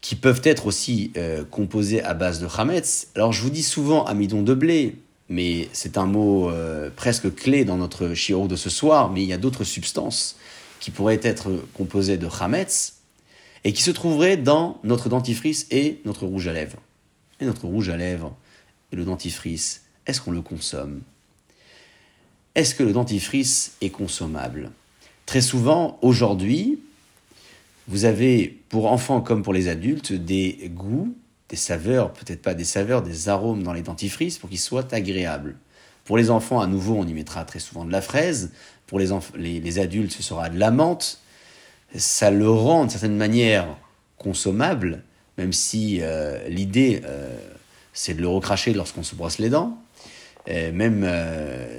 qui 0.00 0.14
peuvent 0.14 0.42
être 0.44 0.66
aussi 0.66 1.12
euh, 1.16 1.44
composés 1.44 2.02
à 2.02 2.14
base 2.14 2.40
de 2.40 2.48
chametz. 2.48 3.08
Alors 3.14 3.32
je 3.32 3.42
vous 3.42 3.50
dis 3.50 3.62
souvent 3.62 4.04
amidon 4.04 4.42
de 4.42 4.54
blé, 4.54 4.96
mais 5.28 5.68
c'est 5.72 5.98
un 5.98 6.06
mot 6.06 6.50
presque 6.96 7.34
clé 7.34 7.64
dans 7.64 7.76
notre 7.76 8.14
chiro 8.14 8.48
de 8.48 8.56
ce 8.56 8.70
soir, 8.70 9.10
mais 9.10 9.22
il 9.22 9.28
y 9.28 9.32
a 9.32 9.38
d'autres 9.38 9.64
substances 9.64 10.36
qui 10.80 10.90
pourraient 10.90 11.20
être 11.22 11.50
composées 11.74 12.18
de 12.18 12.28
chametz 12.28 12.98
et 13.64 13.72
qui 13.72 13.82
se 13.82 13.90
trouveraient 13.90 14.36
dans 14.36 14.78
notre 14.84 15.08
dentifrice 15.08 15.66
et 15.70 16.00
notre 16.04 16.26
rouge 16.26 16.46
à 16.46 16.52
lèvres. 16.52 16.78
Et 17.40 17.44
notre 17.44 17.66
rouge 17.66 17.88
à 17.88 17.96
lèvres 17.96 18.36
et 18.92 18.96
le 18.96 19.04
dentifrice, 19.04 19.82
est-ce 20.06 20.20
qu'on 20.20 20.30
le 20.30 20.42
consomme? 20.42 21.02
Est-ce 22.54 22.74
que 22.74 22.84
le 22.84 22.92
dentifrice 22.92 23.76
est 23.80 23.90
consommable? 23.90 24.70
Très 25.26 25.40
souvent, 25.40 25.98
aujourd'hui, 26.02 26.78
vous 27.88 28.04
avez, 28.04 28.60
pour 28.68 28.90
enfants 28.90 29.20
comme 29.20 29.42
pour 29.42 29.52
les 29.52 29.68
adultes, 29.68 30.12
des 30.12 30.70
goûts, 30.72 31.14
des 31.48 31.56
saveurs, 31.56 32.12
peut-être 32.12 32.42
pas 32.42 32.54
des 32.54 32.64
saveurs, 32.64 33.02
des 33.02 33.28
arômes 33.28 33.62
dans 33.62 33.72
les 33.72 33.82
dentifrices 33.82 34.38
pour 34.38 34.48
qu'ils 34.48 34.58
soient 34.58 34.92
agréables. 34.92 35.56
Pour 36.04 36.16
les 36.16 36.30
enfants, 36.30 36.60
à 36.60 36.66
nouveau, 36.66 36.94
on 36.94 37.06
y 37.06 37.12
mettra 37.12 37.44
très 37.44 37.58
souvent 37.58 37.84
de 37.84 37.92
la 37.92 38.00
fraise. 38.00 38.52
Pour 38.86 38.98
les, 38.98 39.08
les, 39.36 39.78
adultes, 39.78 40.12
ce 40.12 40.22
sera 40.22 40.48
de 40.48 40.58
la 40.58 40.70
menthe. 40.70 41.20
Ça 41.94 42.30
le 42.30 42.48
rend, 42.48 42.82
d'une 42.82 42.90
certaine 42.90 43.16
manière, 43.16 43.66
consommable, 44.16 45.02
même 45.38 45.52
si 45.52 45.98
euh, 46.00 46.48
l'idée, 46.48 47.02
euh, 47.04 47.36
c'est 47.92 48.14
de 48.14 48.20
le 48.20 48.28
recracher 48.28 48.72
lorsqu'on 48.72 49.02
se 49.02 49.14
brosse 49.14 49.38
les 49.38 49.50
dents. 49.50 49.78
Euh, 50.48 50.70
même 50.70 51.04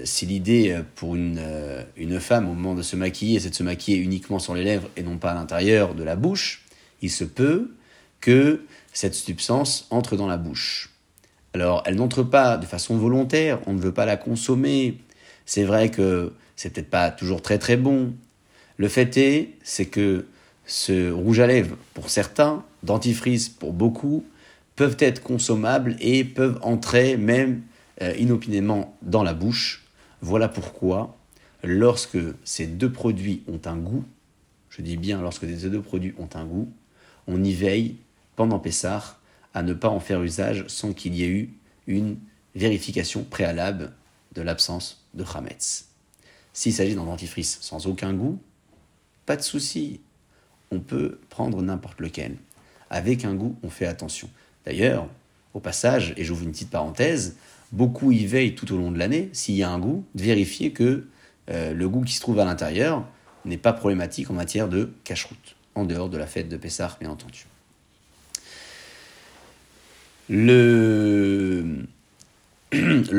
si 0.04 0.26
l'idée 0.26 0.78
pour 0.96 1.16
une, 1.16 1.42
une 1.96 2.20
femme 2.20 2.50
au 2.50 2.54
moment 2.54 2.76
de 2.76 2.82
se 2.82 2.98
maquiller, 2.98 3.40
c'est 3.40 3.52
de 3.52 3.56
se 3.56 3.64
maquiller 3.64 3.98
uniquement 3.98 4.40
sur 4.40 4.54
les 4.54 4.64
lèvres 4.66 4.90
et 4.98 5.04
non 5.04 5.18
pas 5.18 5.32
à 5.32 5.36
l'intérieur 5.36 5.96
de 5.96 6.04
la 6.04 6.18
bouche, 6.18 6.66
il 7.02 7.10
se 7.10 7.24
peut 7.24 7.72
que 8.22 8.66
cette 8.94 9.14
substance 9.14 9.88
entre 9.90 10.16
dans 10.16 10.28
la 10.28 10.38
bouche. 10.38 10.90
Alors, 11.54 11.84
elle 11.86 11.96
n'entre 11.96 12.24
pas 12.24 12.58
de 12.58 12.66
façon 12.66 12.98
volontaire, 12.98 13.60
on 13.68 13.74
ne 13.74 13.80
veut 13.80 13.94
pas 13.94 14.06
la 14.06 14.18
consommer. 14.18 14.98
C'est 15.46 15.64
vrai 15.64 15.90
que 15.90 16.34
c'est 16.56 16.74
peut-être 16.74 16.90
pas 16.90 17.12
toujours 17.12 17.42
très 17.42 17.58
très 17.58 17.78
bon. 17.78 18.14
Le 18.78 18.88
fait 18.88 19.18
est, 19.18 19.56
c'est 19.64 19.86
que 19.86 20.26
ce 20.66 21.12
rouge 21.12 21.40
à 21.40 21.48
lèvres, 21.48 21.78
pour 21.94 22.10
certains, 22.10 22.64
dentifrice 22.84 23.50
pour 23.50 23.74
beaucoup, 23.74 24.26
peuvent 24.76 24.98
être 25.00 25.24
consommables 25.24 25.96
et 26.00 26.24
peuvent 26.24 26.60
entrer 26.62 27.18
même 27.18 27.64
euh, 28.02 28.14
inopinément 28.18 28.96
dans 29.02 29.24
la 29.24 29.34
bouche. 29.34 29.86
Voilà 30.22 30.48
pourquoi, 30.48 31.18
lorsque 31.64 32.20
ces 32.44 32.68
deux 32.68 32.92
produits 32.92 33.44
ont 33.48 33.62
un 33.66 33.78
goût, 33.78 34.04
je 34.70 34.82
dis 34.82 34.98
bien 34.98 35.22
lorsque 35.22 35.46
ces 35.46 35.70
deux 35.70 35.82
produits 35.82 36.14
ont 36.20 36.30
un 36.36 36.46
goût, 36.46 36.70
on 37.26 37.44
y 37.44 37.54
veille 37.54 37.96
pendant 38.38 38.60
Pessah 38.60 39.18
à 39.54 39.64
ne 39.64 39.74
pas 39.74 39.90
en 39.90 40.00
faire 40.00 40.22
usage 40.22 40.64
sans 40.68 40.94
qu'il 40.94 41.16
y 41.16 41.24
ait 41.24 41.30
eu 41.30 41.54
une 41.88 42.18
vérification 42.56 43.24
préalable 43.24 43.92
de 44.34 44.42
l'absence 44.42 45.04
de 45.14 45.26
Hametz. 45.36 45.90
S'il 46.54 46.72
s'agit 46.72 46.96
d'un 46.96 47.04
dentifrice 47.04 47.58
sans 47.62 47.88
aucun 47.88 48.14
goût, 48.14 48.40
pas 49.26 49.36
de 49.36 49.42
souci, 49.42 50.00
on 50.72 50.80
peut 50.80 51.20
prendre 51.30 51.62
n'importe 51.62 52.00
lequel. 52.00 52.38
Avec 52.90 53.26
un 53.26 53.34
goût, 53.34 53.58
on 53.64 53.70
fait 53.70 53.88
attention. 53.88 54.30
D'ailleurs, 54.66 55.10
au 55.54 55.60
passage, 55.60 56.14
et 56.16 56.24
j'ouvre 56.24 56.44
une 56.44 56.52
petite 56.52 56.70
parenthèse, 56.70 57.36
beaucoup 57.72 58.12
y 58.12 58.26
veillent 58.26 58.56
tout 58.56 58.72
au 58.74 58.78
long 58.78 58.92
de 58.92 59.00
l'année, 59.00 59.30
s'il 59.34 59.56
y 59.56 59.64
a 59.64 59.70
un 59.70 59.80
goût, 59.80 60.06
de 60.14 60.24
vérifier 60.24 60.72
que 60.72 61.08
euh, 61.50 61.74
le 61.74 61.90
goût 61.90 62.04
qui 62.04 62.14
se 62.14 62.22
trouve 62.22 62.40
à 62.40 62.46
l'intérieur 62.46 63.06
n'est 63.46 63.58
pas 63.58 63.74
problématique 63.74 64.30
en 64.30 64.34
matière 64.34 64.70
de 64.70 64.94
cache-route, 65.04 65.56
en 65.74 65.86
dehors 65.86 66.10
de 66.10 66.18
la 66.18 66.28
fête 66.28 66.50
de 66.50 66.58
Pessah, 66.58 66.96
bien 67.00 67.10
entendu. 67.10 67.48
Le, 70.30 71.86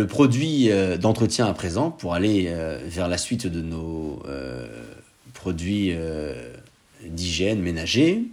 produit 0.06 0.70
euh, 0.70 0.98
d'entretien 0.98 1.46
à 1.46 1.54
présent, 1.54 1.90
pour 1.90 2.12
aller 2.12 2.48
euh, 2.48 2.78
vers 2.86 3.08
la 3.08 3.16
suite 3.16 3.46
de 3.46 3.62
nos 3.62 4.22
produits 5.32 5.94
d'hygiène 7.04 7.60
ménager, 7.60 8.24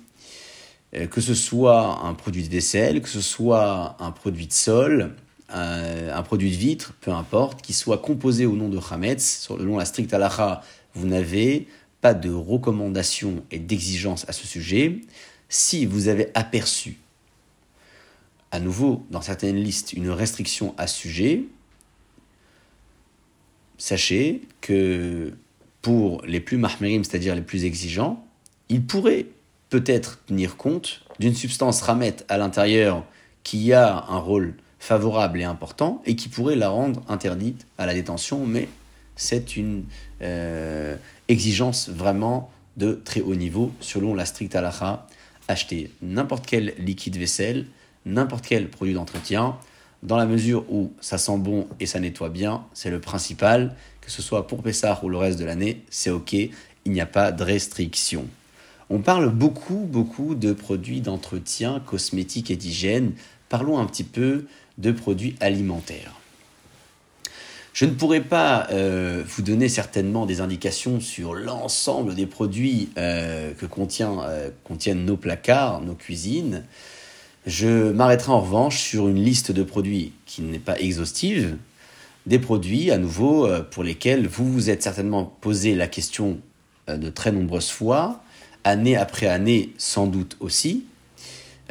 que 1.09 1.21
ce 1.21 1.35
soit 1.35 1.99
un 2.03 2.13
produit 2.15 2.43
de 2.43 2.49
vaisselle, 2.49 3.01
que 3.01 3.09
ce 3.09 3.21
soit 3.21 3.95
un 3.99 4.11
produit 4.11 4.47
de 4.47 4.53
sol, 4.53 5.13
un, 5.49 6.23
produit 6.23 6.49
de 6.49 6.55
vitre, 6.55 6.93
peu 7.01 7.11
importe, 7.11 7.61
qui 7.61 7.73
soit 7.73 7.99
composé 7.99 8.45
au 8.45 8.55
nom 8.55 8.69
de 8.69 8.79
Hametz, 8.91 9.47
selon 9.47 9.77
la 9.77 9.85
stricte 9.85 10.13
halacha, 10.13 10.61
vous 10.95 11.07
n'avez 11.07 11.67
pas 12.01 12.13
de 12.13 12.31
recommandation 12.31 13.43
et 13.51 13.59
d'exigence 13.59 14.25
à 14.27 14.33
ce 14.33 14.47
sujet. 14.47 15.01
Si 15.47 15.85
vous 15.85 16.07
avez 16.07 16.29
aperçu, 16.33 16.97
à 18.55 18.59
nouveau, 18.61 19.05
dans 19.11 19.21
certaines 19.21 19.57
listes, 19.57 19.91
une 19.91 20.09
restriction 20.09 20.73
à 20.77 20.87
sujet, 20.87 21.43
sachez 23.77 24.43
que 24.61 25.33
pour 25.81 26.21
les 26.25 26.39
plus 26.39 26.57
mahmerim, 26.57 27.03
c'est-à-dire 27.03 27.35
les 27.35 27.41
plus 27.41 27.65
exigeants, 27.65 28.25
il 28.69 28.85
pourrait 28.85 29.25
peut-être 29.69 30.23
tenir 30.25 30.55
compte 30.55 31.01
d'une 31.19 31.35
substance 31.35 31.81
ramet 31.81 32.15
à 32.29 32.37
l'intérieur 32.37 33.03
qui 33.43 33.73
a 33.73 34.05
un 34.07 34.17
rôle 34.17 34.53
favorable 34.79 35.41
et 35.41 35.43
important 35.43 36.01
et 36.05 36.15
qui 36.15 36.29
pourrait 36.29 36.55
la 36.55 36.69
rendre 36.69 37.03
interdite 37.09 37.67
à 37.77 37.85
la 37.85 37.93
détention, 37.93 38.45
mais 38.45 38.69
c'est 39.17 39.57
une 39.57 39.83
euh, 40.21 40.95
exigence 41.27 41.89
vraiment 41.89 42.49
de 42.77 43.01
très 43.03 43.19
haut 43.19 43.35
niveau 43.35 43.73
selon 43.81 44.13
la 44.13 44.25
stricte 44.25 44.55
halakha. 44.55 45.07
Acheter 45.49 45.91
n'importe 46.01 46.45
quel 46.47 46.73
liquide 46.79 47.17
vaisselle, 47.17 47.65
n'importe 48.05 48.45
quel 48.47 48.69
produit 48.69 48.93
d'entretien, 48.93 49.55
dans 50.03 50.17
la 50.17 50.25
mesure 50.25 50.65
où 50.71 50.91
ça 51.01 51.17
sent 51.17 51.37
bon 51.37 51.67
et 51.79 51.85
ça 51.85 51.99
nettoie 51.99 52.29
bien, 52.29 52.65
c'est 52.73 52.91
le 52.91 52.99
principal, 52.99 53.75
que 54.01 54.11
ce 54.11 54.21
soit 54.21 54.47
pour 54.47 54.61
Pessah 54.61 54.99
ou 55.03 55.09
le 55.09 55.17
reste 55.17 55.39
de 55.39 55.45
l'année, 55.45 55.83
c'est 55.89 56.11
ok, 56.11 56.33
il 56.33 56.91
n'y 56.91 57.01
a 57.01 57.07
pas 57.07 57.31
de 57.31 57.43
restriction. 57.43 58.27
On 58.89 58.99
parle 58.99 59.29
beaucoup, 59.29 59.87
beaucoup 59.89 60.35
de 60.35 60.53
produits 60.53 61.01
d'entretien, 61.01 61.81
cosmétiques 61.83 62.51
et 62.51 62.55
d'hygiène. 62.55 63.13
Parlons 63.49 63.79
un 63.79 63.85
petit 63.85 64.03
peu 64.03 64.45
de 64.77 64.91
produits 64.91 65.35
alimentaires. 65.39 66.13
Je 67.73 67.85
ne 67.85 67.91
pourrais 67.91 68.21
pas 68.21 68.67
euh, 68.71 69.23
vous 69.27 69.41
donner 69.41 69.67
certainement 69.67 70.25
des 70.25 70.39
indications 70.39 71.01
sur 71.01 71.33
l'ensemble 71.33 72.15
des 72.15 72.25
produits 72.25 72.89
euh, 72.97 73.53
que 73.53 73.65
euh, 73.65 74.49
contiennent 74.63 75.05
nos 75.05 75.17
placards, 75.17 75.81
nos 75.81 75.95
cuisines. 75.95 76.63
Je 77.45 77.91
m'arrêterai 77.91 78.31
en 78.31 78.41
revanche 78.41 78.79
sur 78.79 79.08
une 79.08 79.23
liste 79.23 79.51
de 79.51 79.63
produits 79.63 80.13
qui 80.25 80.41
n'est 80.41 80.60
pas 80.60 80.79
exhaustive, 80.79 81.58
des 82.25 82.39
produits 82.39 82.89
à 82.89 82.97
nouveau 82.97 83.47
pour 83.69 83.84
lesquels 83.84 84.27
vous 84.27 84.51
vous 84.51 84.69
êtes 84.71 84.81
certainement 84.81 85.25
posé 85.41 85.75
la 85.75 85.88
question 85.88 86.39
de 86.88 87.10
très 87.10 87.31
nombreuses 87.31 87.69
fois, 87.69 88.23
année 88.63 88.95
après 88.97 89.27
année 89.27 89.73
sans 89.77 90.08
doute 90.08 90.38
aussi, 90.39 90.86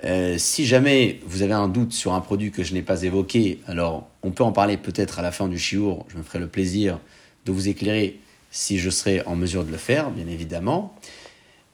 euh, 0.04 0.36
si 0.38 0.66
jamais 0.66 1.20
vous 1.24 1.42
avez 1.42 1.52
un 1.52 1.68
doute 1.68 1.92
sur 1.92 2.12
un 2.12 2.20
produit 2.20 2.50
que 2.50 2.62
je 2.62 2.74
n'ai 2.74 2.82
pas 2.82 3.02
évoqué, 3.02 3.60
alors 3.66 4.06
on 4.22 4.32
peut 4.32 4.44
en 4.44 4.52
parler 4.52 4.76
peut-être 4.76 5.18
à 5.18 5.22
la 5.22 5.30
fin 5.30 5.48
du 5.48 5.58
chiour. 5.58 6.04
Je 6.08 6.18
me 6.18 6.22
ferai 6.22 6.40
le 6.40 6.48
plaisir 6.48 6.98
de 7.46 7.52
vous 7.52 7.68
éclairer 7.68 8.18
si 8.50 8.78
je 8.78 8.90
serai 8.90 9.22
en 9.26 9.36
mesure 9.36 9.64
de 9.64 9.70
le 9.70 9.78
faire, 9.78 10.10
bien 10.10 10.26
évidemment. 10.26 10.94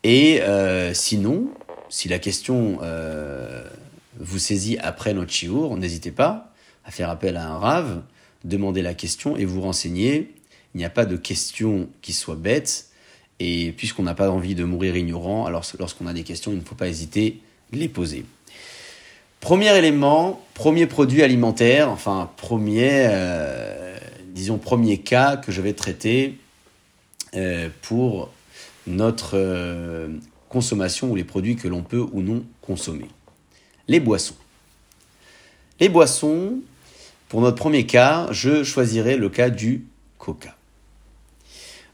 Et 0.04 0.42
euh, 0.42 0.94
sinon, 0.94 1.48
si 1.88 2.08
la 2.08 2.18
question 2.18 2.78
euh, 2.82 3.64
vous 4.20 4.38
saisit 4.38 4.78
après 4.78 5.14
notre 5.14 5.32
chiour, 5.32 5.76
n'hésitez 5.76 6.10
pas 6.10 6.52
à 6.84 6.90
faire 6.90 7.10
appel 7.10 7.36
à 7.36 7.48
un 7.48 7.58
rave, 7.58 8.02
demander 8.44 8.82
la 8.82 8.94
question 8.94 9.36
et 9.36 9.44
vous 9.44 9.60
renseigner. 9.60 10.32
Il 10.74 10.78
n'y 10.78 10.84
a 10.84 10.90
pas 10.90 11.06
de 11.06 11.16
question 11.16 11.88
qui 12.02 12.12
soit 12.12 12.36
bête. 12.36 12.86
Et 13.38 13.72
puisqu'on 13.72 14.02
n'a 14.02 14.14
pas 14.14 14.30
envie 14.30 14.54
de 14.54 14.64
mourir 14.64 14.96
ignorant, 14.96 15.46
alors 15.46 15.64
lorsqu'on 15.78 16.06
a 16.06 16.12
des 16.12 16.24
questions, 16.24 16.52
il 16.52 16.58
ne 16.58 16.64
faut 16.64 16.74
pas 16.74 16.88
hésiter 16.88 17.40
les 17.72 17.88
poser. 17.88 18.26
Premier 19.40 19.74
élément, 19.76 20.44
premier 20.52 20.86
produit 20.86 21.22
alimentaire, 21.22 21.88
enfin 21.88 22.30
premier, 22.36 23.06
euh, 23.10 23.96
disons 24.26 24.58
premier 24.58 24.98
cas 24.98 25.38
que 25.38 25.50
je 25.50 25.62
vais 25.62 25.72
traiter 25.72 26.38
euh, 27.34 27.70
pour 27.80 28.30
notre 28.86 29.38
euh, 29.38 30.08
consommation 30.50 31.10
ou 31.10 31.16
les 31.16 31.24
produits 31.24 31.56
que 31.56 31.68
l'on 31.68 31.82
peut 31.82 32.04
ou 32.12 32.20
non 32.20 32.44
consommer. 32.60 33.08
Les 33.90 33.98
boissons. 33.98 34.36
Les 35.80 35.88
boissons, 35.88 36.60
Pour 37.28 37.40
notre 37.40 37.56
premier 37.56 37.86
cas, 37.86 38.28
je 38.30 38.62
choisirai 38.62 39.16
le 39.16 39.28
cas 39.28 39.50
du 39.50 39.84
coca. 40.16 40.54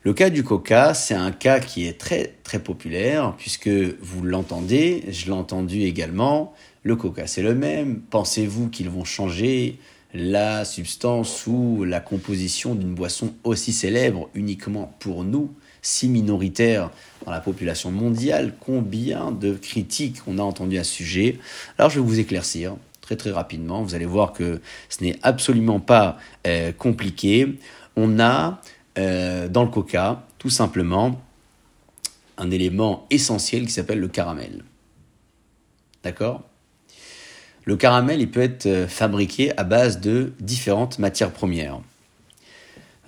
Le 0.03 0.13
cas 0.13 0.29
du 0.29 0.45
coca, 0.45 0.93
c'est 0.93 1.15
un 1.15 1.33
cas 1.33 1.59
qui 1.59 1.87
est 1.87 1.99
très 1.99 2.35
très 2.45 2.59
populaire 2.59 3.33
puisque 3.39 3.69
vous 3.69 4.23
l'entendez, 4.23 5.05
je 5.09 5.25
l'ai 5.25 5.33
entendu 5.33 5.85
également. 5.85 6.53
Le 6.83 6.97
coca, 6.97 7.27
c'est 7.27 7.41
le 7.41 7.55
même. 7.55 8.03
Pensez-vous 8.11 8.69
qu'ils 8.69 8.91
vont 8.91 9.05
changer 9.05 9.79
la 10.13 10.67
substance 10.67 11.47
ou 11.47 11.85
la 11.85 12.01
composition 12.01 12.75
d'une 12.75 12.95
boisson 12.95 13.33
aussi 13.43 13.73
célèbre 13.73 14.29
uniquement 14.35 14.95
pour 14.99 15.25
nous, 15.25 15.51
si 15.81 16.11
minoritaire 16.11 16.91
dans 17.27 17.33
la 17.33 17.41
population 17.41 17.91
mondiale 17.91 18.55
Combien 18.61 19.33
de 19.33 19.53
critiques 19.53 20.21
on 20.27 20.39
a 20.39 20.43
entendues 20.43 20.79
à 20.79 20.85
ce 20.85 20.93
sujet 20.93 21.39
Alors 21.77 21.91
je 21.91 22.01
vais 22.01 22.07
vous 22.07 22.19
éclaircir 22.19 22.77
très 23.03 23.17
très 23.17 23.31
rapidement. 23.31 23.83
Vous 23.83 23.95
allez 23.95 24.07
voir 24.07 24.33
que 24.33 24.61
ce 24.89 25.05
n'est 25.05 25.19
absolument 25.23 25.81
pas 25.81 26.19
euh, 26.47 26.73
compliqué. 26.73 27.59
On 27.97 28.19
a 28.19 28.61
euh, 28.99 29.49
dans 29.49 29.63
le 29.63 29.71
coca, 29.71 30.25
tout 30.39 30.51
simplement, 30.51 31.21
un 32.39 32.51
élément 32.51 33.07
essentiel 33.11 33.67
qui 33.67 33.73
s'appelle 33.73 34.01
le 34.01 34.09
caramel. 34.09 34.65
D'accord? 36.03 36.43
Le 37.65 37.77
caramel, 37.77 38.21
il 38.21 38.31
peut 38.31 38.43
être 38.43 38.67
euh, 38.67 38.87
fabriqué 38.87 39.57
à 39.59 39.65
base 39.65 40.01
de 40.01 40.33
différentes 40.41 40.99
matières 40.99 41.33
premières. 41.33 41.81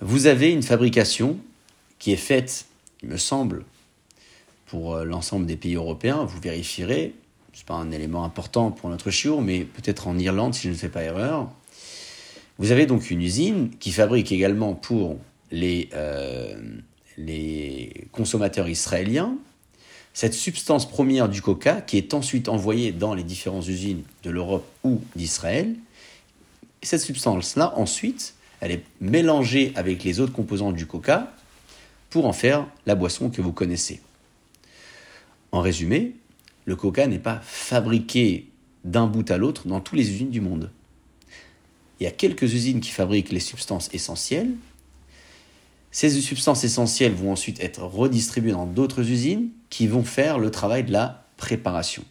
Vous 0.01 0.27
avez 0.27 0.51
une 0.51 0.63
fabrication 0.63 1.37
qui 1.97 2.11
est 2.13 2.17
faite, 2.17 2.65
il 3.03 3.09
me 3.09 3.17
semble, 3.17 3.63
pour 4.69 4.95
euh, 4.95 5.03
l'ensemble 5.03 5.45
des 5.45 5.57
pays 5.57 5.75
européens. 5.75 6.23
Vous 6.25 6.39
vérifierez, 6.39 7.13
ce 7.53 7.59
n'est 7.59 7.65
pas 7.65 7.75
un 7.75 7.91
élément 7.91 8.23
important 8.23 8.71
pour 8.71 8.89
notre 8.89 9.11
chiour, 9.11 9.41
mais 9.41 9.61
peut-être 9.63 10.07
en 10.07 10.17
Irlande 10.17 10.53
si 10.53 10.67
je 10.67 10.69
ne 10.69 10.77
fais 10.77 10.89
pas 10.89 11.03
erreur. 11.03 11.49
Vous 12.57 12.71
avez 12.71 12.85
donc 12.85 13.09
une 13.09 13.21
usine 13.21 13.71
qui 13.79 13.91
fabrique 13.91 14.31
également 14.31 14.73
pour 14.73 15.17
les, 15.51 15.89
euh, 15.93 16.57
les 17.17 18.07
consommateurs 18.11 18.67
israéliens 18.67 19.35
cette 20.13 20.33
substance 20.33 20.85
première 20.85 21.29
du 21.29 21.41
coca 21.41 21.81
qui 21.81 21.97
est 21.97 22.13
ensuite 22.13 22.49
envoyée 22.49 22.91
dans 22.91 23.13
les 23.13 23.23
différentes 23.23 23.67
usines 23.67 24.03
de 24.23 24.29
l'Europe 24.29 24.65
ou 24.83 25.01
d'Israël. 25.15 25.75
Cette 26.81 26.99
substance-là, 26.99 27.73
ensuite, 27.77 28.33
elle 28.59 28.71
est 28.71 28.83
mélangée 28.99 29.71
avec 29.75 30.03
les 30.03 30.19
autres 30.19 30.33
composants 30.33 30.73
du 30.73 30.85
coca 30.85 31.31
pour 32.09 32.25
en 32.25 32.33
faire 32.33 32.67
la 32.85 32.95
boisson 32.95 33.29
que 33.29 33.41
vous 33.41 33.53
connaissez. 33.53 34.01
En 35.51 35.61
résumé, 35.61 36.15
le 36.65 36.75
coca 36.75 37.07
n'est 37.07 37.19
pas 37.19 37.39
fabriqué 37.43 38.49
d'un 38.83 39.07
bout 39.07 39.29
à 39.31 39.37
l'autre 39.37 39.67
dans 39.67 39.81
toutes 39.81 39.97
les 39.97 40.09
usines 40.11 40.29
du 40.29 40.41
monde. 40.41 40.71
Il 41.99 42.03
y 42.03 42.07
a 42.07 42.11
quelques 42.11 42.53
usines 42.53 42.79
qui 42.79 42.91
fabriquent 42.91 43.31
les 43.31 43.39
substances 43.39 43.89
essentielles, 43.93 44.51
ces 45.91 46.09
substances 46.21 46.63
essentielles 46.63 47.13
vont 47.13 47.31
ensuite 47.31 47.59
être 47.61 47.81
redistribuées 47.83 48.51
dans 48.51 48.67
d'autres 48.67 49.09
usines 49.09 49.49
qui 49.69 49.87
vont 49.87 50.03
faire 50.03 50.37
le 50.37 50.51
travail 50.51 50.83
de 50.83 50.91
la 50.91 51.25
préparation. 51.37 52.03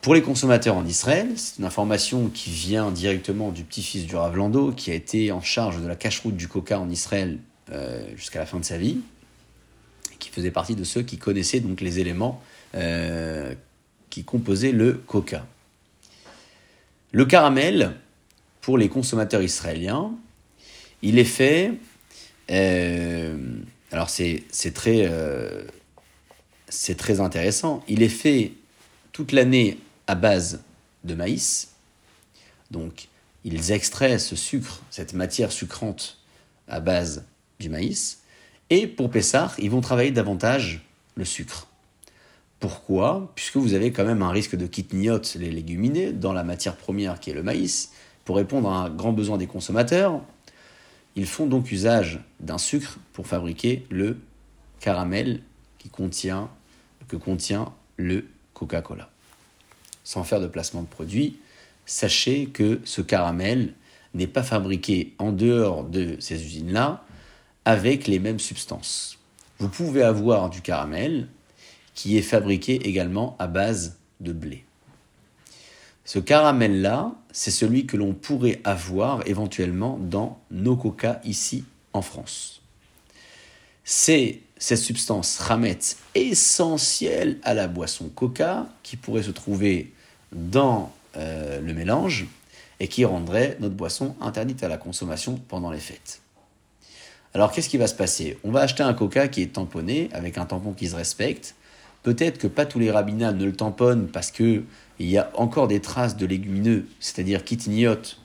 Pour 0.00 0.14
les 0.14 0.22
consommateurs 0.22 0.76
en 0.76 0.86
Israël, 0.86 1.28
c'est 1.36 1.58
une 1.58 1.64
information 1.64 2.28
qui 2.28 2.50
vient 2.50 2.90
directement 2.90 3.50
du 3.50 3.64
petit-fils 3.64 4.06
du 4.06 4.14
Rav 4.16 4.36
Lando, 4.36 4.70
qui 4.70 4.90
a 4.90 4.94
été 4.94 5.32
en 5.32 5.40
charge 5.40 5.80
de 5.80 5.88
la 5.88 5.96
cache-route 5.96 6.36
du 6.36 6.46
coca 6.46 6.78
en 6.78 6.90
Israël 6.90 7.38
euh, 7.72 8.06
jusqu'à 8.14 8.38
la 8.38 8.46
fin 8.46 8.60
de 8.60 8.64
sa 8.64 8.76
vie, 8.76 8.98
qui 10.24 10.30
faisait 10.30 10.50
partie 10.50 10.74
de 10.74 10.84
ceux 10.84 11.02
qui 11.02 11.18
connaissaient 11.18 11.60
donc 11.60 11.82
les 11.82 12.00
éléments 12.00 12.42
euh, 12.74 13.54
qui 14.08 14.24
composaient 14.24 14.72
le 14.72 14.94
coca. 14.94 15.46
Le 17.12 17.26
caramel, 17.26 17.94
pour 18.62 18.78
les 18.78 18.88
consommateurs 18.88 19.42
israéliens, 19.42 20.12
il 21.02 21.18
est 21.18 21.24
fait. 21.24 21.72
Euh, 22.50 23.36
alors 23.92 24.08
c'est 24.08 24.42
très, 24.72 25.06
euh, 25.10 25.64
c'est 26.70 26.96
très 26.96 27.20
intéressant. 27.20 27.84
Il 27.86 28.02
est 28.02 28.08
fait 28.08 28.52
toute 29.12 29.32
l'année 29.32 29.78
à 30.06 30.14
base 30.14 30.62
de 31.04 31.14
maïs. 31.14 31.74
Donc 32.70 33.08
ils 33.44 33.72
extraient 33.72 34.18
ce 34.18 34.36
sucre, 34.36 34.80
cette 34.88 35.12
matière 35.12 35.52
sucrante 35.52 36.18
à 36.66 36.80
base 36.80 37.26
du 37.60 37.68
maïs. 37.68 38.23
Et 38.76 38.88
pour 38.88 39.08
Pessar, 39.08 39.54
ils 39.60 39.70
vont 39.70 39.80
travailler 39.80 40.10
davantage 40.10 40.82
le 41.14 41.24
sucre. 41.24 41.68
Pourquoi? 42.58 43.30
Puisque 43.36 43.56
vous 43.56 43.74
avez 43.74 43.92
quand 43.92 44.04
même 44.04 44.20
un 44.20 44.30
risque 44.30 44.56
de 44.56 44.66
kitniote, 44.66 45.36
les 45.38 45.52
légumineux, 45.52 46.12
dans 46.12 46.32
la 46.32 46.42
matière 46.42 46.74
première 46.74 47.20
qui 47.20 47.30
est 47.30 47.34
le 47.34 47.44
maïs, 47.44 47.92
pour 48.24 48.34
répondre 48.34 48.68
à 48.68 48.78
un 48.78 48.90
grand 48.90 49.12
besoin 49.12 49.38
des 49.38 49.46
consommateurs. 49.46 50.20
Ils 51.14 51.26
font 51.26 51.46
donc 51.46 51.70
usage 51.70 52.18
d'un 52.40 52.58
sucre 52.58 52.98
pour 53.12 53.28
fabriquer 53.28 53.86
le 53.90 54.18
caramel 54.80 55.40
que 55.78 55.88
contient 57.16 57.70
le 57.96 58.24
Coca-Cola. 58.54 59.08
Sans 60.02 60.24
faire 60.24 60.40
de 60.40 60.48
placement 60.48 60.82
de 60.82 60.88
produit, 60.88 61.38
sachez 61.86 62.46
que 62.46 62.80
ce 62.82 63.02
caramel 63.02 63.74
n'est 64.14 64.26
pas 64.26 64.42
fabriqué 64.42 65.14
en 65.18 65.30
dehors 65.30 65.84
de 65.84 66.16
ces 66.18 66.42
usines-là 66.42 67.04
avec 67.64 68.06
les 68.06 68.18
mêmes 68.18 68.40
substances. 68.40 69.18
Vous 69.58 69.68
pouvez 69.68 70.02
avoir 70.02 70.50
du 70.50 70.60
caramel 70.60 71.28
qui 71.94 72.18
est 72.18 72.22
fabriqué 72.22 72.88
également 72.88 73.36
à 73.38 73.46
base 73.46 73.98
de 74.20 74.32
blé. 74.32 74.64
Ce 76.04 76.18
caramel-là, 76.18 77.14
c'est 77.32 77.50
celui 77.50 77.86
que 77.86 77.96
l'on 77.96 78.12
pourrait 78.12 78.60
avoir 78.64 79.26
éventuellement 79.26 79.98
dans 79.98 80.38
nos 80.50 80.76
coca 80.76 81.20
ici 81.24 81.64
en 81.92 82.02
France. 82.02 82.60
C'est 83.84 84.40
cette 84.58 84.78
substance 84.78 85.38
ramet 85.38 85.78
essentielle 86.14 87.38
à 87.42 87.54
la 87.54 87.68
boisson 87.68 88.08
coca 88.08 88.66
qui 88.82 88.96
pourrait 88.96 89.22
se 89.22 89.30
trouver 89.30 89.92
dans 90.32 90.92
euh, 91.16 91.60
le 91.60 91.74
mélange 91.74 92.26
et 92.80 92.88
qui 92.88 93.04
rendrait 93.04 93.56
notre 93.60 93.74
boisson 93.74 94.16
interdite 94.20 94.62
à 94.62 94.68
la 94.68 94.78
consommation 94.78 95.40
pendant 95.48 95.70
les 95.70 95.78
fêtes. 95.78 96.20
Alors 97.34 97.50
qu'est-ce 97.50 97.68
qui 97.68 97.78
va 97.78 97.88
se 97.88 97.94
passer? 97.96 98.38
On 98.44 98.52
va 98.52 98.60
acheter 98.60 98.84
un 98.84 98.94
coca 98.94 99.26
qui 99.26 99.42
est 99.42 99.54
tamponné 99.54 100.08
avec 100.12 100.38
un 100.38 100.46
tampon 100.46 100.72
qui 100.72 100.88
se 100.88 100.94
respecte. 100.94 101.56
Peut-être 102.04 102.38
que 102.38 102.46
pas 102.46 102.64
tous 102.64 102.78
les 102.78 102.92
rabbinats 102.92 103.32
ne 103.32 103.44
le 103.44 103.52
tamponnent 103.52 104.06
parce 104.06 104.30
que 104.30 104.62
il 105.00 105.10
y 105.10 105.18
a 105.18 105.32
encore 105.34 105.66
des 105.66 105.80
traces 105.80 106.16
de 106.16 106.26
légumineux, 106.26 106.86
c'est-à-dire 107.00 107.42
kitniotes. 107.42 108.20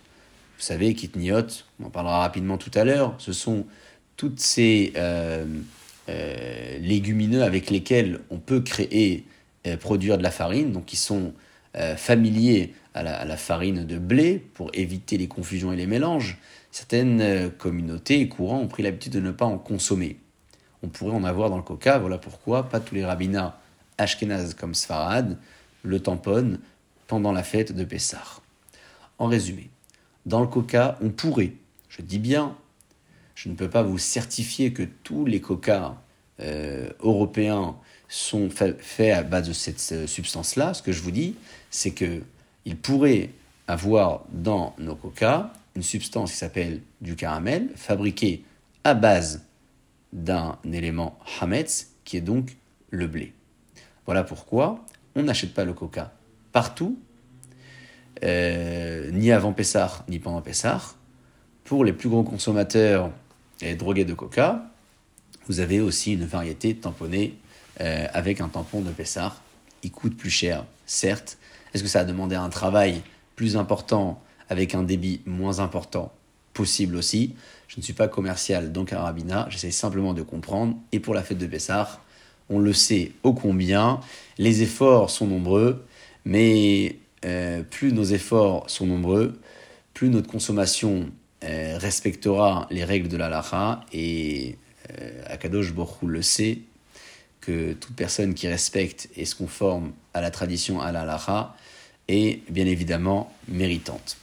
Vous 0.57 0.63
savez, 0.63 0.93
kitniotes, 0.93 1.65
on 1.81 1.87
en 1.87 1.89
parlera 1.89 2.19
rapidement 2.19 2.57
tout 2.57 2.69
à 2.75 2.83
l'heure, 2.83 3.15
ce 3.17 3.33
sont 3.33 3.65
toutes 4.15 4.39
ces 4.39 4.93
euh, 4.97 5.45
euh, 6.09 6.77
légumineux 6.79 7.41
avec 7.41 7.71
lesquels 7.71 8.19
on 8.29 8.37
peut 8.37 8.59
créer, 8.59 9.25
euh, 9.65 9.77
produire 9.77 10.19
de 10.19 10.23
la 10.23 10.31
farine, 10.31 10.71
donc 10.71 10.85
qui 10.85 10.97
sont 10.97 11.33
familiers 11.97 12.73
à 12.95 13.03
la, 13.03 13.37
farine 13.37 13.85
de 13.85 13.99
blé 13.99 14.43
pour 14.55 14.71
éviter 14.73 15.17
les 15.17 15.27
confusions 15.27 15.71
et 15.71 15.75
les 15.75 15.85
mélanges. 15.85 16.39
Certaines 16.71 17.51
communautés 17.57 18.21
et 18.21 18.29
courants 18.29 18.59
ont 18.59 18.67
pris 18.67 18.83
l'habitude 18.83 19.13
de 19.13 19.19
ne 19.19 19.31
pas 19.31 19.45
en 19.45 19.57
consommer. 19.57 20.19
On 20.83 20.87
pourrait 20.87 21.15
en 21.15 21.23
avoir 21.23 21.49
dans 21.49 21.57
le 21.57 21.63
coca, 21.63 21.97
voilà 21.97 22.17
pourquoi 22.17 22.69
pas 22.69 22.79
tous 22.79 22.95
les 22.95 23.03
rabbinats 23.03 23.59
ashkénazes 23.97 24.53
comme 24.53 24.73
Sfarad 24.73 25.37
le 25.83 25.99
tamponne 25.99 26.59
pendant 27.07 27.31
la 27.31 27.43
fête 27.43 27.73
de 27.73 27.83
Pessah. 27.83 28.23
En 29.17 29.27
résumé, 29.27 29.69
dans 30.25 30.41
le 30.41 30.47
coca, 30.47 30.97
on 31.01 31.09
pourrait, 31.09 31.53
je 31.89 32.01
dis 32.01 32.19
bien, 32.19 32.55
je 33.35 33.49
ne 33.49 33.55
peux 33.55 33.69
pas 33.69 33.83
vous 33.83 33.97
certifier 33.97 34.73
que 34.73 34.83
tous 34.83 35.25
les 35.25 35.41
coca 35.41 36.01
euh, 36.39 36.89
européens 36.99 37.75
sont 38.07 38.49
faits 38.49 39.13
à 39.13 39.23
base 39.23 39.47
de 39.47 39.53
cette 39.53 39.91
euh, 39.91 40.07
substance-là. 40.07 40.73
Ce 40.73 40.81
que 40.81 40.91
je 40.91 41.01
vous 41.01 41.11
dis, 41.11 41.35
c'est 41.69 41.91
que 41.91 42.21
il 42.65 42.77
pourrait 42.77 43.29
avoir 43.67 44.25
dans 44.31 44.75
nos 44.77 44.95
coca 44.95 45.53
une 45.79 45.83
substance 45.83 46.31
qui 46.31 46.37
s'appelle 46.37 46.81
du 46.99 47.15
caramel, 47.15 47.69
fabriquée 47.75 48.43
à 48.83 48.93
base 48.93 49.45
d'un 50.11 50.57
élément 50.73 51.17
hametz, 51.39 51.93
qui 52.03 52.17
est 52.17 52.21
donc 52.21 52.57
le 52.89 53.07
blé. 53.07 53.31
Voilà 54.05 54.25
pourquoi 54.25 54.83
on 55.15 55.23
n'achète 55.23 55.53
pas 55.53 55.63
le 55.63 55.71
coca 55.71 56.11
partout, 56.51 56.99
euh, 58.25 59.09
ni 59.11 59.31
avant 59.31 59.53
Pessah, 59.53 60.03
ni 60.09 60.19
pendant 60.19 60.41
Pessah. 60.41 60.81
Pour 61.63 61.85
les 61.85 61.93
plus 61.93 62.09
gros 62.09 62.23
consommateurs 62.23 63.09
et 63.61 63.75
drogués 63.75 64.03
de 64.03 64.13
coca, 64.13 64.65
vous 65.47 65.61
avez 65.61 65.79
aussi 65.79 66.11
une 66.11 66.25
variété 66.25 66.75
tamponnée 66.75 67.37
euh, 67.79 68.05
avec 68.11 68.41
un 68.41 68.49
tampon 68.49 68.81
de 68.81 68.91
Pessah. 68.91 69.33
Il 69.83 69.91
coûte 69.91 70.17
plus 70.17 70.29
cher, 70.29 70.65
certes. 70.85 71.37
Est-ce 71.73 71.83
que 71.83 71.89
ça 71.89 72.01
a 72.01 72.03
demandé 72.03 72.35
un 72.35 72.49
travail 72.49 73.01
plus 73.37 73.55
important 73.55 74.21
avec 74.49 74.75
un 74.75 74.83
débit 74.83 75.21
moins 75.25 75.59
important 75.59 76.11
Possible 76.53 76.97
aussi. 76.97 77.35
Je 77.67 77.77
ne 77.77 77.81
suis 77.81 77.93
pas 77.93 78.09
commercial, 78.09 78.73
donc 78.73 78.91
un 78.91 78.99
rabbinat. 78.99 79.47
J'essaie 79.49 79.71
simplement 79.71 80.13
de 80.13 80.23
comprendre. 80.23 80.75
Et 80.91 80.99
pour 80.99 81.13
la 81.13 81.23
fête 81.23 81.37
de 81.37 81.47
Pessah, 81.47 82.01
on 82.49 82.59
le 82.59 82.73
sait 82.73 83.13
ô 83.23 83.33
combien, 83.33 84.01
les 84.37 84.61
efforts 84.61 85.09
sont 85.09 85.27
nombreux, 85.27 85.85
mais 86.25 86.97
euh, 87.25 87.63
plus 87.63 87.93
nos 87.93 88.03
efforts 88.03 88.69
sont 88.69 88.87
nombreux, 88.87 89.39
plus 89.93 90.09
notre 90.09 90.27
consommation 90.27 91.09
euh, 91.43 91.77
respectera 91.77 92.67
les 92.71 92.83
règles 92.83 93.07
de 93.07 93.17
la 93.17 93.29
et 93.93 94.57
euh, 94.99 95.23
Akadosh 95.27 95.73
Borou 95.73 96.07
le 96.07 96.21
sait 96.21 96.59
que 97.41 97.73
toute 97.73 97.95
personne 97.95 98.33
qui 98.33 98.47
respecte 98.47 99.09
et 99.15 99.25
se 99.25 99.35
conforme 99.35 99.93
à 100.13 100.21
la 100.21 100.31
tradition 100.31 100.81
à 100.81 100.91
la 100.91 101.55
est 102.07 102.41
bien 102.51 102.65
évidemment 102.65 103.31
méritante. 103.47 104.18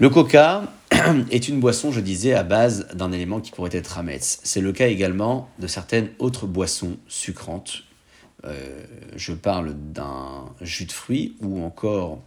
Le 0.00 0.08
coca 0.10 0.72
est 1.32 1.48
une 1.48 1.58
boisson, 1.58 1.90
je 1.90 1.98
disais, 1.98 2.32
à 2.32 2.44
base 2.44 2.86
d'un 2.94 3.10
élément 3.10 3.40
qui 3.40 3.50
pourrait 3.50 3.74
être 3.76 3.98
Hametz. 3.98 4.38
C'est 4.44 4.60
le 4.60 4.70
cas 4.70 4.86
également 4.86 5.50
de 5.58 5.66
certaines 5.66 6.10
autres 6.20 6.46
boissons 6.46 6.98
sucrantes. 7.08 7.82
Euh, 8.44 8.84
je 9.16 9.32
parle 9.32 9.74
d'un 9.74 10.44
jus 10.60 10.84
de 10.84 10.92
fruits 10.92 11.34
ou 11.40 11.64
encore 11.64 12.20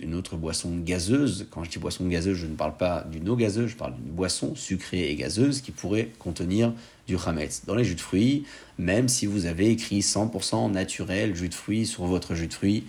une 0.00 0.14
autre 0.16 0.34
boisson 0.34 0.76
gazeuse. 0.78 1.46
Quand 1.52 1.62
je 1.62 1.70
dis 1.70 1.78
boisson 1.78 2.04
gazeuse, 2.08 2.36
je 2.36 2.46
ne 2.46 2.56
parle 2.56 2.76
pas 2.76 3.06
d'une 3.12 3.28
eau 3.28 3.36
gazeuse, 3.36 3.70
je 3.70 3.76
parle 3.76 3.94
d'une 3.94 4.12
boisson 4.12 4.56
sucrée 4.56 5.08
et 5.08 5.14
gazeuse 5.14 5.60
qui 5.60 5.70
pourrait 5.70 6.08
contenir 6.18 6.72
du 7.06 7.16
Hametz. 7.24 7.62
Dans 7.66 7.76
les 7.76 7.84
jus 7.84 7.94
de 7.94 8.00
fruits, 8.00 8.44
même 8.76 9.06
si 9.06 9.26
vous 9.26 9.46
avez 9.46 9.70
écrit 9.70 10.00
100% 10.00 10.72
naturel 10.72 11.36
jus 11.36 11.48
de 11.48 11.54
fruits 11.54 11.86
sur 11.86 12.06
votre 12.06 12.34
jus 12.34 12.48
de 12.48 12.54
fruits, 12.54 12.86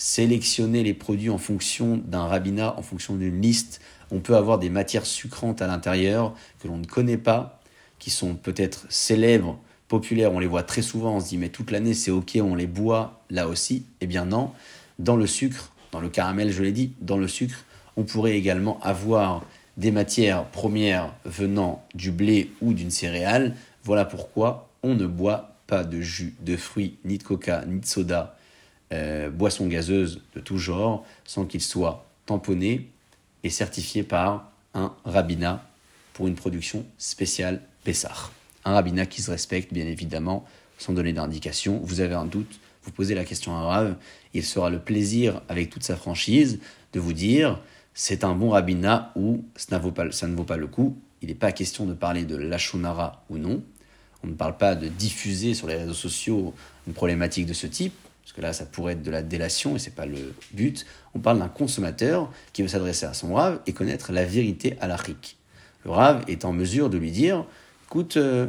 sélectionner 0.00 0.82
les 0.82 0.94
produits 0.94 1.28
en 1.28 1.36
fonction 1.36 2.00
d'un 2.06 2.22
rabbinat, 2.22 2.74
en 2.78 2.82
fonction 2.82 3.16
d'une 3.16 3.42
liste. 3.42 3.82
On 4.10 4.20
peut 4.20 4.34
avoir 4.34 4.58
des 4.58 4.70
matières 4.70 5.04
sucrantes 5.04 5.60
à 5.60 5.66
l'intérieur 5.66 6.34
que 6.58 6.68
l'on 6.68 6.78
ne 6.78 6.86
connaît 6.86 7.18
pas, 7.18 7.60
qui 7.98 8.08
sont 8.08 8.34
peut-être 8.34 8.86
célèbres, 8.88 9.58
populaires, 9.88 10.32
on 10.32 10.38
les 10.38 10.46
voit 10.46 10.62
très 10.62 10.80
souvent, 10.80 11.16
on 11.16 11.20
se 11.20 11.28
dit 11.28 11.36
mais 11.36 11.50
toute 11.50 11.70
l'année 11.70 11.92
c'est 11.92 12.10
ok, 12.10 12.38
on 12.40 12.54
les 12.54 12.66
boit 12.66 13.20
là 13.28 13.46
aussi. 13.46 13.84
Eh 14.00 14.06
bien 14.06 14.24
non, 14.24 14.52
dans 14.98 15.16
le 15.16 15.26
sucre, 15.26 15.70
dans 15.92 16.00
le 16.00 16.08
caramel 16.08 16.50
je 16.50 16.62
l'ai 16.62 16.72
dit, 16.72 16.94
dans 17.02 17.18
le 17.18 17.28
sucre, 17.28 17.66
on 17.98 18.04
pourrait 18.04 18.38
également 18.38 18.80
avoir 18.80 19.44
des 19.76 19.90
matières 19.90 20.46
premières 20.46 21.12
venant 21.26 21.84
du 21.94 22.10
blé 22.10 22.52
ou 22.62 22.72
d'une 22.72 22.90
céréale. 22.90 23.54
Voilà 23.84 24.06
pourquoi 24.06 24.70
on 24.82 24.94
ne 24.94 25.06
boit 25.06 25.56
pas 25.66 25.84
de 25.84 26.00
jus 26.00 26.36
de 26.40 26.56
fruits, 26.56 26.96
ni 27.04 27.18
de 27.18 27.22
coca, 27.22 27.66
ni 27.66 27.80
de 27.80 27.86
soda, 27.86 28.38
euh, 28.92 29.30
boissons 29.30 29.66
gazeuses 29.68 30.20
de 30.34 30.40
tout 30.40 30.58
genre 30.58 31.04
sans 31.24 31.46
qu'ils 31.46 31.62
soient 31.62 32.06
tamponnés 32.26 32.88
et 33.44 33.50
certifiés 33.50 34.02
par 34.02 34.50
un 34.74 34.92
rabbinat 35.04 35.64
pour 36.12 36.26
une 36.26 36.34
production 36.34 36.84
spéciale 36.98 37.62
Pessar. 37.84 38.32
Un 38.64 38.74
rabbinat 38.74 39.06
qui 39.06 39.22
se 39.22 39.30
respecte, 39.30 39.72
bien 39.72 39.86
évidemment, 39.86 40.44
sans 40.76 40.92
donner 40.92 41.12
d'indication. 41.12 41.80
Vous 41.82 42.00
avez 42.00 42.14
un 42.14 42.26
doute, 42.26 42.60
vous 42.82 42.90
posez 42.90 43.14
la 43.14 43.24
question 43.24 43.56
à 43.56 43.62
Rav, 43.62 43.96
il 44.34 44.44
sera 44.44 44.70
le 44.70 44.78
plaisir, 44.78 45.40
avec 45.48 45.70
toute 45.70 45.82
sa 45.82 45.96
franchise, 45.96 46.58
de 46.92 47.00
vous 47.00 47.12
dire 47.12 47.60
c'est 47.94 48.24
un 48.24 48.34
bon 48.34 48.50
rabbinat 48.50 49.12
ou 49.16 49.44
ça 49.56 49.78
ne 49.78 49.82
vaut 49.82 49.92
pas, 49.92 50.10
ça 50.10 50.26
ne 50.26 50.34
vaut 50.34 50.44
pas 50.44 50.56
le 50.56 50.66
coup. 50.66 50.96
Il 51.22 51.28
n'est 51.28 51.34
pas 51.34 51.52
question 51.52 51.86
de 51.86 51.94
parler 51.94 52.24
de 52.24 52.36
lachonara 52.36 53.24
ou 53.30 53.38
non. 53.38 53.62
On 54.24 54.26
ne 54.26 54.34
parle 54.34 54.56
pas 54.56 54.74
de 54.74 54.88
diffuser 54.88 55.54
sur 55.54 55.66
les 55.66 55.76
réseaux 55.76 55.94
sociaux 55.94 56.54
une 56.86 56.92
problématique 56.92 57.46
de 57.46 57.52
ce 57.52 57.66
type 57.66 57.94
parce 58.30 58.36
que 58.36 58.42
là, 58.42 58.52
ça 58.52 58.64
pourrait 58.64 58.92
être 58.92 59.02
de 59.02 59.10
la 59.10 59.24
délation 59.24 59.74
et 59.74 59.80
c'est 59.80 59.96
pas 59.96 60.06
le 60.06 60.32
but. 60.52 60.86
On 61.14 61.18
parle 61.18 61.40
d'un 61.40 61.48
consommateur 61.48 62.30
qui 62.52 62.62
veut 62.62 62.68
s'adresser 62.68 63.04
à 63.06 63.12
son 63.12 63.34
rave 63.34 63.60
et 63.66 63.72
connaître 63.72 64.12
la 64.12 64.24
vérité 64.24 64.76
à 64.80 64.86
la 64.86 64.94
RIC. 64.94 65.36
Le 65.84 65.90
rave 65.90 66.22
est 66.28 66.44
en 66.44 66.52
mesure 66.52 66.90
de 66.90 66.96
lui 66.96 67.10
dire 67.10 67.44
écoute, 67.88 68.18
euh, 68.18 68.46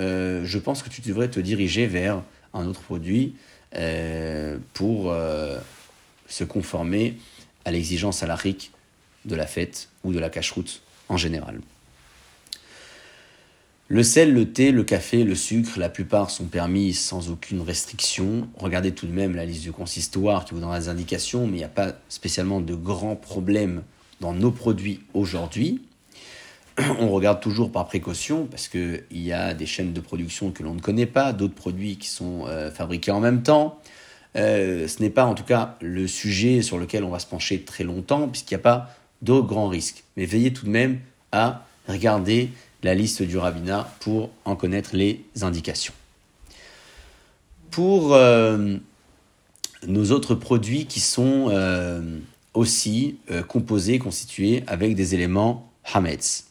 euh, 0.00 0.40
je 0.46 0.58
pense 0.58 0.82
que 0.82 0.88
tu 0.88 1.02
devrais 1.02 1.28
te 1.28 1.38
diriger 1.38 1.86
vers 1.86 2.22
un 2.54 2.66
autre 2.66 2.80
produit 2.80 3.34
euh, 3.74 4.56
pour 4.72 5.14
se 6.26 6.44
conformer 6.44 7.18
à 7.66 7.70
l'exigence 7.70 8.22
à 8.22 8.26
la 8.26 8.36
RIC 8.36 8.72
de 9.26 9.36
la 9.36 9.46
fête 9.46 9.90
ou 10.02 10.14
de 10.14 10.18
la 10.18 10.30
cache-route 10.30 10.80
en 11.10 11.18
général. 11.18 11.60
Le 13.90 14.02
sel, 14.02 14.34
le 14.34 14.52
thé, 14.52 14.70
le 14.70 14.84
café, 14.84 15.24
le 15.24 15.34
sucre, 15.34 15.78
la 15.78 15.88
plupart 15.88 16.28
sont 16.28 16.44
permis 16.44 16.92
sans 16.92 17.30
aucune 17.30 17.62
restriction. 17.62 18.46
Regardez 18.58 18.92
tout 18.92 19.06
de 19.06 19.12
même 19.12 19.34
la 19.34 19.46
liste 19.46 19.62
du 19.62 19.72
consistoire 19.72 20.44
qui 20.44 20.52
vous 20.52 20.60
donne 20.60 20.78
des 20.78 20.90
indications, 20.90 21.46
mais 21.46 21.54
il 21.54 21.60
n'y 21.60 21.64
a 21.64 21.68
pas 21.68 21.94
spécialement 22.10 22.60
de 22.60 22.74
grands 22.74 23.16
problèmes 23.16 23.82
dans 24.20 24.34
nos 24.34 24.50
produits 24.50 25.00
aujourd'hui. 25.14 25.80
On 27.00 27.08
regarde 27.08 27.40
toujours 27.40 27.72
par 27.72 27.86
précaution 27.86 28.44
parce 28.44 28.68
qu'il 28.68 29.04
y 29.10 29.32
a 29.32 29.54
des 29.54 29.64
chaînes 29.64 29.94
de 29.94 30.00
production 30.00 30.50
que 30.50 30.62
l'on 30.62 30.74
ne 30.74 30.80
connaît 30.80 31.06
pas, 31.06 31.32
d'autres 31.32 31.54
produits 31.54 31.96
qui 31.96 32.08
sont 32.08 32.44
euh, 32.46 32.70
fabriqués 32.70 33.10
en 33.10 33.20
même 33.20 33.42
temps. 33.42 33.80
Euh, 34.36 34.86
ce 34.86 35.00
n'est 35.00 35.08
pas 35.08 35.24
en 35.24 35.34
tout 35.34 35.44
cas 35.44 35.78
le 35.80 36.06
sujet 36.06 36.60
sur 36.60 36.76
lequel 36.76 37.04
on 37.04 37.08
va 37.08 37.20
se 37.20 37.26
pencher 37.26 37.62
très 37.62 37.84
longtemps 37.84 38.28
puisqu'il 38.28 38.52
n'y 38.52 38.60
a 38.60 38.64
pas 38.64 38.90
de 39.22 39.40
grands 39.40 39.68
risques. 39.68 40.04
Mais 40.18 40.26
veillez 40.26 40.52
tout 40.52 40.66
de 40.66 40.70
même 40.70 40.98
à 41.32 41.64
regarder 41.88 42.50
la 42.82 42.94
liste 42.94 43.22
du 43.22 43.36
rabbinat 43.36 43.92
pour 44.00 44.30
en 44.44 44.56
connaître 44.56 44.94
les 44.94 45.24
indications. 45.42 45.94
Pour 47.70 48.14
euh, 48.14 48.76
nos 49.86 50.10
autres 50.10 50.34
produits 50.34 50.86
qui 50.86 51.00
sont 51.00 51.48
euh, 51.50 52.18
aussi 52.54 53.18
euh, 53.30 53.42
composés, 53.42 53.98
constitués 53.98 54.62
avec 54.66 54.94
des 54.94 55.14
éléments 55.14 55.70
Hametz. 55.92 56.46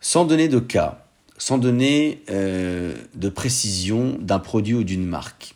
Sans 0.00 0.24
donner 0.24 0.48
de 0.48 0.58
cas, 0.58 1.06
sans 1.38 1.58
donner 1.58 2.22
de 2.28 3.28
précision 3.28 4.18
d'un 4.20 4.40
produit 4.40 4.74
ou 4.74 4.82
d'une 4.82 5.04
marque. 5.04 5.54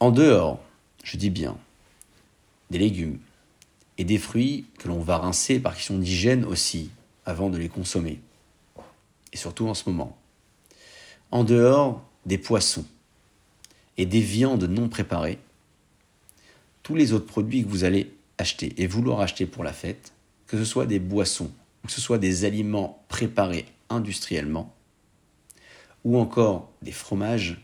En 0.00 0.10
dehors, 0.10 0.60
je 1.02 1.16
dis 1.16 1.30
bien, 1.30 1.56
des 2.70 2.78
légumes, 2.78 3.18
et 3.98 4.04
des 4.04 4.18
fruits 4.18 4.66
que 4.78 4.88
l'on 4.88 5.00
va 5.00 5.18
rincer 5.18 5.58
par 5.58 5.74
question 5.74 5.98
d'hygiène 5.98 6.44
aussi, 6.44 6.90
avant 7.26 7.50
de 7.50 7.58
les 7.58 7.68
consommer. 7.68 8.20
Et 9.32 9.36
surtout 9.36 9.68
en 9.68 9.74
ce 9.74 9.90
moment. 9.90 10.16
En 11.30 11.44
dehors 11.44 12.02
des 12.24 12.38
poissons 12.38 12.86
et 13.98 14.06
des 14.06 14.20
viandes 14.20 14.64
non 14.64 14.88
préparées, 14.88 15.38
tous 16.82 16.94
les 16.94 17.12
autres 17.12 17.26
produits 17.26 17.64
que 17.64 17.68
vous 17.68 17.84
allez 17.84 18.14
acheter 18.38 18.72
et 18.78 18.86
vouloir 18.86 19.20
acheter 19.20 19.44
pour 19.44 19.64
la 19.64 19.72
fête, 19.72 20.12
que 20.46 20.56
ce 20.56 20.64
soit 20.64 20.86
des 20.86 21.00
boissons, 21.00 21.50
que 21.84 21.92
ce 21.92 22.00
soit 22.00 22.18
des 22.18 22.44
aliments 22.44 23.04
préparés 23.08 23.66
industriellement, 23.90 24.72
ou 26.04 26.16
encore 26.18 26.70
des 26.82 26.92
fromages, 26.92 27.60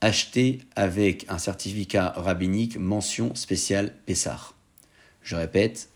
achetés 0.00 0.58
avec 0.74 1.24
un 1.28 1.38
certificat 1.38 2.12
rabbinique 2.16 2.76
mention 2.76 3.34
spéciale 3.34 3.94
Pessar 4.04 4.55
je 5.26 5.34
répète, 5.34 5.90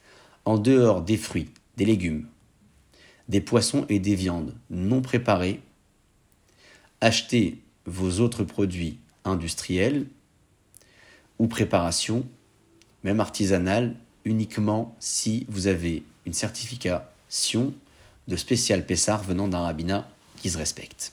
en 0.45 0.59
dehors 0.59 1.03
des 1.03 1.17
fruits, 1.17 1.51
des 1.77 1.85
légumes, 1.85 2.27
des 3.29 3.41
poissons 3.41 3.87
et 3.89 4.01
des 4.01 4.17
viandes 4.17 4.57
non 4.71 5.01
préparées, 5.01 5.61
achetez 7.01 7.63
vos 7.87 8.19
autres 8.19 8.43
produits 8.43 8.99
industriels 9.25 10.07
ou 11.39 11.47
préparations, 11.47 12.27
même 13.05 13.21
artisanales, 13.21 13.95
uniquement 14.25 14.97
si 14.99 15.47
vous 15.49 15.69
avez 15.69 16.03
une 16.27 16.35
certification 16.35 17.73
de 18.27 18.37
spécial 18.37 18.85
Pessar 18.85 19.23
venant 19.23 19.47
d'un 19.47 19.61
rabbinat 19.61 20.09
qui 20.43 20.51
se 20.51 20.59
respecte. 20.59 21.13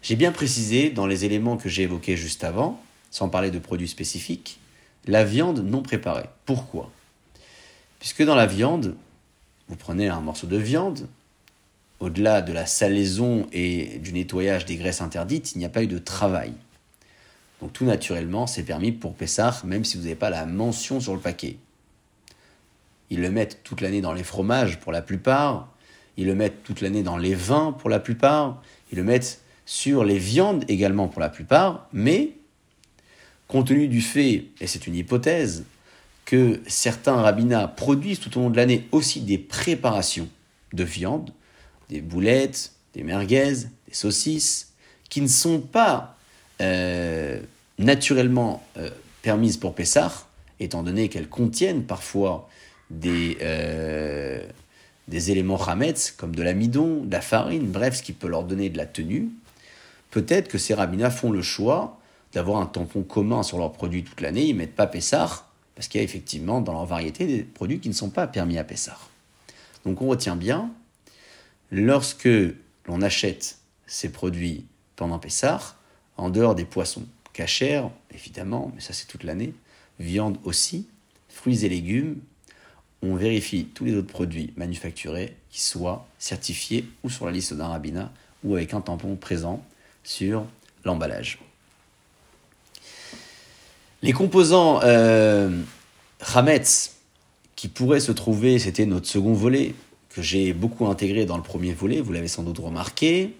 J'ai 0.00 0.16
bien 0.16 0.30
précisé 0.30 0.90
dans 0.90 1.06
les 1.06 1.24
éléments 1.24 1.56
que 1.56 1.68
j'ai 1.68 1.82
évoqués 1.82 2.16
juste 2.16 2.44
avant, 2.44 2.80
sans 3.10 3.28
parler 3.28 3.50
de 3.50 3.58
produits 3.58 3.88
spécifiques, 3.88 4.60
la 5.06 5.24
viande 5.24 5.60
non 5.60 5.82
préparée. 5.82 6.28
Pourquoi? 6.44 6.90
Puisque 7.98 8.24
dans 8.24 8.34
la 8.34 8.46
viande, 8.46 8.94
vous 9.68 9.76
prenez 9.76 10.08
un 10.08 10.20
morceau 10.20 10.46
de 10.46 10.56
viande, 10.56 11.08
au-delà 12.00 12.42
de 12.42 12.52
la 12.52 12.66
salaison 12.66 13.46
et 13.52 13.98
du 13.98 14.12
nettoyage 14.12 14.64
des 14.64 14.76
graisses 14.76 15.00
interdites, 15.00 15.52
il 15.54 15.58
n'y 15.58 15.64
a 15.64 15.70
pas 15.70 15.82
eu 15.82 15.88
de 15.88 15.98
travail. 15.98 16.52
Donc 17.60 17.72
tout 17.72 17.84
naturellement, 17.84 18.46
c'est 18.46 18.62
permis 18.62 18.92
pour 18.92 19.14
Pessah, 19.14 19.62
même 19.64 19.84
si 19.84 19.96
vous 19.96 20.04
n'avez 20.04 20.14
pas 20.14 20.30
la 20.30 20.46
mention 20.46 21.00
sur 21.00 21.14
le 21.14 21.20
paquet. 21.20 21.56
Ils 23.10 23.20
le 23.20 23.30
mettent 23.30 23.62
toute 23.64 23.80
l'année 23.80 24.00
dans 24.00 24.12
les 24.12 24.22
fromages 24.22 24.78
pour 24.78 24.92
la 24.92 25.02
plupart, 25.02 25.68
ils 26.16 26.26
le 26.26 26.34
mettent 26.34 26.62
toute 26.62 26.80
l'année 26.80 27.02
dans 27.02 27.16
les 27.16 27.34
vins 27.34 27.72
pour 27.72 27.90
la 27.90 27.98
plupart, 27.98 28.62
ils 28.92 28.96
le 28.96 29.04
mettent 29.04 29.40
sur 29.66 30.04
les 30.04 30.18
viandes 30.18 30.64
également 30.68 31.08
pour 31.08 31.20
la 31.20 31.28
plupart, 31.28 31.88
mais 31.92 32.32
compte 33.48 33.68
tenu 33.68 33.88
du 33.88 34.02
fait, 34.02 34.44
et 34.60 34.66
c'est 34.66 34.86
une 34.86 34.94
hypothèse, 34.94 35.64
que 36.26 36.60
certains 36.66 37.16
rabbinats 37.16 37.66
produisent 37.66 38.20
tout 38.20 38.36
au 38.38 38.42
long 38.42 38.50
de 38.50 38.56
l'année 38.56 38.86
aussi 38.92 39.22
des 39.22 39.38
préparations 39.38 40.28
de 40.74 40.84
viande, 40.84 41.32
des 41.88 42.02
boulettes, 42.02 42.72
des 42.94 43.02
merguez, 43.02 43.54
des 43.88 43.94
saucisses, 43.94 44.74
qui 45.08 45.22
ne 45.22 45.26
sont 45.26 45.60
pas 45.60 46.16
euh, 46.60 47.40
naturellement 47.78 48.62
euh, 48.76 48.90
permises 49.22 49.56
pour 49.56 49.74
Pessah, 49.74 50.12
étant 50.60 50.82
donné 50.82 51.08
qu'elles 51.08 51.30
contiennent 51.30 51.84
parfois 51.84 52.50
des, 52.90 53.38
euh, 53.40 54.46
éléments 55.10 55.62
hametz, 55.66 56.10
comme 56.10 56.36
de 56.36 56.42
l'amidon, 56.42 57.04
de 57.04 57.12
la 57.12 57.22
farine, 57.22 57.66
bref, 57.66 57.96
ce 57.96 58.02
qui 58.02 58.12
peut 58.12 58.28
leur 58.28 58.44
donner 58.44 58.68
de 58.68 58.76
la 58.76 58.84
tenue. 58.84 59.30
peut-être 60.10 60.48
que 60.48 60.58
ces 60.58 60.74
rabbinats 60.74 61.10
font 61.10 61.30
le 61.30 61.40
choix 61.40 61.97
d'avoir 62.32 62.60
un 62.60 62.66
tampon 62.66 63.02
commun 63.02 63.42
sur 63.42 63.58
leurs 63.58 63.72
produits 63.72 64.04
toute 64.04 64.20
l'année, 64.20 64.44
ils 64.44 64.52
ne 64.52 64.58
mettent 64.58 64.74
pas 64.74 64.86
Pessar, 64.86 65.50
parce 65.74 65.88
qu'il 65.88 66.00
y 66.00 66.02
a 66.02 66.04
effectivement 66.04 66.60
dans 66.60 66.72
leur 66.72 66.86
variété 66.86 67.26
des 67.26 67.42
produits 67.42 67.80
qui 67.80 67.88
ne 67.88 67.94
sont 67.94 68.10
pas 68.10 68.26
permis 68.26 68.58
à 68.58 68.64
Pessar. 68.64 69.10
Donc 69.84 70.02
on 70.02 70.08
retient 70.08 70.36
bien, 70.36 70.70
lorsque 71.70 72.28
l'on 72.86 73.02
achète 73.02 73.58
ces 73.86 74.10
produits 74.10 74.66
pendant 74.96 75.18
Pessar, 75.18 75.76
en 76.16 76.30
dehors 76.30 76.54
des 76.54 76.64
poissons 76.64 77.06
cachers, 77.32 77.84
évidemment, 78.12 78.72
mais 78.74 78.80
ça 78.80 78.92
c'est 78.92 79.06
toute 79.06 79.24
l'année, 79.24 79.54
viande 80.00 80.38
aussi, 80.44 80.88
fruits 81.28 81.64
et 81.64 81.68
légumes, 81.68 82.20
on 83.02 83.14
vérifie 83.14 83.66
tous 83.66 83.84
les 83.84 83.94
autres 83.94 84.08
produits 84.08 84.52
manufacturés 84.56 85.36
qui 85.50 85.60
soient 85.60 86.06
certifiés 86.18 86.84
ou 87.04 87.10
sur 87.10 87.26
la 87.26 87.32
liste 87.32 87.54
d'un 87.54 87.68
rabbinat 87.68 88.12
ou 88.42 88.56
avec 88.56 88.74
un 88.74 88.80
tampon 88.80 89.14
présent 89.14 89.64
sur 90.02 90.44
l'emballage. 90.84 91.38
Les 94.02 94.12
composants 94.12 94.80
euh, 94.84 95.50
qui 97.56 97.68
pourraient 97.68 98.00
se 98.00 98.12
trouver, 98.12 98.60
c'était 98.60 98.86
notre 98.86 99.08
second 99.08 99.32
volet, 99.32 99.74
que 100.10 100.22
j'ai 100.22 100.52
beaucoup 100.52 100.86
intégré 100.86 101.26
dans 101.26 101.36
le 101.36 101.42
premier 101.42 101.72
volet, 101.72 102.00
vous 102.00 102.12
l'avez 102.12 102.28
sans 102.28 102.44
doute 102.44 102.58
remarqué. 102.58 103.34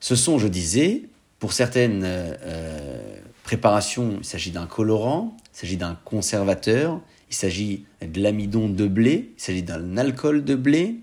Ce 0.00 0.16
sont, 0.16 0.38
je 0.38 0.48
disais, 0.48 1.02
pour 1.38 1.52
certaines 1.52 2.02
euh, 2.04 2.34
euh, 2.42 3.16
préparations, 3.44 4.16
il 4.18 4.24
s'agit 4.24 4.50
d'un 4.50 4.66
colorant, 4.66 5.36
il 5.54 5.58
s'agit 5.60 5.76
d'un 5.76 5.96
conservateur, 6.04 7.00
il 7.30 7.36
s'agit 7.36 7.84
de 8.02 8.20
l'amidon 8.20 8.68
de 8.68 8.88
blé, 8.88 9.30
il 9.36 9.40
s'agit 9.40 9.62
d'un 9.62 9.96
alcool 9.96 10.44
de 10.44 10.56
blé, 10.56 10.96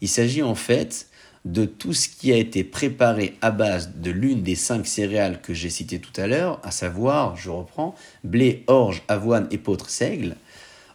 il 0.00 0.08
s'agit 0.08 0.44
en 0.44 0.54
fait 0.54 1.07
de 1.44 1.64
tout 1.64 1.92
ce 1.92 2.08
qui 2.08 2.32
a 2.32 2.36
été 2.36 2.64
préparé 2.64 3.36
à 3.40 3.50
base 3.50 3.92
de 3.96 4.10
l'une 4.10 4.42
des 4.42 4.54
cinq 4.54 4.86
céréales 4.86 5.40
que 5.40 5.54
j'ai 5.54 5.70
citées 5.70 5.98
tout 5.98 6.18
à 6.20 6.26
l'heure, 6.26 6.60
à 6.62 6.70
savoir, 6.70 7.36
je 7.36 7.50
reprends, 7.50 7.94
blé, 8.24 8.64
orge, 8.66 9.02
avoine, 9.08 9.48
épeautre, 9.50 9.88
seigle. 9.88 10.36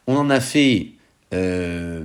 On 0.07 0.15
en 0.15 0.29
a 0.29 0.39
fait 0.39 0.89
euh, 1.33 2.03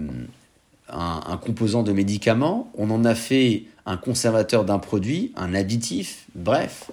un, 0.88 1.36
composant 1.36 1.82
de 1.82 1.92
médicament, 1.92 2.70
on 2.76 2.90
en 2.90 3.04
a 3.04 3.14
fait 3.14 3.64
un 3.86 3.96
conservateur 3.96 4.64
d'un 4.64 4.78
produit, 4.78 5.32
un 5.36 5.54
additif, 5.54 6.26
bref, 6.34 6.90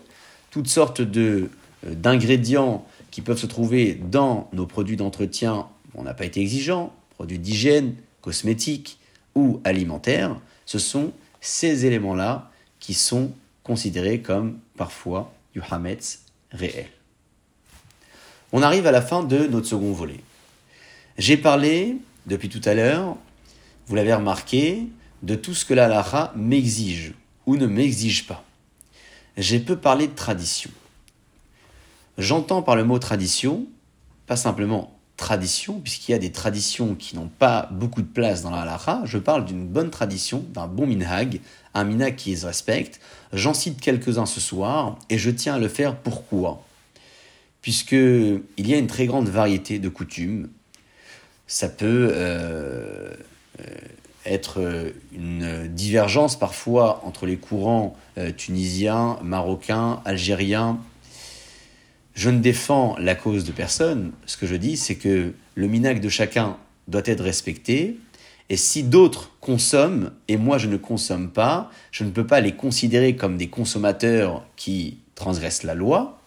toutes 0.50 0.68
sortes 0.68 1.02
de, 1.02 1.50
euh, 1.86 1.96
d'ingrédients 1.96 2.86
qui 3.12 3.22
peuvent 3.22 3.38
se 3.38 3.46
trouver 3.46 3.94
dans 3.94 4.50
nos 4.52 4.66
produits 4.66 4.98
d'entretien. 4.98 5.68
On 5.94 6.04
n'a 6.04 6.14
pas 6.14 6.26
été 6.26 6.42
exigeant, 6.42 6.92
produits 7.12 7.40
d'hygiène, 7.40 7.96
cosmétiques 8.22 9.00
ou 9.36 9.62
alimentaires, 9.64 10.36
ce 10.66 10.80
sont 10.80 11.12
ces 11.46 11.86
éléments-là 11.86 12.50
qui 12.80 12.94
sont 12.94 13.32
considérés 13.64 14.22
comme 14.22 14.60
parfois 14.78 15.34
du 15.54 15.62
Hametz 15.70 16.24
réel. 16.52 16.88
On 18.52 18.62
arrive 18.62 18.88
à 18.88 18.92
la 18.92 19.02
fin 19.02 19.24
de 19.24 19.46
notre 19.48 19.68
second 19.68 19.92
volet. 19.92 20.20
J'ai 21.18 21.38
parlé, 21.38 21.98
depuis 22.26 22.50
tout 22.50 22.62
à 22.66 22.74
l'heure, 22.74 23.16
vous 23.88 23.96
l'avez 23.96 24.14
remarqué, 24.14 24.88
de 25.22 25.36
tout 25.36 25.54
ce 25.54 25.66
que 25.66 25.74
la 25.74 26.34
m'exige 26.36 27.14
ou 27.46 27.58
ne 27.58 27.68
m'exige 27.68 28.26
pas. 28.26 28.44
J'ai 29.38 29.60
peu 29.60 29.76
parlé 29.76 30.08
de 30.08 30.16
tradition. 30.16 30.72
J'entends 32.18 32.62
par 32.62 32.76
le 32.76 32.86
mot 32.86 32.98
tradition, 32.98 33.66
pas 34.26 34.38
simplement 34.38 34.95
tradition, 35.18 35.80
puisqu'il 35.80 36.12
y 36.12 36.16
a 36.16 36.20
des 36.20 36.32
traditions 36.32 36.96
qui 36.96 37.16
n'ont 37.16 37.30
pas 37.30 37.70
beaucoup 37.72 38.02
de 38.02 38.08
place 38.08 38.42
dans 38.42 38.50
la 38.50 38.62
halakha, 38.62 39.02
je 39.06 39.18
parle 39.18 39.46
d'une 39.46 39.66
bonne 39.66 39.90
tradition, 39.90 40.44
d'un 40.54 40.68
bon 40.68 40.86
minhag, 40.86 41.40
un 41.74 41.84
minhag 41.84 42.16
qui 42.16 42.36
se 42.36 42.46
respecte. 42.46 43.00
J'en 43.34 43.54
cite 43.54 43.80
quelques-uns 43.80 44.26
ce 44.26 44.40
soir, 44.40 45.00
et 45.10 45.18
je 45.18 45.30
tiens 45.30 45.56
à 45.56 45.60
le 45.60 45.68
faire 45.68 45.96
pourquoi 45.96 46.64
Puisque 47.62 47.94
il 47.94 48.44
y 48.58 48.74
a 48.74 48.78
une 48.78 48.88
très 48.88 49.08
grande 49.08 49.28
variété 49.28 49.80
de 49.80 49.90
coutumes. 49.90 50.50
Ça 51.48 51.68
peut 51.68 52.10
euh, 52.12 53.12
euh, 53.60 53.64
être 54.26 54.94
une 55.12 55.68
divergence 55.68 56.38
parfois 56.38 57.02
entre 57.06 57.26
les 57.26 57.38
courants 57.38 57.96
euh, 58.18 58.32
tunisiens, 58.32 59.18
marocains, 59.24 60.02
algériens, 60.06 60.80
je 62.16 62.30
ne 62.30 62.40
défends 62.40 62.96
la 62.98 63.14
cause 63.14 63.44
de 63.44 63.52
personne. 63.52 64.14
Ce 64.26 64.38
que 64.38 64.48
je 64.48 64.56
dis, 64.56 64.78
c'est 64.78 64.96
que 64.96 65.34
le 65.54 65.68
minac 65.68 66.00
de 66.00 66.10
chacun 66.10 66.58
doit 66.88 67.02
être 67.06 67.24
respecté. 67.24 68.00
Et 68.50 68.58
si 68.58 68.84
d'autres 68.84 69.32
consomment 69.42 70.12
et 70.28 70.38
moi 70.38 70.58
je 70.58 70.68
ne 70.68 70.78
consomme 70.78 71.30
pas, 71.30 71.70
je 71.92 72.04
ne 72.04 72.12
peux 72.12 72.26
pas 72.26 72.40
les 72.40 72.54
considérer 72.54 73.16
comme 73.16 73.38
des 73.38 73.50
consommateurs 73.50 74.46
qui 74.56 75.00
transgressent 75.16 75.64
la 75.64 75.76
loi. 75.76 76.22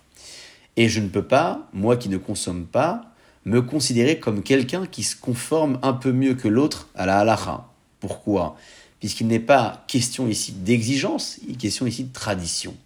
Et 0.77 0.89
je 0.89 1.01
ne 1.01 1.09
peux 1.09 1.25
pas, 1.25 1.69
moi 1.73 1.97
qui 1.97 2.09
ne 2.09 2.19
consomme 2.19 2.67
pas, 2.67 3.15
me 3.45 3.63
considérer 3.63 4.19
comme 4.19 4.43
quelqu'un 4.43 4.85
qui 4.87 5.03
se 5.03 5.17
conforme 5.17 5.79
un 5.83 5.95
peu 5.95 6.13
mieux 6.13 6.35
que 6.35 6.49
l'autre 6.49 6.89
à 6.95 7.07
la 7.07 7.19
halakha. 7.19 7.67
Pourquoi? 8.01 8.57
Puisqu'il 9.01 9.27
n'est 9.29 9.41
pas 9.41 9.85
question 9.89 10.29
ici 10.29 10.53
d'exigence, 10.53 11.39
il 11.47 11.55
est 11.55 11.59
question 11.59 11.87
ici 11.87 12.05
de 12.05 12.13
tradition. 12.13 12.77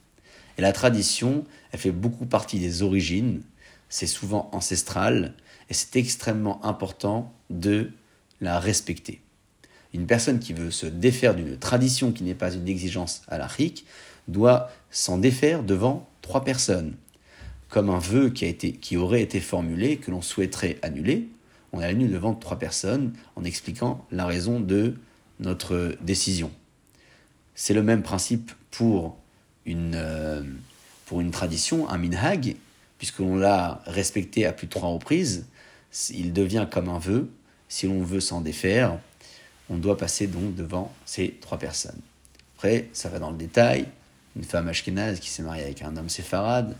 Et 0.58 0.62
la 0.62 0.72
tradition, 0.72 1.44
elle 1.72 1.80
fait 1.80 1.90
beaucoup 1.90 2.26
partie 2.26 2.58
des 2.58 2.82
origines, 2.82 3.42
c'est 3.88 4.06
souvent 4.06 4.48
ancestral, 4.52 5.34
et 5.68 5.74
c'est 5.74 5.96
extrêmement 5.96 6.64
important 6.64 7.32
de 7.50 7.90
la 8.40 8.60
respecter. 8.60 9.20
Une 9.94 10.06
personne 10.06 10.38
qui 10.38 10.52
veut 10.52 10.70
se 10.70 10.86
défaire 10.86 11.34
d'une 11.34 11.58
tradition 11.58 12.12
qui 12.12 12.24
n'est 12.24 12.34
pas 12.34 12.52
une 12.52 12.68
exigence 12.68 13.22
alachique 13.28 13.86
doit 14.28 14.70
s'en 14.90 15.18
défaire 15.18 15.62
devant 15.62 16.08
trois 16.22 16.44
personnes. 16.44 16.94
Comme 17.68 17.90
un 17.90 17.98
vœu 17.98 18.30
qui, 18.30 18.96
aurait 18.96 19.22
été 19.22 19.40
formulé, 19.40 19.96
que 19.96 20.10
l'on 20.10 20.22
souhaiterait 20.22 20.78
annuler, 20.82 21.28
on 21.72 21.80
est 21.80 21.92
venu 21.92 22.08
devant 22.08 22.34
trois 22.34 22.58
personnes 22.58 23.14
en 23.34 23.44
expliquant 23.44 24.06
la 24.10 24.26
raison 24.26 24.60
de 24.60 24.94
notre 25.40 25.96
décision. 26.02 26.50
C'est 27.54 27.74
le 27.74 27.82
même 27.82 28.02
principe 28.02 28.52
pour 28.70 29.16
une, 29.64 29.94
euh, 29.94 30.42
pour 31.12 31.20
une 31.20 31.30
tradition, 31.30 31.90
un 31.90 31.98
minhag, 31.98 32.56
puisque 32.96 33.18
l'on 33.18 33.36
l'a 33.36 33.82
respecté 33.84 34.46
à 34.46 34.54
plus 34.54 34.66
de 34.66 34.72
trois 34.72 34.88
reprises, 34.88 35.44
il 36.08 36.32
devient 36.32 36.66
comme 36.70 36.88
un 36.88 36.98
vœu. 36.98 37.28
Si 37.68 37.86
l'on 37.86 38.02
veut 38.02 38.20
s'en 38.20 38.40
défaire, 38.40 38.98
on 39.68 39.76
doit 39.76 39.98
passer 39.98 40.26
donc 40.26 40.54
devant 40.54 40.90
ces 41.04 41.36
trois 41.42 41.58
personnes. 41.58 42.00
Après, 42.56 42.88
ça 42.94 43.10
va 43.10 43.18
dans 43.18 43.30
le 43.30 43.36
détail. 43.36 43.88
Une 44.36 44.44
femme 44.44 44.68
ashkénaze 44.68 45.20
qui 45.20 45.28
s'est 45.28 45.42
mariée 45.42 45.64
avec 45.64 45.82
un 45.82 45.98
homme 45.98 46.08
séfarade, 46.08 46.74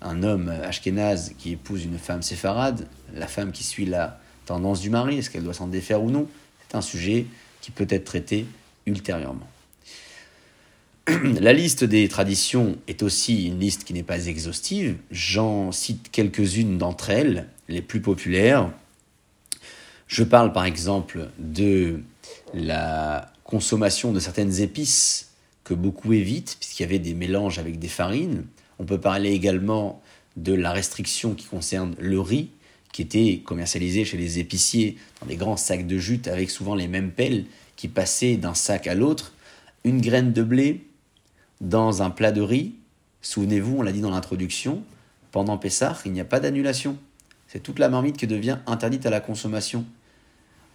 un 0.00 0.22
homme 0.22 0.48
ashkénaze 0.48 1.34
qui 1.36 1.52
épouse 1.52 1.84
une 1.84 1.98
femme 1.98 2.22
séfarade, 2.22 2.88
la 3.12 3.26
femme 3.26 3.52
qui 3.52 3.64
suit 3.64 3.84
la 3.84 4.18
tendance 4.46 4.80
du 4.80 4.88
mari, 4.88 5.18
est-ce 5.18 5.28
qu'elle 5.28 5.44
doit 5.44 5.52
s'en 5.52 5.66
défaire 5.66 6.02
ou 6.02 6.10
non 6.10 6.26
C'est 6.66 6.74
un 6.74 6.80
sujet 6.80 7.26
qui 7.60 7.70
peut 7.70 7.86
être 7.90 8.06
traité 8.06 8.46
ultérieurement. 8.86 9.46
La 11.40 11.52
liste 11.52 11.84
des 11.84 12.08
traditions 12.08 12.78
est 12.88 13.02
aussi 13.02 13.48
une 13.48 13.60
liste 13.60 13.84
qui 13.84 13.92
n'est 13.92 14.02
pas 14.02 14.26
exhaustive. 14.26 14.96
J'en 15.10 15.70
cite 15.70 16.10
quelques-unes 16.10 16.78
d'entre 16.78 17.10
elles, 17.10 17.46
les 17.68 17.82
plus 17.82 18.00
populaires. 18.00 18.70
Je 20.06 20.24
parle 20.24 20.52
par 20.52 20.64
exemple 20.64 21.28
de 21.38 22.00
la 22.54 23.30
consommation 23.44 24.12
de 24.12 24.20
certaines 24.20 24.60
épices 24.60 25.32
que 25.62 25.74
beaucoup 25.74 26.14
évitent, 26.14 26.56
puisqu'il 26.58 26.84
y 26.84 26.86
avait 26.86 26.98
des 26.98 27.14
mélanges 27.14 27.58
avec 27.58 27.78
des 27.78 27.88
farines. 27.88 28.44
On 28.78 28.84
peut 28.84 29.00
parler 29.00 29.32
également 29.32 30.02
de 30.36 30.54
la 30.54 30.72
restriction 30.72 31.34
qui 31.34 31.46
concerne 31.46 31.94
le 31.98 32.18
riz, 32.18 32.48
qui 32.92 33.02
était 33.02 33.42
commercialisé 33.44 34.06
chez 34.06 34.16
les 34.16 34.38
épiciers 34.38 34.96
dans 35.20 35.26
des 35.26 35.36
grands 35.36 35.58
sacs 35.58 35.86
de 35.86 35.98
jute 35.98 36.28
avec 36.28 36.48
souvent 36.48 36.74
les 36.74 36.88
mêmes 36.88 37.10
pelles 37.10 37.44
qui 37.76 37.88
passaient 37.88 38.36
d'un 38.36 38.54
sac 38.54 38.86
à 38.86 38.94
l'autre. 38.94 39.34
Une 39.84 40.00
graine 40.00 40.32
de 40.32 40.42
blé, 40.42 40.80
dans 41.64 42.02
un 42.02 42.10
plat 42.10 42.30
de 42.30 42.42
riz, 42.42 42.74
souvenez-vous, 43.22 43.78
on 43.78 43.82
l'a 43.82 43.92
dit 43.92 44.02
dans 44.02 44.10
l'introduction, 44.10 44.82
pendant 45.32 45.58
Pessah, 45.58 45.96
il 46.04 46.12
n'y 46.12 46.20
a 46.20 46.24
pas 46.24 46.38
d'annulation. 46.38 46.96
C'est 47.48 47.60
toute 47.60 47.78
la 47.78 47.88
marmite 47.88 48.16
qui 48.16 48.26
devient 48.26 48.58
interdite 48.66 49.06
à 49.06 49.10
la 49.10 49.20
consommation. 49.20 49.84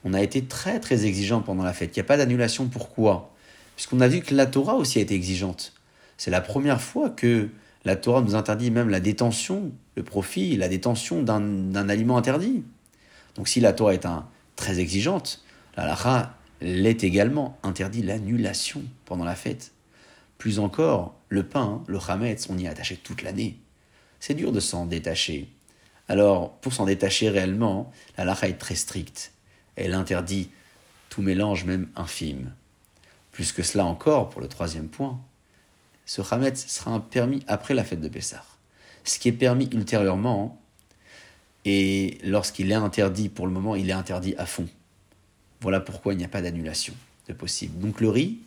On 0.03 0.13
a 0.13 0.21
été 0.21 0.43
très 0.43 0.79
très 0.79 1.05
exigeant 1.05 1.41
pendant 1.41 1.63
la 1.63 1.73
fête. 1.73 1.95
Il 1.95 1.99
n'y 1.99 2.01
a 2.01 2.05
pas 2.05 2.17
d'annulation. 2.17 2.67
Pourquoi? 2.67 3.33
Puisqu'on 3.75 4.01
a 4.01 4.07
vu 4.07 4.21
que 4.21 4.33
la 4.33 4.47
Torah 4.47 4.75
aussi 4.75 4.97
a 4.97 5.01
été 5.01 5.13
exigeante. 5.13 5.73
C'est 6.17 6.31
la 6.31 6.41
première 6.41 6.81
fois 6.81 7.09
que 7.09 7.49
la 7.85 7.95
Torah 7.95 8.21
nous 8.21 8.35
interdit 8.35 8.71
même 8.71 8.89
la 8.89 8.99
détention, 8.99 9.71
le 9.95 10.03
profit, 10.03 10.57
la 10.57 10.67
détention 10.67 11.21
d'un 11.21 11.89
aliment 11.89 12.17
interdit. 12.17 12.63
Donc 13.35 13.47
si 13.47 13.59
la 13.59 13.73
Torah 13.73 13.93
est 13.93 14.07
très 14.55 14.79
exigeante, 14.79 15.43
la 15.77 15.85
Lara 15.85 16.33
l'est 16.61 17.03
également, 17.03 17.57
interdit 17.63 18.01
l'annulation 18.01 18.81
pendant 19.05 19.23
la 19.23 19.35
fête. 19.35 19.71
Plus 20.39 20.59
encore, 20.59 21.19
le 21.27 21.43
pain, 21.43 21.83
le 21.87 21.99
chametz, 21.99 22.47
on 22.49 22.57
y 22.57 22.65
est 22.65 22.69
attaché 22.69 22.95
toute 22.95 23.21
l'année. 23.21 23.59
C'est 24.21 24.33
dur 24.33 24.51
de 24.53 24.61
s'en 24.61 24.85
détacher. 24.85 25.49
Alors, 26.07 26.53
pour 26.59 26.73
s'en 26.73 26.85
détacher 26.85 27.29
réellement, 27.29 27.91
la 28.17 28.23
lacha 28.23 28.47
est 28.47 28.57
très 28.57 28.75
stricte. 28.75 29.33
Elle 29.75 29.93
interdit 29.93 30.49
tout 31.09 31.21
mélange, 31.21 31.65
même 31.65 31.89
infime. 31.95 32.53
Plus 33.33 33.51
que 33.51 33.63
cela 33.63 33.85
encore, 33.85 34.29
pour 34.29 34.39
le 34.39 34.47
troisième 34.47 34.87
point, 34.87 35.19
ce 36.05 36.21
Hametz 36.31 36.65
sera 36.67 37.01
permis 37.01 37.43
après 37.47 37.73
la 37.73 37.83
fête 37.83 38.01
de 38.01 38.07
Pessah. 38.07 38.45
Ce 39.03 39.19
qui 39.19 39.27
est 39.27 39.33
permis 39.33 39.69
ultérieurement, 39.73 40.59
et 41.65 42.17
lorsqu'il 42.23 42.71
est 42.71 42.75
interdit 42.75 43.27
pour 43.27 43.45
le 43.45 43.51
moment, 43.51 43.75
il 43.75 43.89
est 43.89 43.93
interdit 43.93 44.35
à 44.37 44.45
fond. 44.45 44.69
Voilà 45.59 45.81
pourquoi 45.81 46.13
il 46.13 46.17
n'y 46.17 46.25
a 46.25 46.29
pas 46.29 46.41
d'annulation 46.41 46.93
de 47.27 47.33
possible. 47.33 47.77
Donc 47.79 47.99
le 47.99 48.09
riz, 48.09 48.39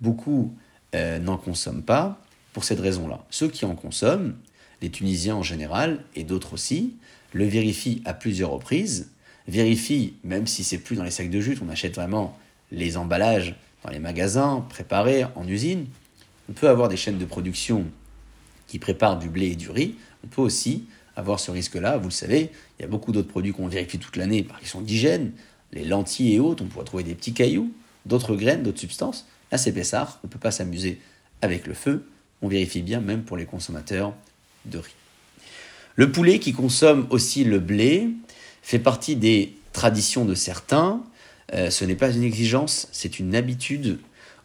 beaucoup 0.00 0.54
euh, 0.94 1.18
n'en 1.18 1.36
consomment 1.36 1.82
pas 1.82 2.20
pour 2.52 2.64
cette 2.64 2.80
raison-là. 2.80 3.24
Ceux 3.30 3.48
qui 3.48 3.64
en 3.64 3.74
consomment, 3.74 4.34
les 4.82 4.90
Tunisiens 4.90 5.36
en 5.36 5.42
général, 5.42 6.00
et 6.14 6.24
d'autres 6.24 6.54
aussi, 6.54 6.94
le 7.32 7.44
vérifient 7.44 8.02
à 8.04 8.14
plusieurs 8.14 8.50
reprises, 8.50 9.10
vérifient, 9.46 10.14
même 10.24 10.46
si 10.46 10.64
c'est 10.64 10.78
plus 10.78 10.96
dans 10.96 11.04
les 11.04 11.10
sacs 11.10 11.30
de 11.30 11.40
jute, 11.40 11.60
on 11.64 11.68
achète 11.68 11.94
vraiment 11.94 12.38
les 12.72 12.96
emballages 12.96 13.54
dans 13.84 13.90
les 13.90 13.98
magasins, 13.98 14.64
préparés 14.68 15.24
en 15.34 15.46
usine. 15.46 15.86
On 16.48 16.52
peut 16.52 16.68
avoir 16.68 16.88
des 16.88 16.96
chaînes 16.96 17.18
de 17.18 17.24
production 17.24 17.86
qui 18.66 18.78
préparent 18.78 19.18
du 19.18 19.28
blé 19.28 19.46
et 19.46 19.56
du 19.56 19.70
riz. 19.70 19.96
On 20.24 20.28
peut 20.28 20.42
aussi 20.42 20.84
avoir 21.16 21.40
ce 21.40 21.50
risque-là. 21.50 21.96
Vous 21.98 22.08
le 22.08 22.12
savez, 22.12 22.50
il 22.78 22.82
y 22.82 22.84
a 22.84 22.88
beaucoup 22.88 23.12
d'autres 23.12 23.28
produits 23.28 23.52
qu'on 23.52 23.68
vérifie 23.68 23.98
toute 23.98 24.16
l'année 24.16 24.42
par 24.42 24.64
sont 24.66 24.80
d'hygiène, 24.80 25.32
les 25.72 25.84
lentilles 25.84 26.34
et 26.34 26.40
autres, 26.40 26.64
on 26.64 26.66
pourrait 26.66 26.84
trouver 26.84 27.04
des 27.04 27.14
petits 27.14 27.32
cailloux, 27.32 27.72
d'autres 28.06 28.34
graines, 28.34 28.62
d'autres 28.62 28.80
substances. 28.80 29.26
Là, 29.50 29.58
c'est 29.58 29.74
on 29.94 30.06
ne 30.24 30.28
peut 30.28 30.38
pas 30.38 30.50
s'amuser 30.50 31.00
avec 31.42 31.66
le 31.66 31.74
feu. 31.74 32.06
On 32.42 32.48
vérifie 32.48 32.82
bien, 32.82 33.00
même 33.00 33.22
pour 33.22 33.36
les 33.36 33.46
consommateurs 33.46 34.14
de 34.64 34.78
riz. 34.78 34.94
Le 35.96 36.12
poulet 36.12 36.38
qui 36.38 36.52
consomme 36.52 37.06
aussi 37.10 37.44
le 37.44 37.58
blé 37.58 38.08
fait 38.62 38.78
partie 38.78 39.16
des 39.16 39.54
traditions 39.72 40.24
de 40.24 40.34
certains. 40.34 41.02
Euh, 41.52 41.70
ce 41.70 41.84
n'est 41.84 41.96
pas 41.96 42.12
une 42.12 42.22
exigence, 42.22 42.88
c'est 42.92 43.18
une 43.18 43.34
habitude. 43.34 43.98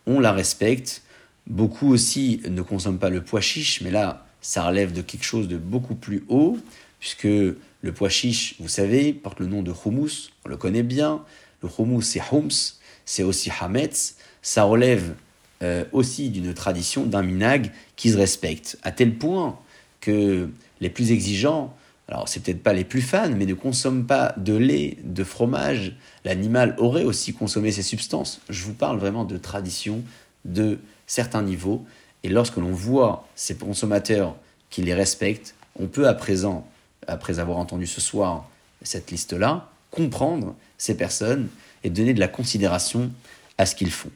On 0.07 0.19
la 0.19 0.31
respecte. 0.31 1.03
Beaucoup 1.47 1.91
aussi 1.91 2.41
ne 2.49 2.61
consomment 2.61 2.97
pas 2.97 3.09
le 3.09 3.21
pois 3.21 3.41
chiche, 3.41 3.81
mais 3.81 3.91
là, 3.91 4.25
ça 4.41 4.65
relève 4.67 4.91
de 4.91 5.01
quelque 5.01 5.23
chose 5.23 5.47
de 5.47 5.57
beaucoup 5.57 5.95
plus 5.95 6.23
haut, 6.27 6.57
puisque 6.99 7.25
le 7.25 7.93
pois 7.93 8.09
chiche, 8.09 8.55
vous 8.59 8.67
savez, 8.67 9.13
porte 9.13 9.39
le 9.39 9.45
nom 9.45 9.61
de 9.61 9.71
hummus, 9.71 10.31
on 10.43 10.49
le 10.49 10.57
connaît 10.57 10.83
bien. 10.83 11.23
Le 11.61 11.69
hummus, 11.77 12.03
c'est 12.03 12.21
hums, 12.31 12.79
c'est 13.05 13.23
aussi 13.23 13.51
hametz. 13.59 14.15
Ça 14.45 14.63
relève 14.63 15.15
euh, 15.63 15.85
aussi 15.91 16.29
d'une 16.29 16.53
tradition, 16.53 17.03
d'un 17.03 17.23
minag 17.23 17.71
qui 17.95 18.11
se 18.11 18.17
respecte, 18.17 18.77
à 18.83 18.91
tel 18.91 19.15
point 19.15 19.57
que 20.01 20.51
les 20.81 20.89
plus 20.91 21.11
exigeants, 21.11 21.75
alors 22.07 22.29
c'est 22.29 22.41
peut-être 22.41 22.61
pas 22.61 22.73
les 22.73 22.83
plus 22.83 23.01
fans, 23.01 23.31
mais 23.35 23.47
ne 23.47 23.55
consomment 23.55 24.05
pas 24.05 24.35
de 24.37 24.53
lait, 24.53 24.99
de 25.03 25.23
fromage. 25.23 25.95
L'animal 26.25 26.75
aurait 26.77 27.05
aussi 27.05 27.33
consommé 27.33 27.71
ces 27.71 27.81
substances. 27.81 28.39
Je 28.47 28.65
vous 28.65 28.75
parle 28.75 28.99
vraiment 28.99 29.25
de 29.25 29.35
tradition 29.37 30.03
de 30.45 30.77
certains 31.07 31.41
niveaux. 31.41 31.83
Et 32.21 32.29
lorsque 32.29 32.57
l'on 32.57 32.71
voit 32.71 33.27
ces 33.35 33.55
consommateurs 33.55 34.35
qui 34.69 34.83
les 34.83 34.93
respectent, 34.93 35.55
on 35.79 35.87
peut 35.87 36.07
à 36.07 36.13
présent, 36.13 36.67
après 37.07 37.39
avoir 37.39 37.57
entendu 37.57 37.87
ce 37.87 37.99
soir 37.99 38.47
cette 38.83 39.09
liste-là, 39.09 39.71
comprendre 39.89 40.53
ces 40.77 40.95
personnes 40.95 41.47
et 41.83 41.89
donner 41.89 42.13
de 42.13 42.19
la 42.19 42.27
considération 42.27 43.09
à 43.57 43.65
ce 43.65 43.73
qu'ils 43.73 43.89
font. 43.89 44.11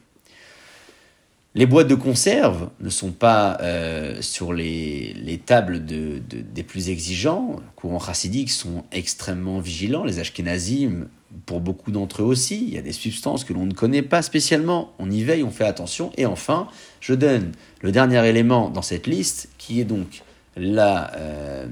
Les 1.56 1.66
boîtes 1.66 1.88
de 1.88 1.96
conserve 1.96 2.70
ne 2.78 2.90
sont 2.90 3.10
pas 3.10 3.58
euh, 3.60 4.22
sur 4.22 4.52
les, 4.52 5.42
tables 5.44 5.84
des 5.84 6.62
plus 6.62 6.90
exigeants. 6.90 7.56
Les 7.56 7.74
courants 7.74 7.98
chassidiques 7.98 8.50
sont 8.50 8.84
extrêmement 8.92 9.58
vigilants. 9.58 10.04
Les 10.04 10.20
ashkenazim, 10.20 11.08
pour 11.46 11.60
beaucoup 11.60 11.90
d'entre 11.90 12.22
eux 12.22 12.24
aussi, 12.24 12.62
il 12.62 12.72
y 12.72 12.78
a 12.78 12.82
des 12.82 12.92
substances 12.92 13.42
que 13.42 13.52
l'on 13.52 13.66
ne 13.66 13.74
connaît 13.74 14.02
pas 14.02 14.22
spécialement. 14.22 14.92
On 15.00 15.10
y 15.10 15.24
veille, 15.24 15.42
on 15.42 15.50
fait 15.50 15.64
attention. 15.64 16.12
Et 16.16 16.24
enfin, 16.24 16.68
je 17.00 17.14
donne 17.14 17.50
le 17.80 17.90
dernier 17.90 18.24
élément 18.28 18.70
dans 18.70 18.82
cette 18.82 19.08
liste, 19.08 19.48
qui 19.58 19.80
est 19.80 19.84
donc 19.84 20.22
la, 20.56 21.12
euh, 21.16 21.66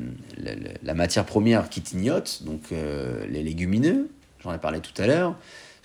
matière 0.93 1.25
première 1.25 1.69
qui 1.69 1.83
tignote, 1.83 2.43
donc 2.45 2.73
euh, 2.73 3.25
les 3.31 3.45
légumineux. 3.45 4.11
J'en 4.43 4.53
ai 4.53 4.59
parlé 4.59 4.81
tout 4.81 5.01
à 5.01 5.07
l'heure 5.07 5.37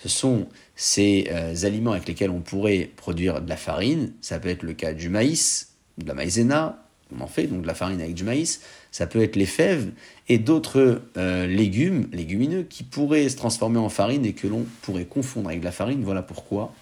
ce 0.04 0.08
sont 0.08 0.46
ces 0.76 1.28
euh, 1.30 1.54
aliments 1.64 1.92
avec 1.92 2.08
lesquels 2.08 2.30
on 2.30 2.40
pourrait 2.40 2.90
produire 2.96 3.40
de 3.40 3.48
la 3.48 3.56
farine. 3.56 4.12
Ça 4.20 4.38
peut 4.38 4.48
être 4.48 4.62
le 4.62 4.72
cas 4.72 4.92
du 4.92 5.08
maïs, 5.08 5.74
de 5.98 6.06
la 6.06 6.14
maïzena, 6.14 6.84
on 7.16 7.22
en 7.22 7.26
fait 7.26 7.46
donc 7.46 7.62
de 7.62 7.66
la 7.66 7.74
farine 7.74 8.00
avec 8.00 8.14
du 8.14 8.24
maïs. 8.24 8.60
Ça 8.90 9.06
peut 9.06 9.22
être 9.22 9.36
les 9.36 9.46
fèves 9.46 9.90
et 10.28 10.38
d'autres 10.38 11.02
euh, 11.16 11.46
légumes, 11.46 12.08
légumineux, 12.12 12.62
qui 12.62 12.82
pourraient 12.82 13.28
se 13.28 13.36
transformer 13.36 13.78
en 13.78 13.88
farine 13.88 14.24
et 14.24 14.32
que 14.32 14.46
l'on 14.46 14.66
pourrait 14.82 15.04
confondre 15.04 15.48
avec 15.48 15.60
de 15.60 15.64
la 15.64 15.72
farine. 15.72 16.02
Voilà 16.02 16.22
pourquoi 16.22 16.72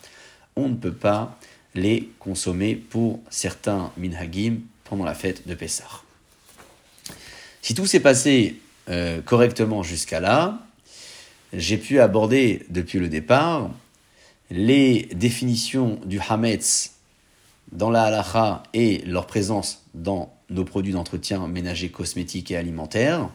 on 0.57 0.69
ne 0.69 0.75
peut 0.75 0.93
pas 0.93 1.39
les 1.75 2.11
consommer 2.19 2.77
pour 2.77 3.21
certains 3.31 3.93
minhagim 3.97 4.61
pendant 4.85 5.05
la 5.05 5.15
fête 5.15 5.49
de 5.49 5.55
Pessah. 5.55 6.03
Si 7.63 7.75
tout 7.75 7.87
s'est 7.87 8.01
passé 8.01 8.57
euh, 8.89 9.23
correctement 9.23 9.83
jusqu'à 9.83 10.21
là, 10.21 10.59
j'ai 11.53 11.77
pu 11.77 12.01
aborder 12.01 12.65
depuis 12.71 12.99
le 12.99 13.09
départ 13.09 13.71
les 14.51 15.09
définitions 15.15 15.99
du 16.05 16.21
Hametz 16.21 16.93
dans 17.73 17.91
la 17.91 18.05
halacha 18.05 18.63
et 18.75 18.99
leur 19.07 19.27
présence 19.27 19.83
dans 19.95 20.33
nos 20.51 20.65
produits 20.65 20.93
d'entretien 20.93 21.47
ménager, 21.49 21.89
cosmétiques 21.91 22.51
et 22.51 22.57
alimentaires. 22.57 23.31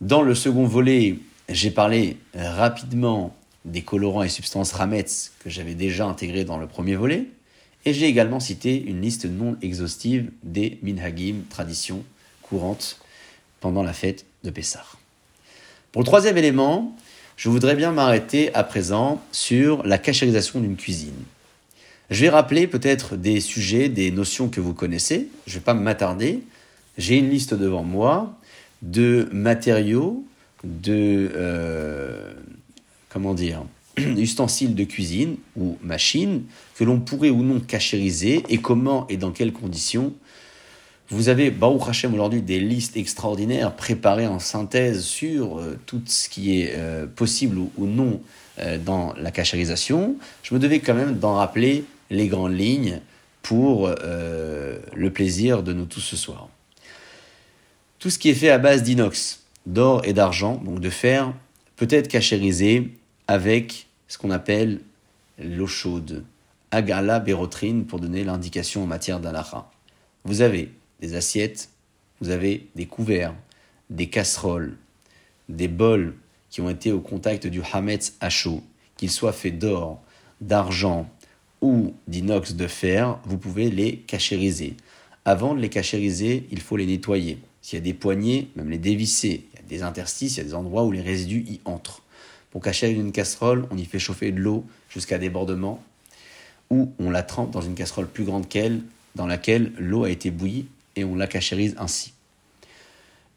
Dans 0.00 0.22
le 0.22 0.34
second 0.34 0.66
volet, 0.66 1.18
j'ai 1.48 1.70
parlé 1.70 2.16
rapidement 2.34 3.34
des 3.64 3.82
colorants 3.82 4.22
et 4.22 4.28
substances 4.28 4.78
Hametz 4.78 5.32
que 5.40 5.50
j'avais 5.50 5.74
déjà 5.74 6.06
intégrés 6.06 6.44
dans 6.44 6.58
le 6.58 6.66
premier 6.66 6.96
volet. 6.96 7.26
Et 7.84 7.94
j'ai 7.94 8.06
également 8.06 8.40
cité 8.40 8.82
une 8.82 9.00
liste 9.00 9.24
non 9.24 9.56
exhaustive 9.62 10.30
des 10.42 10.78
minhagim, 10.82 11.42
traditions 11.48 12.04
courantes 12.42 12.98
pendant 13.60 13.82
la 13.82 13.92
fête 13.92 14.26
de 14.44 14.50
Pessah. 14.50 14.84
Pour 15.92 16.02
le 16.02 16.06
troisième 16.06 16.38
élément, 16.38 16.96
je 17.36 17.48
voudrais 17.48 17.74
bien 17.74 17.90
m'arrêter 17.90 18.54
à 18.54 18.62
présent 18.62 19.20
sur 19.32 19.82
la 19.84 19.98
cachérisation 19.98 20.60
d'une 20.60 20.76
cuisine. 20.76 21.24
Je 22.10 22.20
vais 22.20 22.28
rappeler 22.28 22.68
peut-être 22.68 23.16
des 23.16 23.40
sujets, 23.40 23.88
des 23.88 24.12
notions 24.12 24.48
que 24.48 24.60
vous 24.60 24.72
connaissez. 24.72 25.28
Je 25.46 25.54
ne 25.54 25.58
vais 25.58 25.64
pas 25.64 25.74
m'attarder. 25.74 26.42
J'ai 26.96 27.16
une 27.16 27.28
liste 27.28 27.54
devant 27.54 27.82
moi 27.82 28.38
de 28.82 29.28
matériaux, 29.32 30.24
de 30.62 31.30
euh, 31.34 32.34
comment 33.08 33.34
dire, 33.34 33.64
ustensiles 33.98 34.76
de 34.76 34.84
cuisine 34.84 35.36
ou 35.56 35.76
machines 35.82 36.44
que 36.76 36.84
l'on 36.84 37.00
pourrait 37.00 37.30
ou 37.30 37.42
non 37.42 37.58
cachériser 37.58 38.44
et 38.48 38.58
comment 38.58 39.08
et 39.08 39.16
dans 39.16 39.32
quelles 39.32 39.52
conditions 39.52 40.14
vous 41.10 41.28
avez, 41.28 41.50
Baruch 41.50 41.88
Hashem, 41.88 42.14
aujourd'hui 42.14 42.40
des 42.40 42.60
listes 42.60 42.96
extraordinaires 42.96 43.74
préparées 43.74 44.28
en 44.28 44.38
synthèse 44.38 45.02
sur 45.02 45.58
euh, 45.58 45.76
tout 45.84 46.00
ce 46.06 46.28
qui 46.28 46.60
est 46.60 46.74
euh, 46.76 47.06
possible 47.06 47.58
ou, 47.58 47.86
non 47.86 48.20
euh, 48.60 48.78
dans 48.78 49.12
la 49.14 49.32
cachérisation. 49.32 50.16
Je 50.44 50.54
me 50.54 50.60
devais 50.60 50.78
quand 50.78 50.94
même 50.94 51.18
d'en 51.18 51.34
rappeler 51.34 51.84
les 52.10 52.28
grandes 52.28 52.56
lignes 52.56 53.00
pour 53.42 53.88
le 53.88 55.08
plaisir 55.10 55.62
de 55.62 55.72
nous 55.72 55.86
tous 55.86 56.00
ce 56.00 56.16
soir. 56.16 56.48
Tout 57.98 58.10
ce 58.10 58.18
qui 58.18 58.28
est 58.28 58.34
fait 58.34 58.50
à 58.50 58.58
base 58.58 58.82
d'inox, 58.82 59.44
d'or 59.64 60.02
et 60.04 60.12
d'argent, 60.12 60.60
donc 60.62 60.80
de 60.80 60.90
fer, 60.90 61.32
peut 61.76 61.86
être 61.88 62.08
cachérisé 62.08 62.90
avec 63.28 63.86
ce 64.08 64.18
qu'on 64.18 64.30
appelle 64.30 64.80
l'eau 65.38 65.66
chaude, 65.66 66.24
agala 66.70 67.18
bérotrine 67.18 67.86
pour 67.86 67.98
donner 67.98 68.24
l'indication 68.24 68.82
en 68.82 68.86
matière 68.86 69.20
d'alaha. 69.20 69.70
Vous 70.24 70.42
avez 70.42 70.70
des 71.00 71.14
assiettes, 71.14 71.70
vous 72.20 72.30
avez 72.30 72.68
des 72.76 72.86
couverts, 72.86 73.34
des 73.88 74.08
casseroles, 74.08 74.76
des 75.48 75.68
bols 75.68 76.14
qui 76.50 76.60
ont 76.60 76.70
été 76.70 76.92
au 76.92 77.00
contact 77.00 77.46
du 77.46 77.62
hametz 77.72 78.14
à 78.20 78.30
chaud, 78.30 78.62
qu'ils 78.96 79.10
soient 79.10 79.32
faits 79.32 79.58
d'or, 79.58 80.00
d'argent 80.40 81.08
ou 81.60 81.94
d'inox 82.06 82.54
de 82.54 82.66
fer, 82.66 83.18
vous 83.24 83.38
pouvez 83.38 83.70
les 83.70 83.96
cachériser. 83.96 84.76
Avant 85.24 85.54
de 85.54 85.60
les 85.60 85.68
cachériser, 85.68 86.46
il 86.50 86.60
faut 86.60 86.76
les 86.76 86.86
nettoyer. 86.86 87.38
S'il 87.62 87.78
y 87.78 87.82
a 87.82 87.84
des 87.84 87.94
poignées, 87.94 88.48
même 88.56 88.70
les 88.70 88.78
dévisser. 88.78 89.44
Il 89.52 89.56
y 89.56 89.58
a 89.58 89.68
des 89.68 89.82
interstices, 89.82 90.36
il 90.36 90.38
y 90.38 90.40
a 90.40 90.44
des 90.44 90.54
endroits 90.54 90.84
où 90.84 90.92
les 90.92 91.02
résidus 91.02 91.44
y 91.46 91.60
entrent. 91.66 92.02
Pour 92.50 92.62
cachériser 92.62 92.98
une 92.98 93.12
casserole, 93.12 93.66
on 93.70 93.76
y 93.76 93.84
fait 93.84 93.98
chauffer 93.98 94.32
de 94.32 94.40
l'eau 94.40 94.64
jusqu'à 94.88 95.18
débordement, 95.18 95.82
ou 96.70 96.92
on 96.98 97.10
la 97.10 97.22
trempe 97.22 97.50
dans 97.50 97.60
une 97.60 97.74
casserole 97.74 98.08
plus 98.08 98.24
grande 98.24 98.48
qu'elle, 98.48 98.80
dans 99.14 99.26
laquelle 99.26 99.72
l'eau 99.78 100.04
a 100.04 100.10
été 100.10 100.30
bouillie 100.30 100.66
et 100.96 101.04
on 101.04 101.14
la 101.14 101.26
cachérise 101.26 101.74
ainsi. 101.78 102.12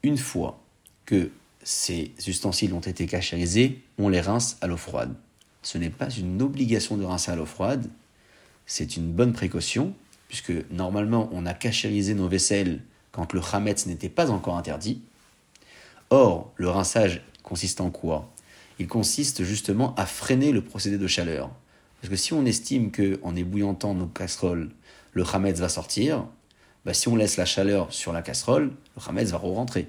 Une 0.03 0.17
fois 0.17 0.59
que 1.05 1.31
ces 1.63 2.11
ustensiles 2.27 2.73
ont 2.73 2.79
été 2.79 3.05
cachérisés, 3.05 3.81
on 3.97 4.09
les 4.09 4.21
rince 4.21 4.57
à 4.61 4.67
l'eau 4.67 4.77
froide. 4.77 5.15
Ce 5.61 5.77
n'est 5.77 5.89
pas 5.89 6.09
une 6.09 6.41
obligation 6.41 6.97
de 6.97 7.05
rincer 7.05 7.31
à 7.31 7.35
l'eau 7.35 7.45
froide, 7.45 7.89
c'est 8.65 8.97
une 8.97 9.11
bonne 9.11 9.33
précaution, 9.33 9.93
puisque 10.27 10.53
normalement 10.71 11.29
on 11.31 11.45
a 11.45 11.53
cachérisé 11.53 12.13
nos 12.13 12.27
vaisselles 12.27 12.81
quand 13.11 13.33
le 13.33 13.41
chametz 13.41 13.85
n'était 13.85 14.09
pas 14.09 14.31
encore 14.31 14.57
interdit. 14.57 15.01
Or, 16.09 16.51
le 16.57 16.69
rinçage 16.69 17.21
consiste 17.43 17.81
en 17.81 17.91
quoi? 17.91 18.31
Il 18.79 18.87
consiste 18.87 19.43
justement 19.43 19.93
à 19.95 20.05
freiner 20.05 20.51
le 20.51 20.63
procédé 20.63 20.97
de 20.97 21.07
chaleur. 21.07 21.51
Parce 22.01 22.09
que 22.09 22.15
si 22.15 22.33
on 22.33 22.45
estime 22.45 22.91
qu'en 22.91 23.35
ébouillantant 23.35 23.93
nos 23.93 24.07
casseroles, 24.07 24.69
le 25.13 25.23
Hametz 25.31 25.59
va 25.59 25.69
sortir, 25.69 26.25
bah, 26.85 26.93
si 26.93 27.07
on 27.07 27.15
laisse 27.15 27.37
la 27.37 27.45
chaleur 27.45 27.91
sur 27.93 28.11
la 28.13 28.21
casserole, 28.21 28.71
le 28.95 29.01
Hametz 29.07 29.31
va 29.31 29.37
re-rentrer. 29.37 29.87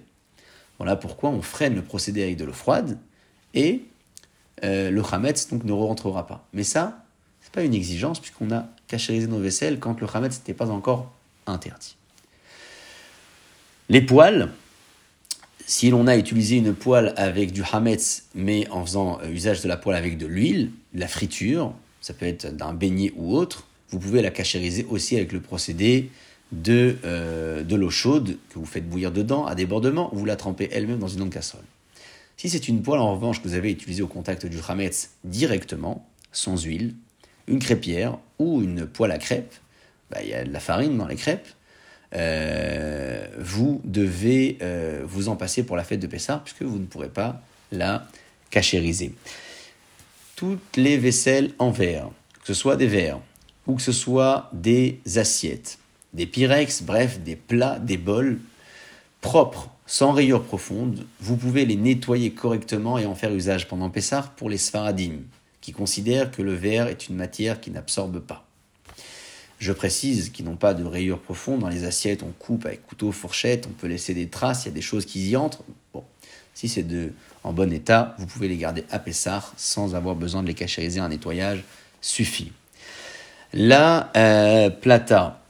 Voilà 0.79 0.97
pourquoi 0.97 1.31
on 1.31 1.43
freine 1.43 1.75
le 1.75 1.83
procédé 1.83 2.23
avec 2.23 2.37
de 2.37 2.45
l'eau 2.45 2.53
froide 2.53 2.99
et 3.55 3.83
euh, 4.65 4.91
le 4.91 5.03
Hametz 5.13 5.51
ne 5.53 5.73
re-rentrera 5.73 6.27
pas. 6.27 6.47
Mais 6.53 6.65
ça, 6.65 7.05
c'est 7.41 7.53
pas 7.53 7.63
une 7.63 7.75
exigence 7.75 8.21
puisqu'on 8.21 8.51
a 8.51 8.67
cachérisé 8.89 9.27
nos 9.27 9.39
vaisselles 9.39 9.79
quand 9.79 10.01
le 10.01 10.07
Hametz 10.13 10.39
n'était 10.39 10.55
pas 10.55 10.71
encore 10.71 11.13
interdit. 11.47 11.97
Les 13.89 14.01
poêles, 14.01 14.51
si 15.67 15.91
l'on 15.91 16.07
a 16.07 16.17
utilisé 16.17 16.57
une 16.57 16.75
poêle 16.75 17.13
avec 17.17 17.53
du 17.53 17.63
hametz, 17.71 18.25
mais 18.35 18.69
en 18.71 18.85
faisant 18.85 19.19
euh, 19.21 19.29
usage 19.29 19.63
de 19.63 19.69
la 19.69 19.77
poêle 19.77 19.97
avec 19.97 20.17
de 20.17 20.27
l'huile, 20.27 20.71
de 20.95 21.01
la 21.01 21.09
friture, 21.09 21.75
ça 22.01 22.15
peut 22.15 22.27
être 22.27 22.55
d'un 22.55 22.73
beignet 22.73 23.13
ou 23.17 23.37
autre, 23.37 23.67
vous 23.91 23.99
pouvez 23.99 24.23
la 24.23 24.31
cachériser 24.31 24.87
aussi 24.89 25.17
avec 25.17 25.33
le 25.33 25.41
procédé 25.41 26.11
de, 26.63 26.97
euh, 27.05 27.63
de 27.63 27.77
l'eau 27.77 27.91
chaude 27.91 28.39
que 28.51 28.59
vous 28.59 28.67
faites 28.67 28.89
bouillir 28.89 29.13
dedans 29.13 29.47
à 29.47 29.55
débordement, 29.55 30.13
ou 30.15 30.19
vous 30.19 30.25
la 30.25 30.37
trempez 30.37 30.69
elle-même 30.73 30.99
dans 30.99 31.09
une 31.09 31.21
longue 31.21 31.33
casserole. 31.33 31.65
Si 32.37 32.49
c'est 32.49 32.69
une 32.69 32.83
poêle 32.83 33.01
en 33.01 33.15
revanche 33.15 33.43
que 33.43 33.49
vous 33.49 33.55
avez 33.55 33.71
utilisée 33.71 34.03
au 34.03 34.09
contact 34.09 34.47
du 34.47 34.59
hametz 34.67 35.11
directement, 35.25 36.09
sans 36.33 36.63
huile, 36.63 36.95
une 37.47 37.59
crêpière 37.59 38.19
ou 38.39 38.63
une 38.63 38.87
poêle 38.87 39.13
à 39.13 39.19
crêpes, 39.19 39.55
bah, 40.11 40.19
il 40.23 40.31
y 40.31 40.35
a 40.35 40.45
de 40.45 40.53
la 40.53 40.61
farine 40.61 40.97
dans 40.97 41.07
les 41.07 41.17
crêpes, 41.17 41.49
euh, 42.15 43.27
vous 43.39 43.81
devez 43.85 44.59
euh, 44.63 45.03
vous 45.05 45.29
en 45.29 45.37
passer 45.37 45.65
pour 45.65 45.77
la 45.77 45.85
fête 45.85 46.01
de 46.01 46.07
Pessah, 46.07 46.41
puisque 46.45 46.63
vous 46.63 46.79
ne 46.79 46.87
pourrez 46.87 47.09
pas 47.09 47.43
la 47.73 48.07
cachériser. 48.51 49.15
Toutes 50.37 50.77
les 50.77 50.97
vaisselles 50.97 51.53
en 51.59 51.71
verre, 51.71 52.11
que 52.41 52.47
ce 52.47 52.55
soit 52.55 52.77
des 52.77 52.87
verres 52.87 53.21
ou 53.67 53.77
que 53.77 53.83
ce 53.83 53.93
soit 53.93 54.51
des 54.53 55.01
assiettes, 55.17 55.79
des 56.15 56.27
pyrex, 56.27 56.83
bref, 56.83 57.21
des 57.21 57.37
plats, 57.37 57.79
des 57.79 57.97
bols 57.99 58.39
propres, 59.21 59.71
sans 59.87 60.13
rayures 60.13 60.43
profondes, 60.43 61.05
vous 61.21 61.37
pouvez 61.37 61.67
les 61.67 61.77
nettoyer 61.77 62.31
correctement 62.31 62.99
et 62.99 63.07
en 63.07 63.15
faire 63.15 63.35
usage 63.35 63.69
pendant 63.69 63.91
Pessah 63.91 64.33
pour 64.37 64.49
les 64.49 64.57
Sfaradim, 64.57 65.19
qui 65.61 65.73
considèrent 65.73 66.31
que 66.31 66.43
le 66.43 66.55
verre 66.55 66.87
est 66.87 67.09
une 67.09 67.17
matière 67.17 67.61
qui 67.61 67.71
n'absorbe 67.71 68.21
pas. 68.21 68.47
Je 69.59 69.73
précise 69.73 70.31
qu'ils 70.31 70.45
n'ont 70.45 70.57
pas 70.57 70.75
de 70.75 70.85
rayures 70.85 71.21
profondes. 71.21 71.61
Dans 71.61 71.69
les 71.69 71.85
assiettes, 71.85 72.23
on 72.23 72.33
coupe 72.39 72.67
avec 72.67 72.87
couteau, 72.87 73.13
fourchette, 73.13 73.67
on 73.67 73.73
peut 73.73 73.87
laisser 73.87 74.15
des 74.15 74.29
traces, 74.29 74.65
il 74.65 74.69
y 74.69 74.71
a 74.71 74.75
des 74.75 74.83
choses 74.83 75.07
qui 75.07 75.31
y 75.31 75.37
entrent. 75.37 75.65
Bon, 75.93 76.05
si 76.55 76.69
c'est 76.69 76.85
en 77.45 77.53
bon 77.53 77.73
état, 77.73 78.15
vous 78.19 78.27
pouvez 78.27 78.49
les 78.49 78.57
garder 78.57 78.85
à 78.91 78.99
Pessar 78.99 79.53
sans 79.57 79.95
avoir 79.95 80.17
besoin 80.17 80.43
de 80.43 80.49
les 80.49 80.55
cachériser. 80.55 81.01
Un 81.01 81.09
nettoyage 81.09 81.65
suffit. 82.01 82.53
La 83.53 84.11
euh, 84.17 84.71
plata 84.71 85.44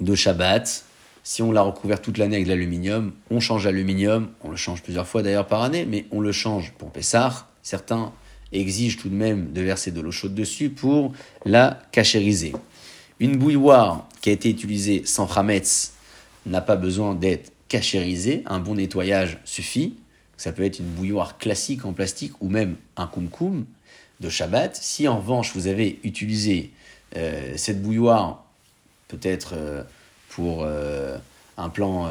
de 0.00 0.14
Shabbat, 0.14 0.84
si 1.22 1.42
on 1.42 1.50
l'a 1.50 1.62
recouvert 1.62 2.00
toute 2.00 2.18
l'année 2.18 2.36
avec 2.36 2.46
de 2.46 2.52
l'aluminium, 2.52 3.12
on 3.30 3.40
change 3.40 3.64
l'aluminium, 3.64 4.28
on 4.44 4.50
le 4.50 4.56
change 4.56 4.80
plusieurs 4.80 5.08
fois 5.08 5.22
d'ailleurs 5.22 5.48
par 5.48 5.62
année, 5.62 5.84
mais 5.84 6.06
on 6.12 6.20
le 6.20 6.30
change 6.30 6.72
pour 6.78 6.92
Pessar. 6.92 7.48
Certains 7.62 8.12
exigent 8.52 8.96
tout 8.96 9.08
de 9.08 9.14
même 9.14 9.52
de 9.52 9.60
verser 9.60 9.90
de 9.90 10.00
l'eau 10.00 10.12
chaude 10.12 10.34
dessus 10.34 10.70
pour 10.70 11.12
la 11.44 11.80
cachériser. 11.90 12.52
Une 13.18 13.36
bouilloire 13.36 14.08
qui 14.20 14.30
a 14.30 14.32
été 14.32 14.48
utilisée 14.50 15.02
sans 15.04 15.26
Hametz 15.36 15.94
n'a 16.46 16.60
pas 16.60 16.76
besoin 16.76 17.16
d'être 17.16 17.52
cachérisée, 17.66 18.44
un 18.46 18.60
bon 18.60 18.76
nettoyage 18.76 19.38
suffit. 19.44 19.96
Ça 20.36 20.52
peut 20.52 20.62
être 20.62 20.78
une 20.78 20.86
bouilloire 20.86 21.38
classique 21.38 21.84
en 21.84 21.92
plastique 21.92 22.32
ou 22.40 22.48
même 22.48 22.76
un 22.96 23.08
kumkum 23.08 23.64
de 24.20 24.28
Shabbat. 24.28 24.76
Si 24.76 25.08
en 25.08 25.18
revanche 25.18 25.56
vous 25.56 25.66
avez 25.66 25.98
utilisé 26.04 26.70
euh, 27.16 27.54
cette 27.56 27.82
bouilloire 27.82 28.45
peut-être 29.08 29.54
euh, 29.54 29.82
pour 30.28 30.62
euh, 30.64 31.16
un 31.56 31.68
plan 31.68 32.10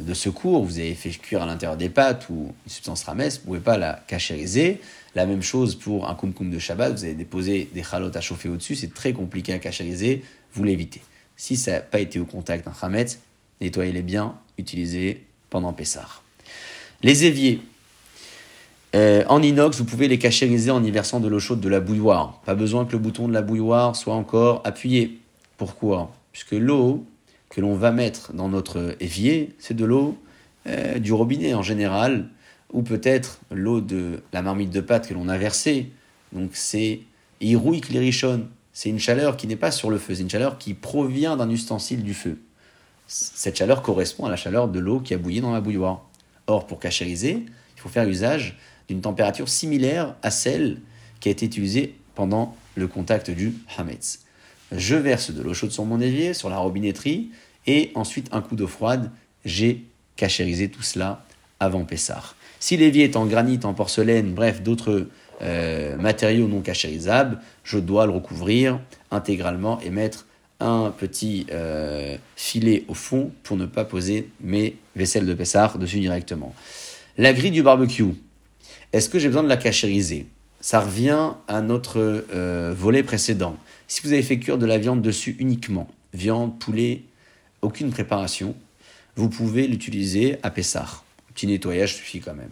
de 0.00 0.14
secours, 0.14 0.64
vous 0.64 0.78
avez 0.78 0.94
fait 0.94 1.10
cuire 1.10 1.42
à 1.42 1.46
l'intérieur 1.46 1.76
des 1.76 1.88
pâtes 1.88 2.28
ou 2.30 2.52
une 2.64 2.70
substance 2.70 3.04
ramesse, 3.04 3.38
vous 3.38 3.40
ne 3.40 3.46
pouvez 3.46 3.60
pas 3.60 3.78
la 3.78 4.02
cachériser. 4.06 4.80
La 5.14 5.26
même 5.26 5.42
chose 5.42 5.74
pour 5.74 6.08
un 6.08 6.14
kumkum 6.14 6.50
de 6.50 6.58
Shabbat, 6.58 6.92
vous 6.92 7.04
avez 7.04 7.14
déposé 7.14 7.68
des 7.72 7.82
chalotes 7.82 8.16
à 8.16 8.20
chauffer 8.20 8.48
au-dessus, 8.48 8.76
c'est 8.76 8.94
très 8.94 9.12
compliqué 9.12 9.52
à 9.52 9.58
cachériser, 9.58 10.24
vous 10.52 10.64
l'évitez. 10.64 11.02
Si 11.36 11.56
ça 11.56 11.72
n'a 11.72 11.80
pas 11.80 12.00
été 12.00 12.18
au 12.18 12.24
contact 12.24 12.64
d'un 12.64 12.74
chametz, 12.78 13.18
nettoyez-les 13.60 14.02
bien, 14.02 14.36
utilisez 14.58 15.24
pendant 15.48 15.72
Pessah. 15.72 16.08
Les 17.02 17.24
éviers. 17.24 17.60
Euh, 18.94 19.24
en 19.28 19.40
inox, 19.40 19.78
vous 19.78 19.84
pouvez 19.84 20.08
les 20.08 20.18
cachériser 20.18 20.70
en 20.70 20.82
y 20.82 20.90
versant 20.90 21.20
de 21.20 21.28
l'eau 21.28 21.38
chaude 21.38 21.60
de 21.60 21.68
la 21.68 21.80
bouilloire. 21.80 22.40
Pas 22.44 22.54
besoin 22.54 22.84
que 22.84 22.92
le 22.92 22.98
bouton 22.98 23.28
de 23.28 23.32
la 23.32 23.42
bouilloire 23.42 23.94
soit 23.94 24.14
encore 24.14 24.62
appuyé. 24.64 25.20
Pourquoi? 25.56 26.12
Puisque 26.32 26.52
l'eau 26.52 27.04
que 27.50 27.60
l'on 27.60 27.74
va 27.74 27.92
mettre 27.92 28.32
dans 28.32 28.48
notre 28.48 28.96
évier, 29.00 29.54
c'est 29.58 29.74
de 29.74 29.84
l'eau 29.84 30.16
euh, 30.66 30.98
du 30.98 31.12
robinet 31.12 31.54
en 31.54 31.62
général 31.62 32.28
ou 32.72 32.82
peut-être 32.82 33.40
l'eau 33.50 33.80
de 33.80 34.22
la 34.32 34.42
marmite 34.42 34.70
de 34.70 34.80
pâte 34.80 35.08
que 35.08 35.14
l'on 35.14 35.28
a 35.28 35.38
versée. 35.38 35.90
Donc 36.32 36.50
c'est 36.54 37.00
Irouik 37.40 37.86
richonne. 37.86 38.48
C'est 38.72 38.88
une 38.88 38.98
chaleur 38.98 39.36
qui 39.36 39.46
n'est 39.46 39.56
pas 39.56 39.70
sur 39.70 39.90
le 39.90 39.98
feu, 39.98 40.14
c'est 40.14 40.22
une 40.22 40.30
chaleur 40.30 40.58
qui 40.58 40.74
provient 40.74 41.36
d'un 41.36 41.50
ustensile 41.50 42.02
du 42.02 42.14
feu. 42.14 42.38
Cette 43.08 43.56
chaleur 43.56 43.82
correspond 43.82 44.26
à 44.26 44.30
la 44.30 44.36
chaleur 44.36 44.68
de 44.68 44.78
l'eau 44.78 45.00
qui 45.00 45.14
a 45.14 45.18
bouilli 45.18 45.40
dans 45.40 45.52
la 45.52 45.60
bouilloire. 45.60 46.08
Or, 46.46 46.66
pour 46.66 46.78
cachériser, 46.78 47.44
il 47.76 47.80
faut 47.80 47.88
faire 47.88 48.08
usage 48.08 48.56
d'une 48.90 49.00
température 49.00 49.48
similaire 49.48 50.16
à 50.22 50.32
celle 50.32 50.78
qui 51.20 51.28
a 51.28 51.32
été 51.32 51.46
utilisée 51.46 51.94
pendant 52.16 52.56
le 52.74 52.88
contact 52.88 53.30
du 53.30 53.54
hametz. 53.78 54.24
Je 54.72 54.96
verse 54.96 55.30
de 55.30 55.40
l'eau 55.42 55.54
chaude 55.54 55.70
sur 55.70 55.84
mon 55.84 56.00
évier, 56.00 56.34
sur 56.34 56.50
la 56.50 56.58
robinetterie, 56.58 57.30
et 57.68 57.92
ensuite 57.94 58.28
un 58.32 58.40
coup 58.40 58.56
d'eau 58.56 58.66
froide. 58.66 59.12
J'ai 59.44 59.84
cachérisé 60.16 60.68
tout 60.70 60.82
cela 60.82 61.24
avant 61.60 61.84
Pessah. 61.84 62.34
Si 62.58 62.76
l'évier 62.76 63.04
est 63.04 63.14
en 63.14 63.26
granit, 63.26 63.60
en 63.62 63.74
porcelaine, 63.74 64.34
bref, 64.34 64.60
d'autres 64.60 65.06
euh, 65.40 65.96
matériaux 65.96 66.48
non 66.48 66.60
cachérisables, 66.60 67.38
je 67.62 67.78
dois 67.78 68.06
le 68.06 68.12
recouvrir 68.12 68.80
intégralement 69.12 69.78
et 69.80 69.90
mettre 69.90 70.26
un 70.58 70.90
petit 70.90 71.46
euh, 71.52 72.16
filet 72.34 72.84
au 72.88 72.94
fond 72.94 73.30
pour 73.44 73.56
ne 73.56 73.66
pas 73.66 73.84
poser 73.84 74.30
mes 74.40 74.76
vaisselles 74.96 75.26
de 75.26 75.34
Pessard 75.34 75.78
dessus 75.78 76.00
directement. 76.00 76.54
La 77.18 77.32
grille 77.32 77.52
du 77.52 77.62
barbecue, 77.62 78.14
est-ce 78.92 79.08
que 79.08 79.18
j'ai 79.18 79.28
besoin 79.28 79.42
de 79.42 79.48
la 79.48 79.56
cachériser? 79.56 80.26
Ça 80.60 80.80
revient 80.80 81.32
à 81.48 81.62
notre 81.62 82.24
euh, 82.34 82.74
volet 82.76 83.02
précédent. 83.02 83.56
Si 83.88 84.02
vous 84.02 84.12
avez 84.12 84.22
fait 84.22 84.38
cuire 84.38 84.58
de 84.58 84.66
la 84.66 84.78
viande 84.78 85.02
dessus 85.02 85.36
uniquement, 85.38 85.88
viande, 86.12 86.58
poulet, 86.58 87.02
aucune 87.62 87.90
préparation, 87.90 88.54
vous 89.16 89.28
pouvez 89.28 89.66
l'utiliser 89.66 90.38
à 90.42 90.50
Pessard 90.50 91.04
petit 91.40 91.46
nettoyage 91.46 91.94
suffit 91.94 92.20
quand 92.20 92.34
même. 92.34 92.50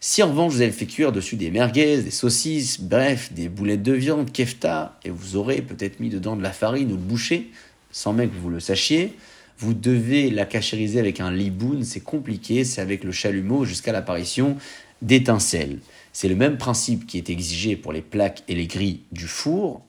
Si 0.00 0.22
en 0.22 0.28
revanche 0.28 0.52
vous 0.52 0.60
avez 0.60 0.72
fait 0.72 0.86
cuire 0.86 1.12
dessus 1.12 1.36
des 1.36 1.50
merguez, 1.50 2.02
des 2.02 2.10
saucisses, 2.10 2.80
bref, 2.80 3.32
des 3.32 3.48
boulettes 3.48 3.82
de 3.82 3.92
viande, 3.92 4.32
kefta, 4.32 4.98
et 5.04 5.10
vous 5.10 5.36
aurez 5.36 5.60
peut-être 5.60 6.00
mis 6.00 6.08
dedans 6.08 6.36
de 6.36 6.42
la 6.42 6.52
farine 6.52 6.88
ou 6.92 6.96
le 6.96 7.02
boucher, 7.02 7.50
sans 7.90 8.12
même 8.12 8.30
que 8.30 8.36
vous 8.36 8.50
le 8.50 8.60
sachiez, 8.60 9.14
vous 9.58 9.74
devez 9.74 10.30
la 10.30 10.44
cachériser 10.44 11.00
avec 11.00 11.18
un 11.18 11.32
liboun, 11.32 11.82
c'est 11.82 12.00
compliqué, 12.00 12.64
c'est 12.64 12.80
avec 12.80 13.02
le 13.02 13.10
chalumeau 13.10 13.64
jusqu'à 13.64 13.90
l'apparition 13.90 14.56
d'étincelles. 15.02 15.78
C'est 16.12 16.28
le 16.28 16.36
même 16.36 16.58
principe 16.58 17.06
qui 17.06 17.18
est 17.18 17.30
exigé 17.30 17.76
pour 17.76 17.92
les 17.92 18.02
plaques 18.02 18.42
et 18.48 18.54
les 18.54 18.66
grilles 18.66 19.00
du 19.12 19.26
four, 19.26 19.82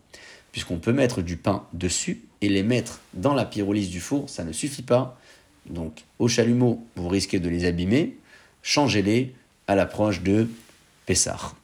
puisqu'on 0.51 0.77
peut 0.77 0.93
mettre 0.93 1.21
du 1.21 1.37
pain 1.37 1.63
dessus 1.73 2.21
et 2.41 2.49
les 2.49 2.63
mettre 2.63 2.99
dans 3.13 3.33
la 3.33 3.45
pyrolyse 3.45 3.89
du 3.89 3.99
four, 3.99 4.29
ça 4.29 4.43
ne 4.43 4.51
suffit 4.51 4.81
pas. 4.81 5.19
Donc 5.69 6.03
au 6.19 6.27
chalumeau, 6.27 6.83
vous 6.95 7.09
risquez 7.09 7.39
de 7.39 7.49
les 7.49 7.65
abîmer, 7.65 8.17
changez-les 8.63 9.33
à 9.67 9.75
l'approche 9.75 10.21
de 10.21 10.47
Pessar. 11.05 11.55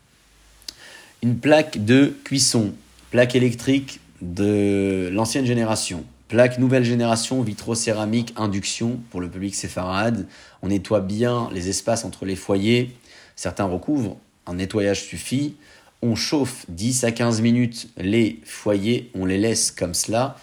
Une 1.21 1.37
plaque 1.37 1.83
de 1.83 2.15
cuisson, 2.23 2.73
plaque 3.11 3.35
électrique 3.35 3.99
de 4.21 5.09
l'ancienne 5.11 5.45
génération, 5.45 6.03
plaque 6.27 6.57
nouvelle 6.59 6.83
génération, 6.83 7.41
vitro-céramique, 7.41 8.33
induction 8.35 8.99
pour 9.09 9.21
le 9.21 9.29
public 9.29 9.55
séfarade. 9.55 10.27
On 10.61 10.67
nettoie 10.67 11.01
bien 11.01 11.49
les 11.53 11.69
espaces 11.69 12.05
entre 12.05 12.25
les 12.25 12.35
foyers. 12.35 12.95
Certains 13.36 13.65
recouvrent, 13.65 14.17
un 14.45 14.55
nettoyage 14.55 15.03
suffit. 15.03 15.55
On 16.01 16.15
chauffe 16.15 16.65
10 16.69 17.03
à 17.03 17.11
15 17.11 17.41
minutes 17.41 17.89
les 17.97 18.39
foyers, 18.43 19.09
on 19.15 19.25
les 19.25 19.38
laisse 19.38 19.71
comme 19.71 19.93
cela. 19.93 20.38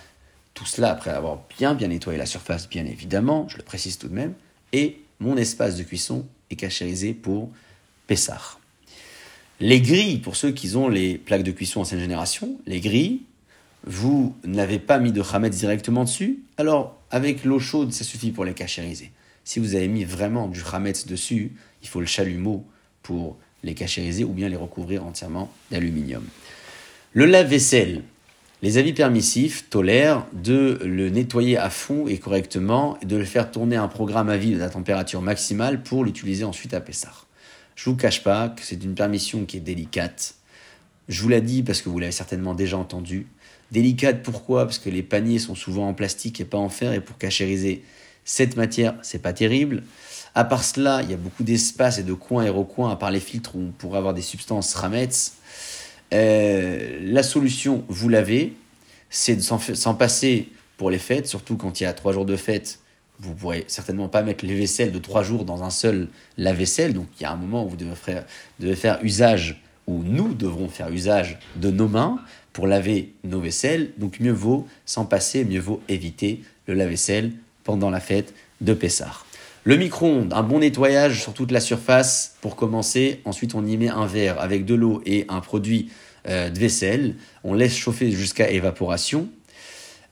Tout 0.54 0.66
cela 0.66 0.90
après 0.90 1.10
avoir 1.10 1.40
bien 1.58 1.74
bien 1.74 1.88
nettoyé 1.88 2.18
la 2.18 2.26
surface, 2.26 2.68
bien 2.68 2.84
évidemment, 2.84 3.48
je 3.48 3.56
le 3.56 3.62
précise 3.62 3.98
tout 3.98 4.08
de 4.08 4.14
même, 4.14 4.34
et 4.72 4.98
mon 5.20 5.36
espace 5.36 5.76
de 5.76 5.82
cuisson 5.82 6.26
est 6.50 6.56
cachérisé 6.56 7.14
pour 7.14 7.50
Pessar. 8.06 8.60
Les 9.60 9.80
grilles, 9.80 10.18
pour 10.18 10.36
ceux 10.36 10.50
qui 10.50 10.76
ont 10.76 10.88
les 10.88 11.16
plaques 11.16 11.44
de 11.44 11.52
cuisson 11.52 11.80
ancienne 11.80 12.00
génération, 12.00 12.58
les 12.66 12.80
grilles, 12.80 13.22
vous 13.84 14.34
n'avez 14.44 14.78
pas 14.78 14.98
mis 14.98 15.12
de 15.12 15.22
chametz 15.22 15.56
directement 15.56 16.04
dessus, 16.04 16.40
alors 16.56 16.98
avec 17.10 17.44
l'eau 17.44 17.58
chaude, 17.58 17.92
ça 17.92 18.04
suffit 18.04 18.32
pour 18.32 18.44
les 18.44 18.54
cachériser. 18.54 19.12
Si 19.44 19.60
vous 19.60 19.74
avez 19.74 19.88
mis 19.88 20.04
vraiment 20.04 20.48
du 20.48 20.60
chametz 20.60 21.06
dessus, 21.06 21.52
il 21.82 21.88
faut 21.88 22.00
le 22.00 22.06
chalumeau 22.06 22.64
pour 23.02 23.36
les 23.62 23.74
cachériser 23.74 24.24
ou 24.24 24.32
bien 24.32 24.48
les 24.48 24.56
recouvrir 24.56 25.04
entièrement 25.04 25.50
d'aluminium. 25.70 26.24
Le 27.12 27.26
lave-vaisselle, 27.26 28.02
Les 28.62 28.78
avis 28.78 28.92
permissifs 28.92 29.68
tolèrent 29.70 30.24
de 30.32 30.78
le 30.84 31.10
nettoyer 31.10 31.58
à 31.58 31.68
fond 31.68 32.06
et 32.06 32.18
correctement 32.18 32.96
et 33.02 33.06
de 33.06 33.16
le 33.16 33.24
faire 33.24 33.50
tourner 33.50 33.74
un 33.74 33.88
programme 33.88 34.28
à 34.28 34.36
vide 34.36 34.54
à 34.54 34.66
la 34.66 34.70
température 34.70 35.20
maximale 35.20 35.82
pour 35.82 36.04
l'utiliser 36.04 36.44
ensuite 36.44 36.72
à 36.72 36.80
Pessar. 36.80 37.26
Je 37.74 37.90
vous 37.90 37.96
cache 37.96 38.22
pas 38.22 38.50
que 38.50 38.62
c'est 38.62 38.84
une 38.84 38.94
permission 38.94 39.46
qui 39.46 39.56
est 39.56 39.60
délicate. 39.60 40.36
Je 41.08 41.20
vous 41.22 41.28
l'ai 41.28 41.40
dit 41.40 41.64
parce 41.64 41.82
que 41.82 41.88
vous 41.88 41.98
l'avez 41.98 42.12
certainement 42.12 42.54
déjà 42.54 42.78
entendu. 42.78 43.26
Délicate 43.72 44.22
pourquoi? 44.22 44.64
Parce 44.64 44.78
que 44.78 44.90
les 44.90 45.02
paniers 45.02 45.40
sont 45.40 45.56
souvent 45.56 45.88
en 45.88 45.94
plastique 45.94 46.40
et 46.40 46.44
pas 46.44 46.58
en 46.58 46.68
fer 46.68 46.92
et 46.92 47.00
pour 47.00 47.18
cachériser 47.18 47.82
cette 48.24 48.56
matière, 48.56 48.94
c'est 49.02 49.20
pas 49.20 49.32
terrible. 49.32 49.82
À 50.34 50.44
part 50.44 50.64
cela, 50.64 51.02
il 51.02 51.10
y 51.10 51.14
a 51.14 51.18
beaucoup 51.18 51.44
d'espace 51.44 51.98
et 51.98 52.02
de 52.02 52.14
coins 52.14 52.44
et 52.44 52.48
recoins, 52.48 52.90
à 52.90 52.96
part 52.96 53.10
les 53.10 53.20
filtres 53.20 53.54
où 53.56 53.60
on 53.60 53.70
pourrait 53.70 53.98
avoir 53.98 54.14
des 54.14 54.22
substances 54.22 54.74
ramets. 54.74 55.08
Euh, 56.14 56.98
la 57.02 57.22
solution, 57.22 57.84
vous 57.88 58.08
l'avez, 58.08 58.54
c'est 59.10 59.36
de 59.36 59.42
s'en 59.42 59.94
passer 59.94 60.48
pour 60.78 60.90
les 60.90 60.98
fêtes, 60.98 61.26
surtout 61.26 61.56
quand 61.56 61.80
il 61.80 61.84
y 61.84 61.86
a 61.86 61.92
trois 61.92 62.12
jours 62.12 62.24
de 62.24 62.36
fête. 62.36 62.78
Vous 63.20 63.34
pourrez 63.34 63.64
certainement 63.68 64.08
pas 64.08 64.22
mettre 64.22 64.44
les 64.44 64.54
vaisselles 64.54 64.90
de 64.90 64.98
trois 64.98 65.22
jours 65.22 65.44
dans 65.44 65.62
un 65.62 65.70
seul 65.70 66.08
lave-vaisselle. 66.38 66.94
Donc 66.94 67.08
il 67.20 67.22
y 67.22 67.26
a 67.26 67.30
un 67.30 67.36
moment 67.36 67.64
où 67.64 67.68
vous 67.68 67.76
devez 67.76 67.94
faire, 67.94 68.24
devez 68.58 68.74
faire 68.74 68.98
usage, 69.02 69.62
où 69.86 70.02
nous 70.02 70.32
devrons 70.32 70.68
faire 70.68 70.88
usage 70.88 71.38
de 71.56 71.70
nos 71.70 71.88
mains 71.88 72.20
pour 72.54 72.66
laver 72.66 73.12
nos 73.22 73.40
vaisselles. 73.40 73.92
Donc 73.98 74.18
mieux 74.18 74.32
vaut 74.32 74.66
s'en 74.86 75.04
passer, 75.04 75.44
mieux 75.44 75.60
vaut 75.60 75.82
éviter 75.88 76.42
le 76.66 76.74
lave-vaisselle 76.74 77.32
pendant 77.64 77.90
la 77.90 78.00
fête 78.00 78.34
de 78.60 78.72
Pessah. 78.72 79.12
Le 79.64 79.76
micro-ondes, 79.76 80.32
un 80.32 80.42
bon 80.42 80.58
nettoyage 80.58 81.22
sur 81.22 81.34
toute 81.34 81.52
la 81.52 81.60
surface 81.60 82.34
pour 82.40 82.56
commencer. 82.56 83.20
Ensuite, 83.24 83.54
on 83.54 83.64
y 83.64 83.76
met 83.76 83.90
un 83.90 84.06
verre 84.06 84.40
avec 84.40 84.64
de 84.64 84.74
l'eau 84.74 85.00
et 85.06 85.24
un 85.28 85.38
produit 85.38 85.88
euh, 86.28 86.50
de 86.50 86.58
vaisselle. 86.58 87.14
On 87.44 87.54
laisse 87.54 87.76
chauffer 87.76 88.10
jusqu'à 88.10 88.50
évaporation. 88.50 89.28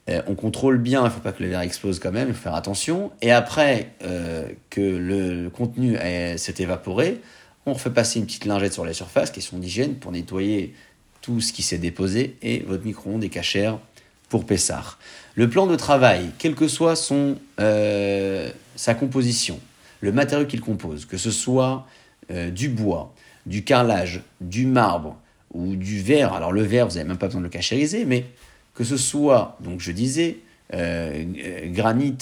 Euh, 0.08 0.22
on 0.28 0.36
contrôle 0.36 0.78
bien, 0.78 1.00
il 1.00 1.06
ne 1.06 1.10
faut 1.10 1.18
pas 1.18 1.32
que 1.32 1.42
le 1.42 1.48
verre 1.48 1.62
explose 1.62 1.98
quand 1.98 2.12
même, 2.12 2.28
il 2.28 2.34
faut 2.34 2.42
faire 2.42 2.54
attention. 2.54 3.10
Et 3.22 3.32
après 3.32 3.90
euh, 4.04 4.46
que 4.70 4.80
le, 4.80 5.50
contenu 5.50 5.96
s'est 6.36 6.54
évaporé, 6.58 7.20
on 7.66 7.72
refait 7.72 7.90
passer 7.90 8.20
une 8.20 8.26
petite 8.26 8.44
lingette 8.44 8.72
sur 8.72 8.84
la 8.84 8.92
surface, 8.92 9.32
question 9.32 9.58
d'hygiène, 9.58 9.96
pour 9.96 10.12
nettoyer 10.12 10.74
tout 11.22 11.40
ce 11.40 11.52
qui 11.52 11.62
s'est 11.62 11.78
déposé. 11.78 12.36
Et 12.42 12.60
votre 12.60 12.84
micro-ondes 12.84 13.24
est 13.24 13.28
cachère 13.28 13.80
pour 14.28 14.46
Pessar. 14.46 15.00
Le 15.36 15.48
plan 15.48 15.66
de 15.66 15.76
travail, 15.76 16.30
quelle 16.38 16.54
que 16.54 16.68
soit 16.68 16.94
euh, 17.60 18.50
sa 18.74 18.94
composition, 18.94 19.60
le 20.00 20.12
matériau 20.12 20.46
qu'il 20.46 20.60
compose, 20.60 21.04
que 21.04 21.16
ce 21.16 21.30
soit 21.30 21.86
euh, 22.30 22.50
du 22.50 22.68
bois, 22.68 23.14
du 23.46 23.62
carrelage, 23.62 24.22
du 24.40 24.66
marbre 24.66 25.16
ou 25.54 25.76
du 25.76 26.00
verre, 26.00 26.32
alors 26.32 26.52
le 26.52 26.62
verre, 26.62 26.88
vous 26.88 26.94
n'avez 26.94 27.08
même 27.08 27.18
pas 27.18 27.26
besoin 27.26 27.40
de 27.40 27.46
le 27.46 27.50
cachériser, 27.50 28.04
mais 28.04 28.26
que 28.74 28.84
ce 28.84 28.96
soit, 28.96 29.56
donc 29.60 29.80
je 29.80 29.92
disais, 29.92 30.38
euh, 30.72 31.24
granit, 31.66 32.16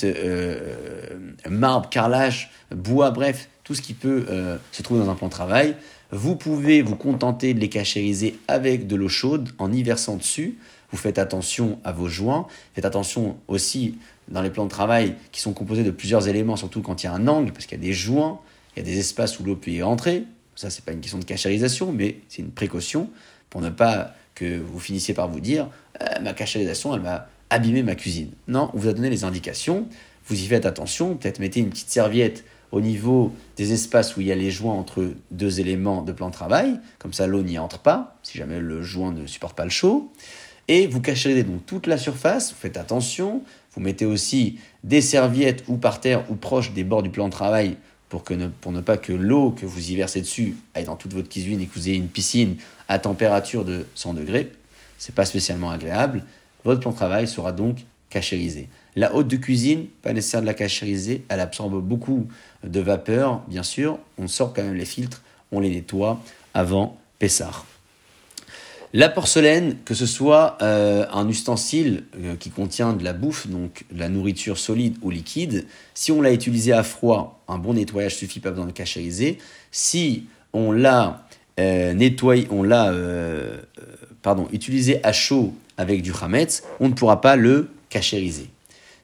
marbre, 1.48 1.88
carrelage, 1.88 2.50
bois, 2.70 3.10
bref, 3.10 3.48
tout 3.64 3.74
ce 3.74 3.82
qui 3.82 3.94
peut 3.94 4.26
se 4.72 4.82
trouver 4.82 5.00
dans 5.00 5.10
un 5.10 5.14
plan 5.14 5.26
de 5.26 5.32
travail, 5.32 5.76
vous 6.10 6.36
pouvez 6.36 6.80
vous 6.80 6.96
contenter 6.96 7.52
de 7.52 7.60
les 7.60 7.68
cachériser 7.68 8.38
avec 8.48 8.86
de 8.86 8.96
l'eau 8.96 9.10
chaude 9.10 9.50
en 9.58 9.70
y 9.70 9.82
versant 9.82 10.16
dessus 10.16 10.56
vous 10.90 10.96
faites 10.96 11.18
attention 11.18 11.78
à 11.84 11.92
vos 11.92 12.08
joints, 12.08 12.46
faites 12.74 12.84
attention 12.84 13.36
aussi 13.46 13.98
dans 14.28 14.42
les 14.42 14.50
plans 14.50 14.64
de 14.64 14.70
travail 14.70 15.14
qui 15.32 15.40
sont 15.40 15.52
composés 15.52 15.84
de 15.84 15.90
plusieurs 15.90 16.28
éléments, 16.28 16.56
surtout 16.56 16.82
quand 16.82 17.02
il 17.02 17.06
y 17.06 17.08
a 17.08 17.12
un 17.12 17.26
angle, 17.28 17.52
parce 17.52 17.66
qu'il 17.66 17.78
y 17.78 17.80
a 17.80 17.84
des 17.84 17.92
joints, 17.92 18.40
il 18.76 18.80
y 18.80 18.82
a 18.82 18.84
des 18.84 18.98
espaces 18.98 19.38
où 19.40 19.44
l'eau 19.44 19.56
peut 19.56 19.70
y 19.70 19.82
entrer. 19.82 20.24
Ça, 20.54 20.70
c'est 20.70 20.84
pas 20.84 20.92
une 20.92 21.00
question 21.00 21.18
de 21.18 21.24
cachérisation, 21.24 21.92
mais 21.92 22.18
c'est 22.28 22.42
une 22.42 22.50
précaution 22.50 23.10
pour 23.50 23.60
ne 23.60 23.70
pas 23.70 24.14
que 24.34 24.58
vous 24.58 24.78
finissiez 24.78 25.14
par 25.14 25.28
vous 25.28 25.40
dire 25.40 25.68
euh, 26.02 26.06
ma 26.20 26.32
cachérisation, 26.32 26.94
elle 26.94 27.00
va 27.00 27.28
abîmer 27.50 27.82
ma 27.82 27.94
cuisine. 27.94 28.30
Non, 28.46 28.70
on 28.74 28.78
vous 28.78 28.88
a 28.88 28.92
donné 28.92 29.10
les 29.10 29.24
indications, 29.24 29.88
vous 30.26 30.40
y 30.40 30.46
faites 30.46 30.66
attention, 30.66 31.16
peut-être 31.16 31.38
mettez 31.38 31.60
une 31.60 31.70
petite 31.70 31.90
serviette 31.90 32.44
au 32.70 32.80
niveau 32.80 33.32
des 33.56 33.72
espaces 33.72 34.16
où 34.16 34.20
il 34.20 34.26
y 34.26 34.32
a 34.32 34.34
les 34.34 34.50
joints 34.50 34.74
entre 34.74 35.12
deux 35.30 35.60
éléments 35.60 36.02
de 36.02 36.12
plan 36.12 36.28
de 36.28 36.34
travail, 36.34 36.78
comme 36.98 37.14
ça 37.14 37.26
l'eau 37.26 37.42
n'y 37.42 37.58
entre 37.58 37.78
pas, 37.78 38.18
si 38.22 38.36
jamais 38.36 38.60
le 38.60 38.82
joint 38.82 39.12
ne 39.12 39.26
supporte 39.26 39.56
pas 39.56 39.64
le 39.64 39.70
chaud 39.70 40.12
et 40.68 40.86
vous 40.86 41.00
cachez 41.00 41.42
donc 41.42 41.64
toute 41.66 41.86
la 41.86 41.98
surface, 41.98 42.50
vous 42.52 42.58
faites 42.58 42.76
attention, 42.76 43.42
vous 43.74 43.80
mettez 43.80 44.04
aussi 44.04 44.58
des 44.84 45.00
serviettes 45.00 45.64
ou 45.66 45.76
par 45.76 46.00
terre 46.00 46.30
ou 46.30 46.34
proche 46.34 46.72
des 46.72 46.84
bords 46.84 47.02
du 47.02 47.10
plan 47.10 47.26
de 47.26 47.32
travail 47.32 47.76
pour, 48.08 48.22
que 48.22 48.34
ne, 48.34 48.48
pour 48.48 48.72
ne 48.72 48.80
pas 48.80 48.96
que 48.96 49.12
l'eau 49.12 49.50
que 49.50 49.66
vous 49.66 49.90
y 49.90 49.96
versez 49.96 50.20
dessus 50.20 50.56
aille 50.74 50.84
dans 50.84 50.96
toute 50.96 51.14
votre 51.14 51.28
cuisine 51.28 51.60
et 51.60 51.66
que 51.66 51.74
vous 51.74 51.88
ayez 51.88 51.96
une 51.96 52.08
piscine 52.08 52.56
à 52.88 52.98
température 52.98 53.64
de 53.64 53.86
100 53.94 54.14
degrés. 54.14 54.52
C'est 54.98 55.14
pas 55.14 55.24
spécialement 55.24 55.70
agréable. 55.70 56.24
Votre 56.64 56.80
plan 56.80 56.90
de 56.90 56.96
travail 56.96 57.28
sera 57.28 57.52
donc 57.52 57.78
cachérisé. 58.10 58.68
La 58.96 59.14
haute 59.14 59.28
de 59.28 59.36
cuisine, 59.36 59.86
pas 60.02 60.12
nécessaire 60.12 60.40
de 60.40 60.46
la 60.46 60.54
cachériser, 60.54 61.24
elle 61.28 61.40
absorbe 61.40 61.80
beaucoup 61.80 62.26
de 62.64 62.80
vapeur, 62.80 63.42
bien 63.46 63.62
sûr. 63.62 63.98
On 64.18 64.26
sort 64.26 64.52
quand 64.52 64.62
même 64.62 64.74
les 64.74 64.86
filtres, 64.86 65.22
on 65.52 65.60
les 65.60 65.70
nettoie 65.70 66.20
avant 66.54 66.98
Pessard. 67.18 67.67
La 68.94 69.10
porcelaine, 69.10 69.76
que 69.84 69.92
ce 69.92 70.06
soit 70.06 70.56
euh, 70.62 71.04
un 71.12 71.28
ustensile 71.28 72.04
euh, 72.16 72.36
qui 72.36 72.48
contient 72.48 72.94
de 72.94 73.04
la 73.04 73.12
bouffe, 73.12 73.46
donc 73.46 73.84
de 73.92 73.98
la 73.98 74.08
nourriture 74.08 74.56
solide 74.56 74.96
ou 75.02 75.10
liquide, 75.10 75.66
si 75.92 76.10
on 76.10 76.22
l'a 76.22 76.32
utilisé 76.32 76.72
à 76.72 76.82
froid, 76.82 77.42
un 77.48 77.58
bon 77.58 77.74
nettoyage 77.74 78.16
suffit 78.16 78.40
pas 78.40 78.50
besoin 78.50 78.64
de 78.64 78.72
cachériser. 78.72 79.38
Si 79.70 80.24
on 80.54 80.72
l'a 80.72 81.26
euh, 81.60 81.92
nettoyé, 81.92 82.46
on 82.50 82.62
l'a 82.62 82.94
pardon, 84.22 84.48
utilisé 84.52 85.04
à 85.04 85.12
chaud 85.12 85.52
avec 85.76 86.00
du 86.00 86.12
hametz, 86.18 86.62
on 86.80 86.88
ne 86.88 86.94
pourra 86.94 87.20
pas 87.20 87.36
le 87.36 87.68
cachériser. 87.90 88.48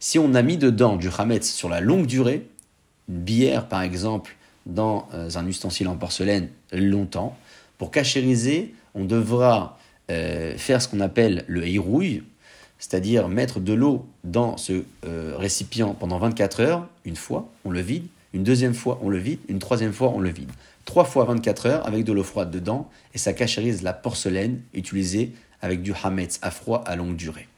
Si 0.01 0.19
on 0.19 0.33
a 0.35 0.41
mis 0.41 0.57
dedans 0.57 0.97
du 0.97 1.11
hametz 1.17 1.53
sur 1.53 1.69
la 1.69 1.81
longue 1.81 2.07
durée, 2.07 2.47
une 3.11 3.19
bière 3.19 3.69
par 3.69 3.83
exemple, 3.83 4.37
dans 4.65 5.07
un 5.13 5.47
ustensile 5.47 5.89
en 5.89 5.97
porcelaine 5.97 6.49
longtemps, 6.73 7.37
pour 7.77 7.91
cachériser, 7.91 8.73
on 8.95 9.05
devra 9.05 9.79
euh, 10.11 10.57
faire 10.57 10.83
ce 10.83 10.89
qu'on 10.89 11.01
appelle 11.01 11.45
le 11.47 11.67
hérouille, 11.67 12.23
c'est-à-dire 12.79 13.29
mettre 13.29 13.61
de 13.61 13.73
l'eau 13.73 14.07
dans 14.25 14.57
ce 14.57 14.85
euh, 15.07 15.35
récipient 15.37 15.95
pendant 15.95 16.19
24 16.19 16.61
heures, 16.61 16.87
une 17.05 17.17
fois, 17.17 17.49
on 17.65 17.71
le 17.71 17.81
vide, 17.81 18.07
une 18.33 18.43
deuxième 18.43 18.75
fois, 18.75 18.99
on 19.03 19.09
le 19.09 19.19
vide, 19.19 19.39
une 19.49 19.59
troisième 19.59 19.93
fois, 19.93 20.11
on 20.15 20.21
le 20.21 20.31
vide. 20.31 20.51
Trois 20.85 21.05
fois 21.05 21.25
24 21.25 21.67
heures 21.67 21.87
avec 21.87 22.05
de 22.05 22.13
l'eau 22.13 22.25
froide 22.25 22.51
dedans, 22.51 22.91
et 23.15 23.19
ça 23.19 23.33
cachérise 23.33 23.83
la 23.83 23.93
porcelaine 23.93 24.61
utilisée 24.75 25.33
avec 25.63 25.83
du 25.83 25.95
hametz 26.03 26.39
à 26.43 26.51
froid 26.51 26.83
à 26.87 26.97
longue 26.97 27.17
durée. 27.17 27.49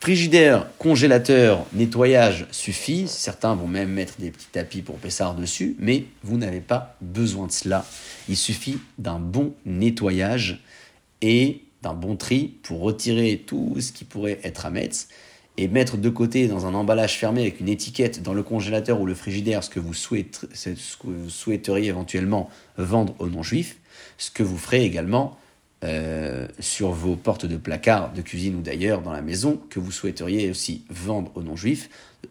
Frigidaire, 0.00 0.66
congélateur, 0.78 1.64
nettoyage 1.72 2.46
suffit. 2.50 3.08
Certains 3.08 3.54
vont 3.54 3.66
même 3.66 3.90
mettre 3.90 4.14
des 4.18 4.30
petits 4.30 4.48
tapis 4.52 4.82
pour 4.82 4.96
Pessard 4.96 5.34
dessus, 5.34 5.76
mais 5.78 6.04
vous 6.22 6.36
n'avez 6.36 6.60
pas 6.60 6.96
besoin 7.00 7.46
de 7.46 7.52
cela. 7.52 7.86
Il 8.28 8.36
suffit 8.36 8.78
d'un 8.98 9.18
bon 9.18 9.54
nettoyage 9.64 10.62
et 11.22 11.62
d'un 11.82 11.94
bon 11.94 12.16
tri 12.16 12.54
pour 12.62 12.80
retirer 12.80 13.42
tout 13.46 13.76
ce 13.80 13.92
qui 13.92 14.04
pourrait 14.04 14.40
être 14.42 14.66
à 14.66 14.70
mettre 14.70 15.06
et 15.56 15.68
mettre 15.68 15.96
de 15.96 16.08
côté 16.08 16.48
dans 16.48 16.66
un 16.66 16.74
emballage 16.74 17.16
fermé 17.16 17.42
avec 17.42 17.60
une 17.60 17.68
étiquette 17.68 18.22
dans 18.22 18.34
le 18.34 18.42
congélateur 18.42 19.00
ou 19.00 19.06
le 19.06 19.14
frigidaire 19.14 19.62
ce 19.62 19.70
que 19.70 19.78
vous, 19.78 19.94
souhaiteriez 21.28 21.88
éventuellement 21.88 22.50
vendre 22.76 23.14
aux 23.20 23.28
non-juifs, 23.28 23.76
ce 24.18 24.30
que 24.30 24.42
vous 24.42 24.58
ferez 24.58 24.84
également 24.84 25.38
euh, 25.84 26.48
sur 26.60 26.92
vos 26.92 27.14
portes 27.14 27.44
de 27.44 27.58
placard 27.58 28.12
de 28.12 28.22
cuisine 28.22 28.56
ou 28.56 28.62
d'ailleurs 28.62 29.02
dans 29.02 29.12
la 29.12 29.20
maison 29.20 29.60
que 29.68 29.78
vous 29.78 29.92
souhaiteriez 29.92 30.48
aussi 30.48 30.82
vendre 30.88 31.30
aux 31.34 31.42
non-juifs, 31.42 31.90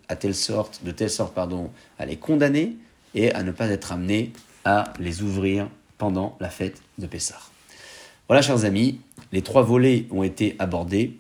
à 0.10 0.16
telle 0.16 0.34
sorte, 0.34 0.82
de 0.84 0.90
telle 0.90 1.12
sorte 1.12 1.36
pardon, 1.36 1.70
à 2.00 2.08
les 2.08 2.18
condamner 2.18 2.76
et 3.14 3.32
à 3.32 3.44
ne 3.44 3.52
pas 3.52 3.68
être 3.68 3.92
amené 3.92 4.34
à 4.66 4.94
les 5.00 5.22
ouvrir 5.22 5.70
pendant 6.00 6.36
la 6.40 6.50
fête 6.50 6.82
de 6.98 7.06
Pessah. 7.06 7.40
Voilà, 8.28 8.42
chers 8.42 8.66
amis, 8.66 9.00
les 9.32 9.44
trois 9.44 9.62
volets 9.62 10.08
ont 10.10 10.24
été 10.24 10.56
abordés. 10.58 11.18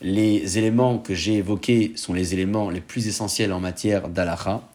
Les 0.00 0.58
éléments 0.58 0.98
que 0.98 1.14
j'ai 1.14 1.34
évoqués 1.34 1.92
sont 1.94 2.14
les 2.14 2.34
éléments 2.34 2.68
les 2.68 2.80
plus 2.80 3.06
essentiels 3.06 3.52
en 3.52 3.60
matière 3.60 4.08
d'alaha. 4.08 4.66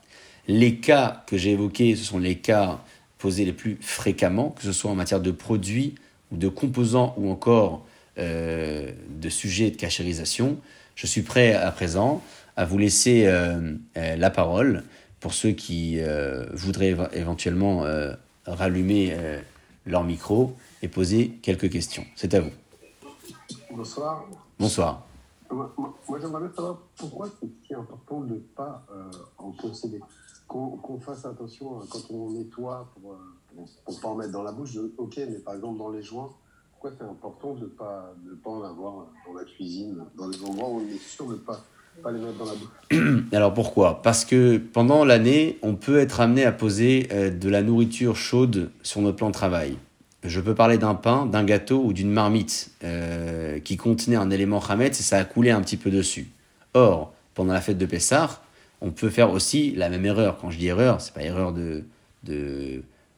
Les 0.48 0.78
cas 0.78 1.24
que 1.28 1.38
j'ai 1.38 1.52
évoqués, 1.52 1.98
ce 1.98 2.06
sont 2.06 2.20
les 2.20 2.36
cas 2.36 2.80
posés 3.18 3.44
les 3.44 3.54
plus 3.54 3.78
fréquemment, 3.82 4.52
que 4.52 4.64
ce 4.64 4.72
soit 4.72 4.90
en 4.90 4.96
matière 4.96 5.20
de 5.20 5.32
produits, 5.32 5.96
ou 6.32 6.38
de 6.38 6.48
composants 6.48 7.14
ou 7.18 7.30
encore 7.30 7.86
euh, 8.18 8.92
de 9.10 9.30
sujets 9.30 9.72
de 9.72 9.78
cachérisation, 9.78 10.58
je 10.96 11.08
suis 11.08 11.22
prêt 11.22 11.54
à 11.54 11.72
présent 11.72 12.22
à 12.58 12.66
vous 12.66 12.78
laisser 12.78 13.26
euh, 13.28 13.76
euh, 13.96 14.16
la 14.18 14.30
parole 14.30 14.84
pour 15.22 15.34
ceux 15.34 15.52
qui 15.52 16.00
voudraient 16.54 16.96
éventuellement 17.12 17.84
rallumer 18.46 19.18
leur 19.86 20.06
micro 20.06 20.56
et 20.82 20.88
poser 20.88 21.32
quelques 21.42 21.70
questions. 21.70 22.06
C'est 22.16 22.34
à 22.36 22.40
vous. 22.40 22.52
Bonsoir. 23.70 24.26
Bonsoir. 24.58 25.06
Moi, 25.52 25.74
j'aimerais 26.22 26.40
bien 26.44 26.52
savoir 26.56 26.78
pourquoi 26.96 27.28
c'est 27.68 27.76
important 27.76 28.22
de 28.22 28.36
ne 28.36 28.40
pas 28.40 28.86
en 29.38 29.52
posséder. 29.52 30.00
Qu'on 30.48 31.00
fasse 31.02 31.26
attention 31.26 31.82
quand 31.90 32.10
on 32.12 32.30
nettoie 32.30 32.90
pour 32.94 33.18
pour 33.86 34.00
pas 34.00 34.08
en 34.08 34.16
mettre 34.16 34.32
dans 34.32 34.44
la 34.44 34.52
bouche, 34.52 34.78
ok, 34.98 35.16
mais 35.18 35.40
par 35.40 35.56
exemple 35.56 35.78
dans 35.78 35.90
les 35.90 36.04
joints, 36.04 36.32
pourquoi 36.72 36.92
c'est 36.98 37.06
important 37.06 37.56
de 37.56 37.62
ne 37.62 37.66
pas, 37.66 38.14
de 38.26 38.36
pas 38.36 38.50
en 38.50 38.64
avoir 38.64 39.08
dans 39.28 39.34
la 39.34 39.44
cuisine, 39.44 39.98
dans 40.18 40.28
les 40.28 40.42
endroits 40.44 40.70
où 40.70 40.82
on 40.82 40.88
est 40.88 40.98
sûr 40.98 41.26
de 41.28 41.34
ne 41.34 41.38
pas, 41.38 41.62
pas 42.02 42.12
les 42.12 42.20
mettre 42.20 42.38
dans 42.38 42.46
la 42.46 42.54
bouche? 42.54 43.24
Alors 43.34 43.54
pourquoi? 43.54 44.02
Parce 44.02 44.24
que 44.24 44.58
pendant 44.58 45.04
l'année, 45.04 45.60
on 45.62 45.76
peut 45.76 46.00
être 46.00 46.22
amené 46.22 46.46
à 46.46 46.52
poser 46.52 47.10
euh, 47.12 47.30
de 47.30 47.50
la 47.50 47.64
nourriture 47.64 48.16
chaude 48.16 48.72
sur 48.82 49.02
notre 49.02 49.18
plan 49.18 49.28
de 49.28 49.34
travail. 49.34 49.78
Je 50.24 50.40
peux 50.40 50.56
parler 50.56 50.78
d'un 50.78 50.96
pain, 50.96 51.26
d'un 51.26 51.44
gâteau 51.44 51.82
ou 51.84 51.94
d'une 51.94 52.12
marmite 52.12 52.72
euh, 52.84 53.60
qui 53.60 53.78
contenait 53.78 54.16
un 54.16 54.30
élément 54.32 54.62
chametz 54.62 55.00
et 55.00 55.04
ça 55.04 55.18
a 55.18 55.26
coulé 55.26 55.50
un 55.52 55.62
petit 55.62 55.78
peu 55.78 55.92
dessus. 55.92 56.30
Or, 56.74 57.14
pendant 57.36 57.54
la 57.54 57.62
fête 57.62 57.78
de 57.78 57.86
Pessah, 57.86 58.42
on 58.82 58.92
peut 58.92 59.10
faire 59.10 59.32
aussi 59.32 59.72
la 59.72 59.90
même 59.90 60.06
erreur. 60.06 60.38
Quand 60.40 60.50
je 60.50 60.58
dis 60.58 60.68
erreur, 60.68 61.02
c'est 61.02 61.14
pas 61.14 61.24
erreur 61.24 61.52
de 61.52 61.84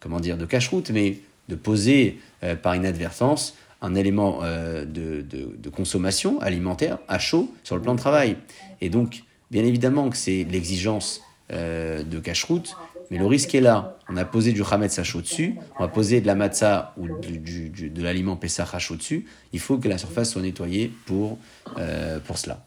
comment 0.01 0.19
dire 0.19 0.37
de 0.37 0.45
cache-route, 0.45 0.91
mais 0.91 1.19
de 1.47 1.55
poser 1.55 2.19
euh, 2.43 2.55
par 2.55 2.75
inadvertance 2.75 3.55
un 3.81 3.95
élément 3.95 4.39
euh, 4.43 4.85
de, 4.85 5.21
de, 5.21 5.55
de, 5.57 5.69
consommation 5.69 6.39
alimentaire 6.41 6.99
à 7.07 7.17
chaud 7.17 7.51
sur 7.63 7.75
le 7.75 7.81
plan 7.81 7.93
de 7.95 7.99
travail. 7.99 8.37
Et 8.79 8.89
donc, 8.89 9.23
bien 9.49 9.63
évidemment 9.63 10.09
que 10.09 10.17
c'est 10.17 10.43
l'exigence 10.43 11.21
euh, 11.51 12.03
de 12.03 12.19
cache-route, 12.19 12.77
mais 13.09 13.17
le 13.17 13.25
risque 13.25 13.53
est 13.55 13.61
là. 13.61 13.97
On 14.07 14.15
a 14.17 14.23
posé 14.23 14.53
du 14.53 14.63
chametz 14.63 14.97
à 14.99 15.03
chaud 15.03 15.21
dessus, 15.21 15.55
on 15.77 15.83
a 15.83 15.87
posé 15.87 16.21
de 16.21 16.27
la 16.27 16.35
matzah 16.35 16.93
ou 16.95 17.07
du, 17.19 17.39
du, 17.39 17.69
du, 17.69 17.89
de 17.89 18.01
l'aliment 18.01 18.37
Pessah 18.37 18.67
à 18.71 18.79
chaud 18.79 18.95
dessus. 18.95 19.25
Il 19.51 19.59
faut 19.59 19.77
que 19.77 19.89
la 19.89 19.97
surface 19.97 20.31
soit 20.31 20.41
nettoyée 20.41 20.93
pour, 21.05 21.37
euh, 21.77 22.19
pour 22.19 22.37
cela. 22.37 22.63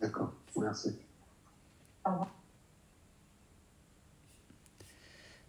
D'accord, 0.00 0.32
merci. 0.56 0.96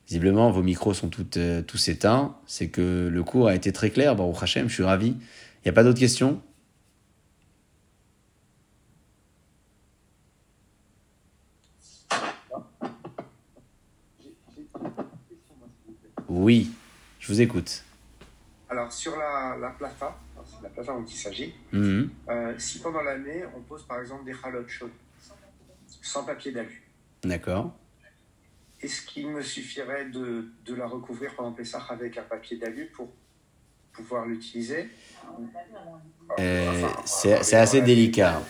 Visiblement, 0.08 0.51
vos 0.51 0.62
micros 0.62 0.93
sont 0.93 1.10
toutes, 1.10 1.38
euh, 1.38 1.62
tous 1.64 1.88
éteints. 1.88 2.36
C'est 2.45 2.70
que 2.70 3.10
le 3.12 3.24
cours 3.24 3.47
a 3.47 3.56
été 3.56 3.72
très 3.74 3.89
clair. 3.89 4.16
Baruch 4.16 4.41
Hashem, 4.43 4.70
je 4.70 4.74
suis 4.76 4.84
ravi. 4.84 5.08
Il 5.10 5.62
n'y 5.66 5.70
a 5.70 5.74
pas 5.74 5.84
d'autres 5.84 5.99
questions? 5.99 6.41
Oui, 16.28 16.72
je 17.20 17.28
vous 17.32 17.41
écoute. 17.41 17.84
Alors, 18.70 18.91
sur 18.91 19.16
la, 19.18 19.56
la 19.60 19.70
plata, 19.70 20.18
c'est 20.45 20.64
la 20.64 20.70
plata 20.70 20.93
dont 20.93 21.06
il 21.06 21.16
s'agit, 21.16 21.53
Mhm. 21.72 22.10
euh, 22.30 22.53
si 22.58 22.80
pendant 22.80 23.01
l'année, 23.01 23.43
on 23.56 23.62
pose 23.62 23.84
par 23.84 23.99
exemple 24.01 24.26
des 24.26 24.34
chalotes 24.34 24.70
chaudes, 24.70 24.91
sans 26.01 26.24
papier 26.24 26.51
d'alu, 26.51 26.82
D'accord. 27.24 27.74
Est-ce 28.86 29.01
qu'il 29.01 29.27
me 29.27 29.41
suffirait 29.41 30.05
de, 30.05 30.45
de 30.65 30.75
la 30.75 30.88
recouvrir 30.88 31.33
pendant 31.36 31.51
Pessah 31.51 31.86
avec 31.89 32.17
un 32.17 32.23
papier 32.23 32.57
d'alu 32.57 32.91
pour 32.95 33.09
pouvoir 33.91 34.25
l'utiliser 34.25 34.89
Euh, 36.39 36.69
Enfin, 36.69 37.01
c'est 37.05 37.33
euh, 37.33 37.39
c'est 37.41 37.57
assez 37.57 37.81
délicat. 37.81 38.41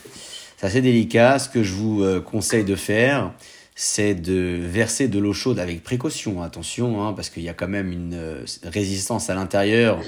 C'est 0.57 0.67
assez 0.67 0.81
délicat. 0.81 1.39
Ce 1.39 1.49
que 1.49 1.63
je 1.63 1.73
vous 1.73 2.03
euh, 2.03 2.21
conseille 2.21 2.63
de 2.63 2.75
faire, 2.75 3.33
c'est 3.75 4.15
de 4.15 4.57
verser 4.61 5.07
de 5.07 5.19
l'eau 5.19 5.33
chaude 5.33 5.59
avec 5.59 5.83
précaution. 5.83 6.41
Attention, 6.41 7.03
hein, 7.03 7.13
parce 7.13 7.29
qu'il 7.29 7.43
y 7.43 7.49
a 7.49 7.53
quand 7.53 7.67
même 7.67 7.91
une 7.91 8.45
résistance 8.63 9.29
à 9.29 9.36
l'intérieur. 9.36 10.01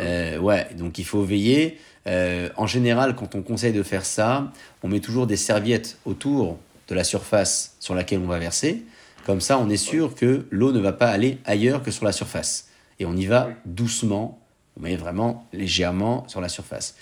Euh, 0.00 0.38
ouais, 0.38 0.68
donc 0.74 0.98
il 0.98 1.04
faut 1.04 1.22
veiller. 1.22 1.78
Euh, 2.06 2.48
en 2.56 2.66
général, 2.66 3.16
quand 3.16 3.34
on 3.34 3.42
conseille 3.42 3.72
de 3.72 3.82
faire 3.82 4.04
ça, 4.04 4.52
on 4.82 4.88
met 4.88 5.00
toujours 5.00 5.26
des 5.26 5.36
serviettes 5.36 5.98
autour 6.04 6.58
de 6.88 6.94
la 6.94 7.04
surface 7.04 7.74
sur 7.80 7.94
laquelle 7.94 8.20
on 8.20 8.26
va 8.28 8.38
verser. 8.38 8.84
Comme 9.26 9.40
ça, 9.40 9.58
on 9.58 9.68
est 9.68 9.76
sûr 9.76 10.14
que 10.14 10.46
l'eau 10.52 10.70
ne 10.70 10.78
va 10.78 10.92
pas 10.92 11.08
aller 11.08 11.38
ailleurs 11.44 11.82
que 11.82 11.90
sur 11.90 12.04
la 12.04 12.12
surface. 12.12 12.68
Et 13.00 13.06
on 13.06 13.16
y 13.16 13.26
va 13.26 13.48
doucement, 13.64 14.40
met 14.78 14.94
vraiment 14.94 15.48
légèrement 15.52 16.28
sur 16.28 16.40
la 16.40 16.48
surface. 16.48 16.94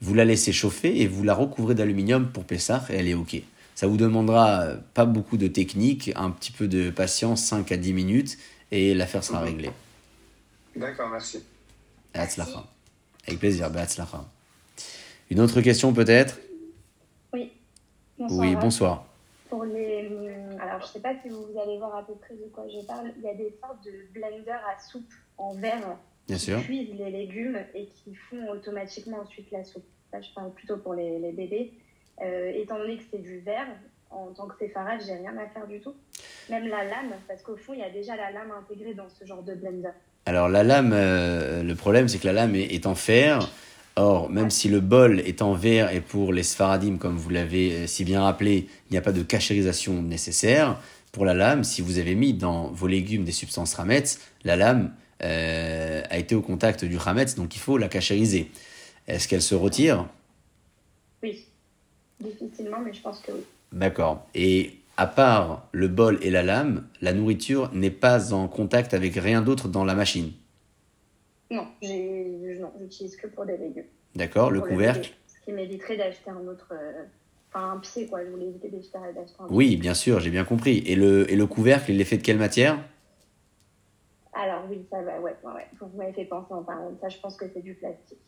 Vous 0.00 0.14
la 0.14 0.24
laissez 0.24 0.52
chauffer 0.52 1.00
et 1.00 1.08
vous 1.08 1.24
la 1.24 1.34
recouvrez 1.34 1.74
d'aluminium 1.74 2.30
pour 2.30 2.44
Pessah 2.44 2.84
et 2.90 2.94
elle 2.94 3.08
est 3.08 3.14
OK. 3.14 3.42
Ça 3.74 3.88
vous 3.88 3.96
demandera 3.96 4.60
euh, 4.60 4.76
pas 4.94 5.04
beaucoup 5.04 5.36
de 5.36 5.48
technique, 5.48 6.12
un 6.14 6.30
petit 6.30 6.52
peu 6.52 6.68
de 6.68 6.90
patience, 6.90 7.42
5 7.42 7.72
à 7.72 7.76
10 7.76 7.92
minutes, 7.92 8.38
et 8.70 8.94
l'affaire 8.94 9.24
sera 9.24 9.40
réglée. 9.40 9.72
D'accord, 10.76 11.08
merci. 11.10 11.42
Avec 13.26 13.40
plaisir, 13.40 13.68
Behatzlacha. 13.68 14.24
Une 15.28 15.40
autre 15.40 15.60
question 15.60 15.92
peut-être? 15.92 16.38
Oui. 17.32 17.50
Bonsoir. 18.16 18.38
Oui, 18.38 18.54
bonsoir. 18.54 19.06
Pour 19.54 19.64
les, 19.66 20.08
hum, 20.08 20.58
alors, 20.60 20.80
je 20.80 20.86
ne 20.86 20.90
sais 20.94 21.00
pas 21.00 21.14
si 21.22 21.28
vous 21.28 21.46
allez 21.62 21.78
voir 21.78 21.94
à 21.94 22.04
peu 22.04 22.14
près 22.14 22.34
de 22.34 22.48
quoi 22.52 22.64
je 22.68 22.84
parle. 22.84 23.12
Il 23.18 23.22
y 23.22 23.28
a 23.28 23.34
des 23.34 23.54
sortes 23.60 23.84
de 23.84 23.92
blenders 24.12 24.60
à 24.66 24.82
soupe 24.82 25.12
en 25.38 25.54
verre 25.54 25.96
Bien 26.26 26.36
qui 26.36 26.42
sûr. 26.42 26.60
cuisent 26.62 26.92
les 26.98 27.10
légumes 27.12 27.60
et 27.72 27.86
qui 27.86 28.16
font 28.16 28.48
automatiquement 28.50 29.18
ensuite 29.20 29.48
la 29.52 29.62
soupe. 29.62 29.84
Là, 30.12 30.20
je 30.20 30.34
parle 30.34 30.52
plutôt 30.54 30.78
pour 30.78 30.94
les, 30.94 31.20
les 31.20 31.30
bébés. 31.30 31.72
Euh, 32.20 32.50
étant 32.52 32.78
donné 32.78 32.96
que 32.96 33.04
c'est 33.12 33.22
du 33.22 33.38
verre, 33.38 33.68
en 34.10 34.32
tant 34.32 34.48
que 34.48 34.58
séfarade, 34.58 35.00
j'ai 35.06 35.14
rien 35.14 35.36
à 35.38 35.46
faire 35.46 35.68
du 35.68 35.78
tout. 35.80 35.94
Même 36.50 36.66
la 36.66 36.82
lame, 36.82 37.14
parce 37.28 37.40
qu'au 37.42 37.56
fond, 37.56 37.74
il 37.74 37.78
y 37.78 37.84
a 37.84 37.90
déjà 37.90 38.16
la 38.16 38.32
lame 38.32 38.50
intégrée 38.50 38.94
dans 38.94 39.08
ce 39.08 39.24
genre 39.24 39.44
de 39.44 39.54
blender. 39.54 39.90
Alors 40.26 40.48
la 40.48 40.64
lame, 40.64 40.90
euh, 40.92 41.62
le 41.62 41.74
problème 41.76 42.08
c'est 42.08 42.18
que 42.18 42.26
la 42.26 42.32
lame 42.32 42.56
est, 42.56 42.74
est 42.74 42.86
en 42.86 42.96
fer. 42.96 43.48
Or, 43.96 44.28
même 44.28 44.50
si 44.50 44.68
le 44.68 44.80
bol 44.80 45.20
est 45.20 45.40
en 45.40 45.54
verre 45.54 45.92
et 45.92 46.00
pour 46.00 46.32
les 46.32 46.42
sfaradim, 46.42 46.96
comme 46.96 47.16
vous 47.16 47.30
l'avez 47.30 47.72
euh, 47.72 47.86
si 47.86 48.04
bien 48.04 48.22
rappelé, 48.22 48.66
il 48.90 48.92
n'y 48.92 48.98
a 48.98 49.00
pas 49.00 49.12
de 49.12 49.22
cachérisation 49.22 50.02
nécessaire, 50.02 50.80
pour 51.12 51.24
la 51.24 51.34
lame, 51.34 51.62
si 51.62 51.80
vous 51.80 51.98
avez 51.98 52.16
mis 52.16 52.34
dans 52.34 52.72
vos 52.72 52.88
légumes 52.88 53.24
des 53.24 53.32
substances 53.32 53.74
rametz, 53.74 54.18
la 54.42 54.56
lame 54.56 54.92
euh, 55.22 56.02
a 56.10 56.18
été 56.18 56.34
au 56.34 56.42
contact 56.42 56.84
du 56.84 56.96
rametz, 56.96 57.36
donc 57.36 57.54
il 57.54 57.60
faut 57.60 57.78
la 57.78 57.86
cachériser. 57.86 58.50
Est-ce 59.06 59.28
qu'elle 59.28 59.42
se 59.42 59.54
retire? 59.54 60.08
Oui. 61.22 61.44
Difficilement, 62.18 62.78
mais 62.84 62.92
je 62.92 63.00
pense 63.00 63.20
que 63.20 63.30
oui. 63.30 63.42
D'accord. 63.70 64.26
Et 64.34 64.78
à 64.96 65.06
part 65.06 65.68
le 65.70 65.86
bol 65.86 66.18
et 66.20 66.30
la 66.30 66.42
lame, 66.42 66.84
la 67.00 67.12
nourriture 67.12 67.70
n'est 67.72 67.90
pas 67.90 68.32
en 68.32 68.48
contact 68.48 68.92
avec 68.92 69.14
rien 69.14 69.40
d'autre 69.40 69.68
dans 69.68 69.84
la 69.84 69.94
machine? 69.94 70.32
Non, 71.50 71.66
j'utilise 71.82 73.16
que 73.16 73.26
pour 73.28 73.44
des 73.46 73.56
légumes. 73.56 73.84
D'accord 74.14 74.50
Le 74.50 74.60
couvercle. 74.60 75.10
Ce 75.26 75.44
qui 75.44 75.52
m'éviterait 75.52 75.96
d'acheter 75.96 76.30
un 76.30 76.46
autre. 76.46 76.68
euh, 76.72 77.04
Enfin, 77.56 77.72
un 77.72 77.78
pied, 77.78 78.06
quoi. 78.08 78.24
Je 78.24 78.30
voulais 78.30 78.46
éviter 78.46 78.68
d'acheter 78.68 78.98
un 79.38 79.46
Oui, 79.48 79.76
bien 79.76 79.94
sûr, 79.94 80.18
j'ai 80.18 80.30
bien 80.30 80.44
compris. 80.44 80.78
Et 80.86 80.96
le, 80.96 81.30
et 81.30 81.36
le 81.36 81.46
couvercle, 81.46 81.92
il 81.92 82.00
est 82.00 82.04
fait 82.04 82.16
de 82.16 82.22
quelle 82.22 82.38
matière? 82.38 82.78
Alors, 84.32 84.64
oui, 84.68 84.84
ça 84.90 85.00
va, 85.02 85.20
ouais, 85.20 85.36
ouais, 85.44 85.52
ouais. 85.52 85.66
Vous 85.80 85.96
m'avez 85.96 86.12
fait 86.12 86.24
penser 86.24 86.52
en 86.52 86.62
parlant 86.64 86.90
de 86.90 86.96
ça. 87.00 87.08
Je 87.08 87.18
pense 87.18 87.36
que 87.36 87.44
c'est 87.54 87.62
du 87.62 87.74
plastique. 87.74 88.18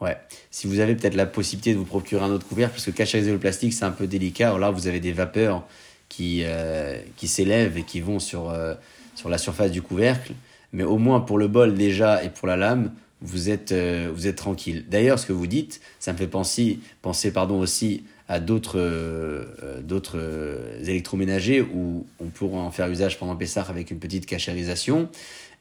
Ouais. 0.00 0.16
Si 0.50 0.66
vous 0.66 0.80
avez 0.80 0.96
peut-être 0.96 1.14
la 1.14 1.26
possibilité 1.26 1.72
de 1.72 1.78
vous 1.78 1.84
procurer 1.84 2.24
un 2.24 2.30
autre 2.30 2.46
couvercle, 2.48 2.74
parce 2.74 2.86
que 2.86 2.90
cachériser 2.90 3.30
le 3.30 3.38
plastique, 3.38 3.72
c'est 3.72 3.84
un 3.84 3.92
peu 3.92 4.08
délicat. 4.08 4.48
Alors 4.48 4.58
là, 4.58 4.70
vous 4.72 4.88
avez 4.88 4.98
des 4.98 5.12
vapeurs 5.12 5.64
qui, 6.08 6.42
euh, 6.44 6.98
qui 7.16 7.28
s'élèvent 7.28 7.78
et 7.78 7.84
qui 7.84 8.00
vont 8.00 8.18
sur, 8.18 8.50
euh, 8.50 8.74
sur 9.14 9.28
la 9.28 9.38
surface 9.38 9.70
du 9.70 9.82
couvercle. 9.82 10.32
Mais 10.72 10.84
au 10.84 10.98
moins 10.98 11.20
pour 11.20 11.38
le 11.38 11.48
bol 11.48 11.74
déjà 11.74 12.24
et 12.24 12.30
pour 12.30 12.48
la 12.48 12.56
lame, 12.56 12.92
vous 13.22 13.50
êtes, 13.50 13.72
euh, 13.72 14.10
vous 14.12 14.26
êtes 14.26 14.36
tranquille. 14.36 14.84
D'ailleurs, 14.88 15.18
ce 15.18 15.26
que 15.26 15.32
vous 15.32 15.46
dites, 15.46 15.80
ça 15.98 16.12
me 16.12 16.18
fait 16.18 16.26
penser, 16.26 16.80
penser 17.00 17.32
pardon, 17.32 17.58
aussi 17.60 18.04
à 18.28 18.40
d'autres 18.40 18.78
euh, 18.78 19.44
euh, 19.62 19.80
d'autres 19.80 20.18
électroménagers 20.80 21.60
où 21.60 22.06
on 22.20 22.26
pourra 22.26 22.60
en 22.60 22.70
faire 22.70 22.88
usage 22.88 23.18
pendant 23.18 23.36
Pessah 23.36 23.66
avec 23.68 23.90
une 23.90 23.98
petite 23.98 24.26
cachérisation. 24.26 25.08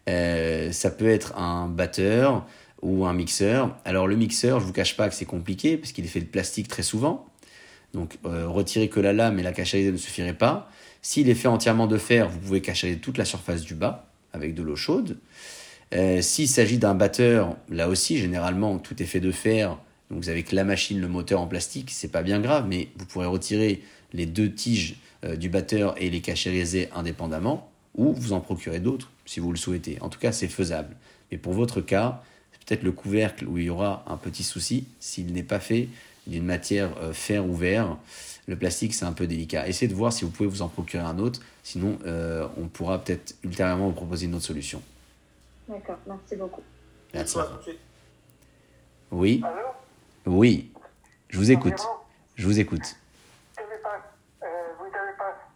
Ça 0.08 0.92
peut 0.92 1.10
être 1.10 1.38
un 1.38 1.68
batteur 1.68 2.46
ou 2.82 3.06
un 3.06 3.14
mixeur. 3.14 3.78
Alors 3.86 4.08
le 4.08 4.16
mixeur, 4.16 4.60
je 4.60 4.66
vous 4.66 4.74
cache 4.74 4.98
pas 4.98 5.08
que 5.08 5.16
c'est 5.16 5.26
compliqué 5.26 5.78
parce 5.78 5.92
qu'il 5.92 6.04
est 6.04 6.10
fait 6.10 6.20
de 6.20 6.26
plastique 6.26 6.68
très 6.68 6.84
souvent. 6.84 7.28
Donc 7.94 8.18
retirer 8.24 8.90
que 8.90 9.00
la 9.00 9.14
lame 9.14 9.40
et 9.40 9.44
la 9.44 9.54
cachériser 9.54 9.92
ne 9.92 9.98
suffirait 9.98 10.34
pas. 10.34 10.70
S'il 11.02 11.30
est 11.30 11.36
fait 11.36 11.48
entièrement 11.48 11.88
de 11.88 11.98
fer, 11.98 12.30
vous 12.30 12.40
pouvez 12.40 12.62
cachériser 12.62 13.00
toute 13.00 13.18
la 13.18 13.26
surface 13.26 13.62
du 13.62 13.76
bas 13.76 14.11
avec 14.34 14.54
de 14.54 14.64
l'eau 14.64 14.76
chaude. 14.76 15.18
Euh, 15.94 16.22
S'il 16.22 16.48
s'agit 16.48 16.78
d'un 16.78 16.96
batteur, 16.96 17.56
là 17.70 17.90
aussi, 17.90 18.18
généralement, 18.18 18.78
tout 18.80 19.02
est 19.02 19.06
fait 19.06 19.20
de 19.20 19.32
fer. 19.32 19.78
Donc 20.10 20.24
vous 20.24 20.30
avez 20.30 20.44
que 20.44 20.56
la 20.56 20.64
machine, 20.64 21.00
le 21.00 21.08
moteur 21.08 21.42
en 21.42 21.48
plastique, 21.48 21.92
c'est 21.92 22.12
pas 22.12 22.24
bien 22.24 22.40
grave, 22.40 22.66
mais 22.68 22.90
vous 22.98 23.06
pourrez 23.06 23.26
retirer 23.26 23.82
les 24.14 24.26
deux 24.26 24.52
tiges 24.52 24.96
euh, 25.24 25.36
du 25.36 25.50
batteur 25.50 25.96
et 26.02 26.10
les 26.10 26.22
cachériser 26.22 26.90
indépendamment, 26.94 27.70
ou 27.96 28.14
vous 28.14 28.34
en 28.34 28.42
procurer 28.42 28.80
d'autres 28.80 29.12
si 29.26 29.40
vous 29.40 29.52
le 29.52 29.58
souhaitez. 29.58 29.98
En 30.02 30.10
tout 30.10 30.20
cas, 30.20 30.32
c'est 30.32 30.48
faisable. 30.48 30.96
Mais 31.32 31.38
pour 31.38 31.54
votre 31.54 31.82
cas, 31.82 32.22
c'est 32.52 32.64
peut-être 32.66 32.84
le 32.84 32.92
couvercle 32.92 33.48
où 33.48 33.58
il 33.58 33.66
y 33.66 33.70
aura 33.70 34.04
un 34.08 34.18
petit 34.18 34.44
souci 34.44 34.86
s'il 35.00 35.32
n'est 35.34 35.44
pas 35.44 35.60
fait 35.60 35.88
d'une 36.28 36.44
matière 36.46 36.92
euh, 37.02 37.14
fer 37.14 37.46
ou 37.46 37.56
verre. 37.56 37.98
Le 38.48 38.56
plastique, 38.56 38.94
c'est 38.94 39.06
un 39.06 39.14
peu 39.14 39.28
délicat. 39.28 39.68
Essayez 39.68 39.88
de 39.88 39.96
voir 39.96 40.12
si 40.12 40.26
vous 40.26 40.32
pouvez 40.32 40.50
vous 40.50 40.62
en 40.62 40.68
procurer 40.68 41.04
un 41.04 41.20
autre. 41.20 41.42
Sinon, 41.64 41.98
euh, 42.06 42.48
on 42.58 42.68
pourra 42.68 43.00
peut-être 43.00 43.36
ultérieurement 43.44 43.88
vous 43.88 43.96
proposer 43.96 44.26
une 44.26 44.36
autre 44.36 44.46
solution. 44.46 44.82
D'accord, 45.68 45.98
merci 46.08 46.36
beaucoup. 46.36 46.62
Merci. 47.14 47.38
Oui, 49.12 49.42
Allô 49.44 49.68
oui, 50.26 50.72
je 51.30 51.38
vous 51.38 51.52
écoute. 51.52 51.80
Je 52.36 52.46
vous 52.46 52.60
écoute. 52.60 52.96
vous, 53.58 53.64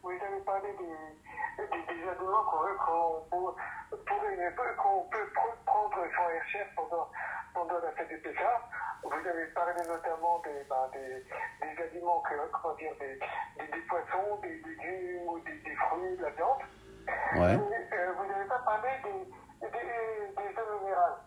avez 0.10 0.42
parlé 0.44 0.70
des, 0.80 1.64
des, 1.64 1.70
des 1.94 2.02
qu'on 4.78 5.04
peut 5.12 5.28
air 6.04 6.44
cher 6.52 6.66
pendant, 6.76 7.08
fête 7.96 8.10
de 8.12 8.18
Pessah. 8.18 8.62
Vous 9.04 9.12
avez 9.12 9.46
parlé 9.54 9.74
notamment 9.88 10.42
des, 10.44 10.66
ben, 10.68 10.90
des, 10.94 11.24
des 11.62 11.84
aliments, 11.84 12.22
que, 12.22 12.34
comment 12.52 12.76
dire, 12.76 12.92
des, 13.00 13.20
des, 13.60 13.72
des 13.72 13.82
poissons, 13.88 14.40
des 14.42 14.56
légumes 14.66 15.28
ou 15.28 15.40
des, 15.40 15.76
fruits, 15.76 16.18
de 16.18 16.24
la 16.24 16.30
viande. 16.32 16.64
Ouais. 17.38 17.56
Euh, 17.94 18.14
vous 18.18 18.26
n'avez 18.26 18.46
pas 18.50 18.60
parlé 18.66 18.90
des, 19.04 19.68
des, 19.68 19.70
des 19.70 20.60
eaux 20.60 20.80
minérales. 20.82 21.18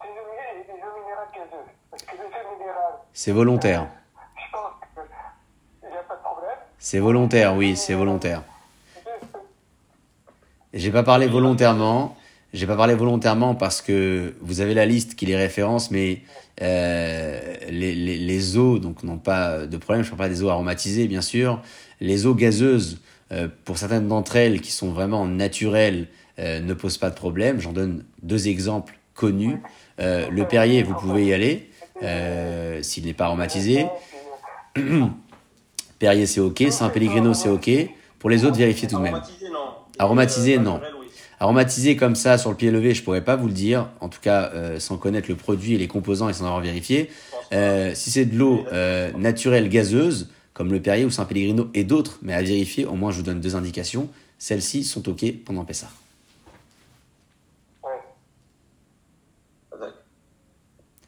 Des 0.00 0.08
eaux, 0.08 0.28
mi- 0.32 0.64
des 0.64 0.72
eaux 0.82 0.98
minérales 1.02 1.28
gazeuses. 1.34 1.72
Parce 1.90 2.02
que 2.02 2.16
les 2.16 2.22
eaux 2.24 2.58
minérales, 2.58 2.94
C'est 3.12 3.32
volontaire. 3.32 3.86
je 4.36 4.50
pense 4.50 4.72
qu'il 5.80 5.90
n'y 5.90 5.96
a 5.96 6.02
pas 6.02 6.16
de 6.16 6.22
problème. 6.22 6.58
C'est 6.78 6.98
volontaire, 7.00 7.54
oui, 7.54 7.76
c'est 7.76 7.94
volontaire. 7.94 8.42
J'ai 10.72 10.92
pas 10.92 11.02
parlé 11.02 11.26
volontairement. 11.26 12.16
J'ai 12.52 12.66
pas 12.66 12.76
parlé 12.76 12.94
volontairement 12.94 13.54
parce 13.54 13.82
que 13.82 14.34
vous 14.40 14.60
avez 14.60 14.72
la 14.74 14.86
liste 14.86 15.14
qui 15.14 15.26
les 15.26 15.36
référence, 15.36 15.90
mais 15.90 16.22
euh, 16.62 17.54
les, 17.68 17.94
les, 17.94 18.18
les 18.18 18.56
eaux 18.56 18.78
donc 18.78 19.02
n'ont 19.02 19.18
pas 19.18 19.66
de 19.66 19.76
problème. 19.76 20.02
Je 20.04 20.10
parle 20.10 20.18
pas 20.18 20.28
des 20.28 20.42
eaux 20.42 20.48
aromatisées, 20.48 21.08
bien 21.08 21.20
sûr. 21.20 21.60
Les 22.00 22.26
eaux 22.26 22.34
gazeuses, 22.34 23.00
euh, 23.32 23.48
pour 23.64 23.76
certaines 23.76 24.08
d'entre 24.08 24.36
elles 24.36 24.60
qui 24.60 24.72
sont 24.72 24.90
vraiment 24.90 25.26
naturelles, 25.26 26.08
euh, 26.38 26.60
ne 26.60 26.72
posent 26.72 26.98
pas 26.98 27.10
de 27.10 27.16
problème. 27.16 27.60
J'en 27.60 27.72
donne 27.72 28.04
deux 28.22 28.48
exemples 28.48 28.98
connus. 29.14 29.60
Euh, 30.00 30.28
le 30.30 30.46
Perrier, 30.46 30.84
vous 30.84 30.94
pouvez 30.94 31.26
y 31.26 31.32
aller 31.34 31.68
euh, 32.02 32.80
s'il 32.82 33.06
n'est 33.06 33.12
pas 33.12 33.24
aromatisé. 33.24 33.86
Perrier, 35.98 36.26
c'est 36.26 36.40
ok. 36.40 36.64
Saint 36.70 36.90
Pellegrino, 36.90 37.34
c'est 37.34 37.48
ok. 37.48 37.68
Pour 38.20 38.30
les 38.30 38.44
autres, 38.44 38.56
vérifiez 38.56 38.86
tout 38.86 38.96
de 38.96 39.02
même. 39.02 39.20
Aromatisé, 39.98 40.58
non. 40.58 40.80
Aromatisé, 41.40 41.96
comme 41.96 42.16
ça 42.16 42.36
sur 42.36 42.50
le 42.50 42.56
pied 42.56 42.70
levé, 42.70 42.94
je 42.94 43.02
pourrais 43.04 43.24
pas 43.24 43.36
vous 43.36 43.46
le 43.46 43.52
dire. 43.52 43.90
En 44.00 44.08
tout 44.08 44.20
cas, 44.20 44.50
euh, 44.54 44.80
sans 44.80 44.96
connaître 44.96 45.28
le 45.28 45.36
produit 45.36 45.74
et 45.74 45.78
les 45.78 45.86
composants 45.86 46.28
et 46.28 46.32
sans 46.32 46.46
avoir 46.46 46.60
vérifié. 46.60 47.10
Euh, 47.52 47.92
si 47.94 48.10
c'est 48.10 48.24
de 48.24 48.36
l'eau 48.36 48.66
euh, 48.72 49.12
naturelle 49.12 49.68
gazeuse, 49.68 50.30
comme 50.52 50.72
le 50.72 50.82
Perrier 50.82 51.04
ou 51.04 51.10
Saint 51.10 51.24
Pellegrino 51.24 51.70
et 51.74 51.84
d'autres, 51.84 52.18
mais 52.22 52.34
à 52.34 52.42
vérifier, 52.42 52.84
au 52.84 52.94
moins 52.94 53.12
je 53.12 53.18
vous 53.18 53.22
donne 53.22 53.40
deux 53.40 53.54
indications. 53.54 54.08
Celles-ci 54.38 54.82
sont 54.82 55.08
ok 55.08 55.24
pendant 55.44 55.64
Pessah. 55.64 55.90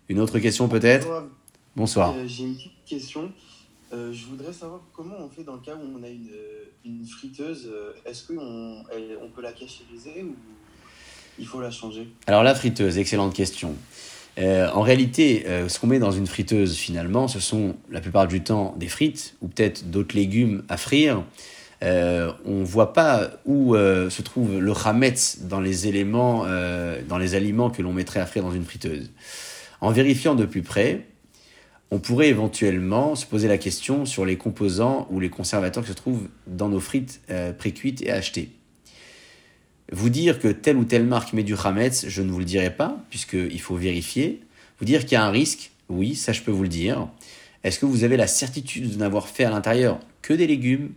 Une 0.09 0.21
autre 0.21 0.39
question 0.39 0.69
peut-être? 0.69 1.07
Bonsoir. 1.07 2.13
Bonsoir. 2.13 2.15
Euh, 2.17 2.27
J'ai 2.27 2.45
une 2.45 2.55
petite 2.55 2.85
question. 2.85 3.33
Euh, 3.93 4.13
je 4.13 4.27
voudrais 4.27 4.53
savoir 4.53 4.83
comment 4.93 5.17
on 5.19 5.29
fait 5.29 5.43
dans 5.43 5.55
le 5.55 5.61
cas 5.61 5.75
où 5.75 5.99
on 5.99 6.03
a 6.05 6.09
une, 6.09 6.31
une 6.85 7.05
friteuse. 7.05 7.69
euh, 7.73 7.93
Est-ce 8.07 8.29
qu'on 8.29 8.85
on 9.23 9.29
peut 9.35 9.43
la 9.43 9.53
cachériser 9.53 10.23
ou 10.23 10.37
il 11.39 11.47
faut 11.47 11.61
la 11.61 11.71
changer? 11.71 12.09
Alors 12.27 12.43
la 12.43 12.55
friteuse, 12.55 12.99
excellente 12.99 13.35
question. 13.35 13.75
Euh, 14.39 14.71
en 14.71 14.83
réalité, 14.83 15.45
ce 15.69 15.81
qu'on 15.81 15.89
met 15.89 15.99
dans 15.99 16.13
une 16.13 16.27
friteuse 16.27 16.77
finalement, 16.77 17.27
ce 17.27 17.41
sont 17.41 17.77
la 17.91 18.01
plupart 18.01 18.29
du 18.29 18.43
temps 18.43 18.75
des 18.79 18.89
frites 18.89 19.35
ou 19.41 19.49
peut-être 19.49 19.91
d'autres 19.91 20.15
légumes 20.15 20.63
à 20.69 20.77
frire. 20.77 21.25
On 21.83 22.63
voit 22.63 22.93
pas 22.93 23.31
où 23.45 23.75
se 23.75 24.23
trouve 24.23 24.61
le 24.61 24.75
chametz 24.75 25.41
dans 25.43 25.61
les 25.61 25.89
éléments, 25.89 26.45
dans 27.09 27.19
les 27.19 27.35
aliments 27.35 27.71
que 27.71 27.83
l'on 27.83 27.93
mettrait 27.93 28.21
à 28.21 28.27
frire 28.27 28.45
dans 28.45 28.53
une 28.53 28.65
friteuse. 28.65 29.11
En 29.81 29.91
vérifiant 29.91 30.35
de 30.35 30.45
plus 30.45 30.63
près, 30.63 31.07
on 31.91 31.99
pourrait 31.99 32.29
éventuellement 32.29 33.17
se 33.17 33.27
poser 33.27 33.49
la 33.49 33.59
question 33.59 34.07
sur 34.07 34.25
les 34.25 34.37
composants 34.37 35.09
ou 35.11 35.19
les 35.19 35.31
conservateurs 35.31 35.83
qui 35.83 35.91
se 35.91 35.97
trouvent 35.97 36.29
dans 36.47 36.69
nos 36.69 36.81
frites 36.81 37.21
euh, 37.31 37.53
pré-cuites 37.53 38.03
et 38.03 38.11
achetées. 38.11 38.51
Vous 39.93 40.09
dire 40.09 40.39
que 40.39 40.49
telle 40.49 40.77
ou 40.77 40.85
telle 40.85 41.05
marque 41.05 41.33
met 41.33 41.43
du 41.43 41.55
Hametz, 41.57 42.07
je 42.07 42.23
ne 42.23 42.31
vous 42.31 42.39
le 42.39 42.45
dirai 42.45 42.71
pas, 42.73 43.05
puisqu'il 43.11 43.61
faut 43.61 43.75
vérifier. 43.75 44.41
Vous 44.79 44.85
dire 44.85 45.01
qu'il 45.01 45.13
y 45.13 45.17
a 45.17 45.25
un 45.25 45.31
risque, 45.31 45.73
oui, 45.89 46.15
ça 46.15 46.33
je 46.33 46.43
peux 46.43 46.53
vous 46.53 46.63
le 46.63 46.69
dire. 46.69 47.09
Est-ce 47.65 47.81
que 47.81 47.87
vous 47.87 48.05
avez 48.05 48.17
la 48.17 48.29
certitude 48.29 48.93
de 48.93 48.97
n'avoir 48.97 49.29
fait 49.29 49.45
à 49.45 49.51
l'intérieur 49.51 49.99
que 50.23 50.33
des 50.33 50.47
légumes, 50.47 50.93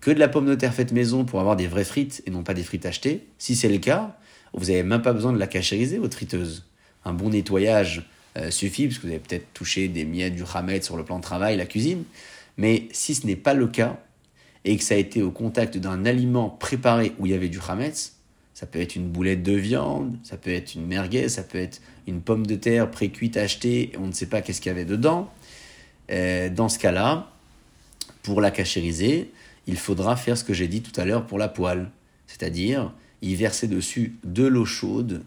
que 0.00 0.12
de 0.12 0.20
la 0.20 0.28
pomme 0.28 0.46
de 0.46 0.54
terre 0.54 0.72
faite 0.72 0.92
maison 0.92 1.24
pour 1.24 1.40
avoir 1.40 1.56
des 1.56 1.66
vraies 1.66 1.84
frites 1.84 2.22
et 2.26 2.30
non 2.30 2.44
pas 2.44 2.54
des 2.54 2.62
frites 2.62 2.86
achetées? 2.86 3.26
Si 3.38 3.56
c'est 3.56 3.68
le 3.68 3.78
cas, 3.78 4.16
vous 4.54 4.66
n'avez 4.66 4.84
même 4.84 5.02
pas 5.02 5.12
besoin 5.12 5.32
de 5.32 5.38
la 5.38 5.48
cachériser, 5.48 5.98
votre 5.98 6.16
friteuse. 6.16 6.64
Un 7.04 7.12
bon 7.12 7.30
nettoyage 7.30 8.08
euh, 8.38 8.50
suffit, 8.50 8.86
parce 8.86 8.98
que 8.98 9.06
vous 9.06 9.12
avez 9.12 9.20
peut-être 9.20 9.52
touché 9.52 9.88
des 9.88 10.04
miettes 10.04 10.34
du 10.34 10.44
Hametz 10.52 10.84
sur 10.84 10.96
le 10.96 11.04
plan 11.04 11.18
de 11.18 11.22
travail, 11.22 11.56
la 11.56 11.66
cuisine. 11.66 12.04
Mais 12.56 12.88
si 12.92 13.14
ce 13.14 13.26
n'est 13.26 13.36
pas 13.36 13.54
le 13.54 13.66
cas, 13.66 13.98
et 14.64 14.76
que 14.76 14.82
ça 14.82 14.94
a 14.94 14.98
été 14.98 15.22
au 15.22 15.30
contact 15.30 15.78
d'un 15.78 16.04
aliment 16.04 16.50
préparé 16.50 17.12
où 17.18 17.26
il 17.26 17.32
y 17.32 17.34
avait 17.34 17.48
du 17.48 17.58
Hametz, 17.66 18.14
ça 18.54 18.66
peut 18.66 18.80
être 18.80 18.96
une 18.96 19.08
boulette 19.08 19.42
de 19.42 19.52
viande, 19.52 20.16
ça 20.24 20.36
peut 20.36 20.50
être 20.50 20.74
une 20.74 20.84
merguez, 20.84 21.28
ça 21.28 21.42
peut 21.42 21.58
être 21.58 21.80
une 22.06 22.20
pomme 22.20 22.46
de 22.46 22.56
terre 22.56 22.90
pré-cuite 22.90 23.36
achetée, 23.36 23.92
et 23.92 23.98
on 23.98 24.06
ne 24.06 24.12
sait 24.12 24.26
pas 24.26 24.42
qu'est-ce 24.42 24.60
qu'il 24.60 24.70
y 24.70 24.74
avait 24.74 24.84
dedans. 24.84 25.30
Euh, 26.10 26.50
dans 26.50 26.68
ce 26.68 26.78
cas-là, 26.78 27.30
pour 28.22 28.40
la 28.40 28.50
cachériser, 28.50 29.30
il 29.66 29.76
faudra 29.76 30.16
faire 30.16 30.36
ce 30.36 30.44
que 30.44 30.54
j'ai 30.54 30.66
dit 30.66 30.82
tout 30.82 30.98
à 31.00 31.04
l'heure 31.04 31.26
pour 31.26 31.38
la 31.38 31.48
poêle, 31.48 31.90
c'est-à-dire 32.26 32.92
y 33.22 33.34
verser 33.34 33.68
dessus 33.68 34.16
de 34.24 34.44
l'eau 34.44 34.64
chaude 34.64 35.22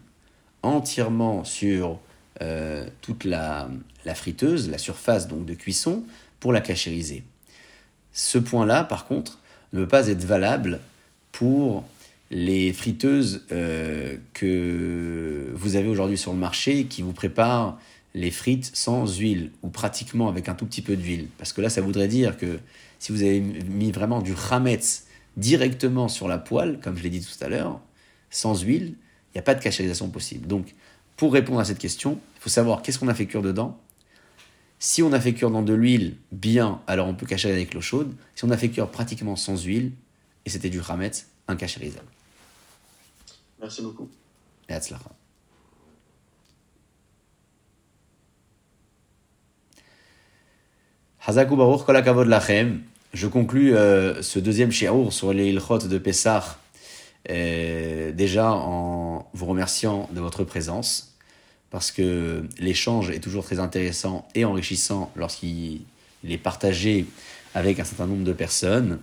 entièrement 0.62 1.44
sur 1.44 1.98
euh, 2.40 2.86
toute 3.00 3.24
la, 3.24 3.68
friteuse, 4.14 4.70
la 4.70 4.78
surface 4.78 5.28
donc 5.28 5.44
de 5.44 5.54
cuisson, 5.54 6.04
pour 6.40 6.52
la 6.52 6.60
cachériser. 6.60 7.24
Ce 8.12 8.38
point-là, 8.38 8.84
par 8.84 9.06
contre, 9.06 9.38
ne 9.72 9.80
peut 9.80 9.88
pas 9.88 10.08
être 10.08 10.24
valable 10.24 10.80
pour 11.30 11.84
les 12.30 12.72
friteuses 12.72 13.44
euh, 13.52 14.16
que 14.32 15.50
vous 15.54 15.76
avez 15.76 15.88
aujourd'hui 15.88 16.18
sur 16.18 16.32
le 16.32 16.38
marché 16.38 16.86
qui 16.86 17.02
vous 17.02 17.12
préparent 17.12 17.78
les 18.14 18.30
frites 18.30 18.70
sans 18.74 19.18
huile 19.18 19.50
ou 19.62 19.68
pratiquement 19.68 20.28
avec 20.28 20.48
un 20.48 20.54
tout 20.54 20.66
petit 20.66 20.82
peu 20.82 20.96
d'huile. 20.96 21.28
Parce 21.38 21.52
que 21.52 21.60
là, 21.60 21.70
ça 21.70 21.80
voudrait 21.80 22.08
dire 22.08 22.36
que 22.36 22.58
si 22.98 23.12
vous 23.12 23.22
avez 23.22 23.40
mis 23.40 23.90
vraiment 23.90 24.20
du 24.20 24.34
chametz 24.36 25.06
directement 25.36 26.08
sur 26.08 26.28
la 26.28 26.38
poêle, 26.38 26.78
comme 26.82 26.96
je 26.96 27.02
l'ai 27.02 27.10
dit 27.10 27.20
tout 27.20 27.44
à 27.44 27.48
l'heure, 27.48 27.80
sans 28.30 28.62
huile, 28.62 28.94
il 29.32 29.36
n'y 29.36 29.38
a 29.38 29.42
pas 29.42 29.54
de 29.54 29.62
cachérisation 29.62 30.08
possible. 30.08 30.46
Donc, 30.46 30.74
pour 31.16 31.32
répondre 31.32 31.60
à 31.60 31.64
cette 31.64 31.78
question, 31.78 32.18
il 32.36 32.40
faut 32.40 32.50
savoir 32.50 32.82
qu'est-ce 32.82 32.98
qu'on 32.98 33.08
a 33.08 33.14
fait 33.14 33.26
cuire 33.26 33.42
dedans. 33.42 33.78
Si 34.78 35.02
on 35.02 35.12
a 35.12 35.20
fait 35.20 35.32
cuire 35.32 35.50
dans 35.50 35.62
de 35.62 35.72
l'huile, 35.72 36.16
bien, 36.32 36.80
alors 36.88 37.06
on 37.06 37.14
peut 37.14 37.26
cachériser 37.26 37.60
avec 37.60 37.72
l'eau 37.74 37.80
chaude. 37.80 38.12
Si 38.34 38.44
on 38.44 38.50
a 38.50 38.56
fait 38.56 38.68
cuire 38.68 38.88
pratiquement 38.88 39.36
sans 39.36 39.62
huile, 39.62 39.92
et 40.44 40.50
c'était 40.50 40.70
du 40.70 40.82
chametz, 40.82 41.28
incachérisable. 41.46 42.06
Merci 43.60 43.82
beaucoup. 43.82 44.08
Et 44.68 44.72
hatzlacha. 44.72 45.10
Hazaku 51.24 51.54
Baruch 51.54 51.84
Kol 51.84 52.28
Lachem. 52.28 52.82
Je 53.12 53.28
conclus 53.28 53.76
euh, 53.76 54.22
ce 54.22 54.40
deuxième 54.40 54.72
shiur 54.72 55.12
sur 55.12 55.32
les 55.32 55.50
ilchot 55.50 55.78
de 55.78 55.98
Pessah 55.98 56.58
déjà 57.28 58.52
en 58.52 59.28
vous 59.32 59.46
remerciant 59.46 60.08
de 60.12 60.20
votre 60.20 60.44
présence 60.44 61.16
parce 61.70 61.90
que 61.90 62.44
l'échange 62.58 63.10
est 63.10 63.20
toujours 63.20 63.44
très 63.44 63.58
intéressant 63.58 64.28
et 64.34 64.44
enrichissant 64.44 65.10
lorsqu'il 65.16 65.80
il 66.22 66.32
est 66.32 66.38
partagé 66.38 67.06
avec 67.54 67.80
un 67.80 67.84
certain 67.84 68.06
nombre 68.06 68.24
de 68.24 68.32
personnes. 68.32 69.00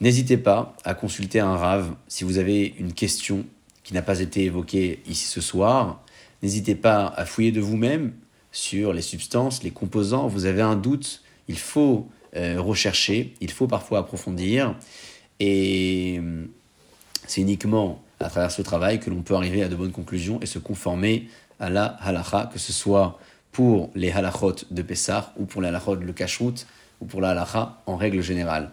N'hésitez 0.00 0.36
pas 0.36 0.74
à 0.84 0.94
consulter 0.94 1.38
un 1.38 1.56
rave 1.56 1.94
si 2.08 2.24
vous 2.24 2.38
avez 2.38 2.74
une 2.78 2.92
question 2.92 3.44
qui 3.84 3.94
n'a 3.94 4.02
pas 4.02 4.20
été 4.20 4.44
évoquée 4.44 5.00
ici 5.06 5.26
ce 5.26 5.40
soir. 5.40 6.02
N'hésitez 6.42 6.74
pas 6.74 7.06
à 7.06 7.24
fouiller 7.24 7.52
de 7.52 7.60
vous-même 7.60 8.12
sur 8.50 8.92
les 8.92 9.02
substances, 9.02 9.62
les 9.62 9.70
composants. 9.70 10.26
Vous 10.26 10.46
avez 10.46 10.62
un 10.62 10.76
doute, 10.76 11.22
il 11.46 11.58
faut 11.58 12.08
euh, 12.36 12.60
rechercher, 12.60 13.34
il 13.40 13.50
faut 13.50 13.66
parfois 13.66 14.00
approfondir. 14.00 14.74
Et 15.40 16.18
euh, 16.20 16.46
c'est 17.26 17.40
uniquement 17.40 18.02
à 18.20 18.28
travers 18.28 18.50
ce 18.50 18.62
travail 18.62 19.00
que 19.00 19.10
l'on 19.10 19.22
peut 19.22 19.34
arriver 19.34 19.62
à 19.62 19.68
de 19.68 19.76
bonnes 19.76 19.92
conclusions 19.92 20.40
et 20.40 20.46
se 20.46 20.58
conformer 20.58 21.28
à 21.60 21.70
la 21.70 21.84
halacha, 21.84 22.50
que 22.52 22.58
ce 22.58 22.72
soit 22.72 23.18
pour 23.52 23.90
les 23.94 24.10
halachot 24.10 24.56
de 24.70 24.82
Pessah 24.82 25.32
ou 25.38 25.44
pour 25.44 25.62
les 25.62 25.68
halachot 25.68 25.96
de 25.96 26.04
le 26.04 26.12
kashrut 26.12 26.66
ou 27.00 27.04
pour 27.04 27.20
la 27.20 27.30
halacha 27.30 27.80
en 27.86 27.96
règle 27.96 28.22
générale. 28.22 28.70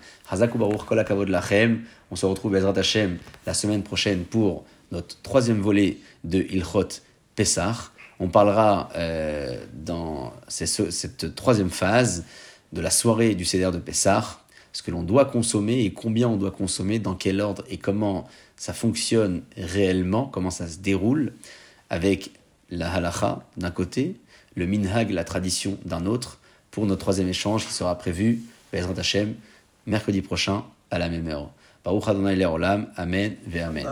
Lachem. 1.27 1.83
On 2.11 2.15
se 2.15 2.25
retrouve 2.25 2.53
Bezrat 2.53 2.77
Hashem 2.77 3.17
la 3.45 3.53
semaine 3.53 3.83
prochaine 3.83 4.23
pour 4.23 4.65
notre 4.91 5.21
troisième 5.21 5.59
volet 5.59 5.97
de 6.23 6.39
Ilchot 6.39 6.87
Pessah. 7.35 7.91
On 8.19 8.27
parlera 8.27 8.89
euh, 8.95 9.63
dans 9.73 10.33
cette 10.47 11.35
troisième 11.35 11.69
phase 11.69 12.25
de 12.73 12.81
la 12.81 12.89
soirée 12.89 13.35
du 13.35 13.45
Seder 13.45 13.71
de 13.71 13.79
Pessah, 13.79 14.39
ce 14.73 14.83
que 14.83 14.91
l'on 14.91 15.03
doit 15.03 15.25
consommer 15.25 15.83
et 15.83 15.93
combien 15.93 16.27
on 16.29 16.37
doit 16.37 16.51
consommer, 16.51 16.99
dans 16.99 17.15
quel 17.15 17.41
ordre 17.41 17.63
et 17.69 17.77
comment 17.77 18.27
ça 18.55 18.73
fonctionne 18.73 19.41
réellement, 19.57 20.25
comment 20.25 20.51
ça 20.51 20.67
se 20.67 20.77
déroule, 20.77 21.33
avec 21.89 22.31
la 22.69 22.91
halacha 22.91 23.43
d'un 23.57 23.71
côté, 23.71 24.15
le 24.55 24.65
minhag, 24.65 25.11
la 25.11 25.23
tradition 25.23 25.77
d'un 25.85 26.05
autre, 26.05 26.39
pour 26.71 26.85
notre 26.85 27.01
troisième 27.01 27.29
échange 27.29 27.65
qui 27.65 27.73
sera 27.73 27.97
prévu, 27.97 28.41
Bezrat 28.71 28.99
Hashem, 28.99 29.35
mercredi 29.87 30.21
prochain 30.21 30.63
à 30.91 30.99
la 30.99 31.09
même 31.09 31.27
heure. 31.27 31.51
Baruch 31.83 32.07
Adonai 32.07 32.35
Le'olam, 32.35 32.87
Amen, 32.95 33.35
ve 33.47 33.59
Amen. 33.59 33.87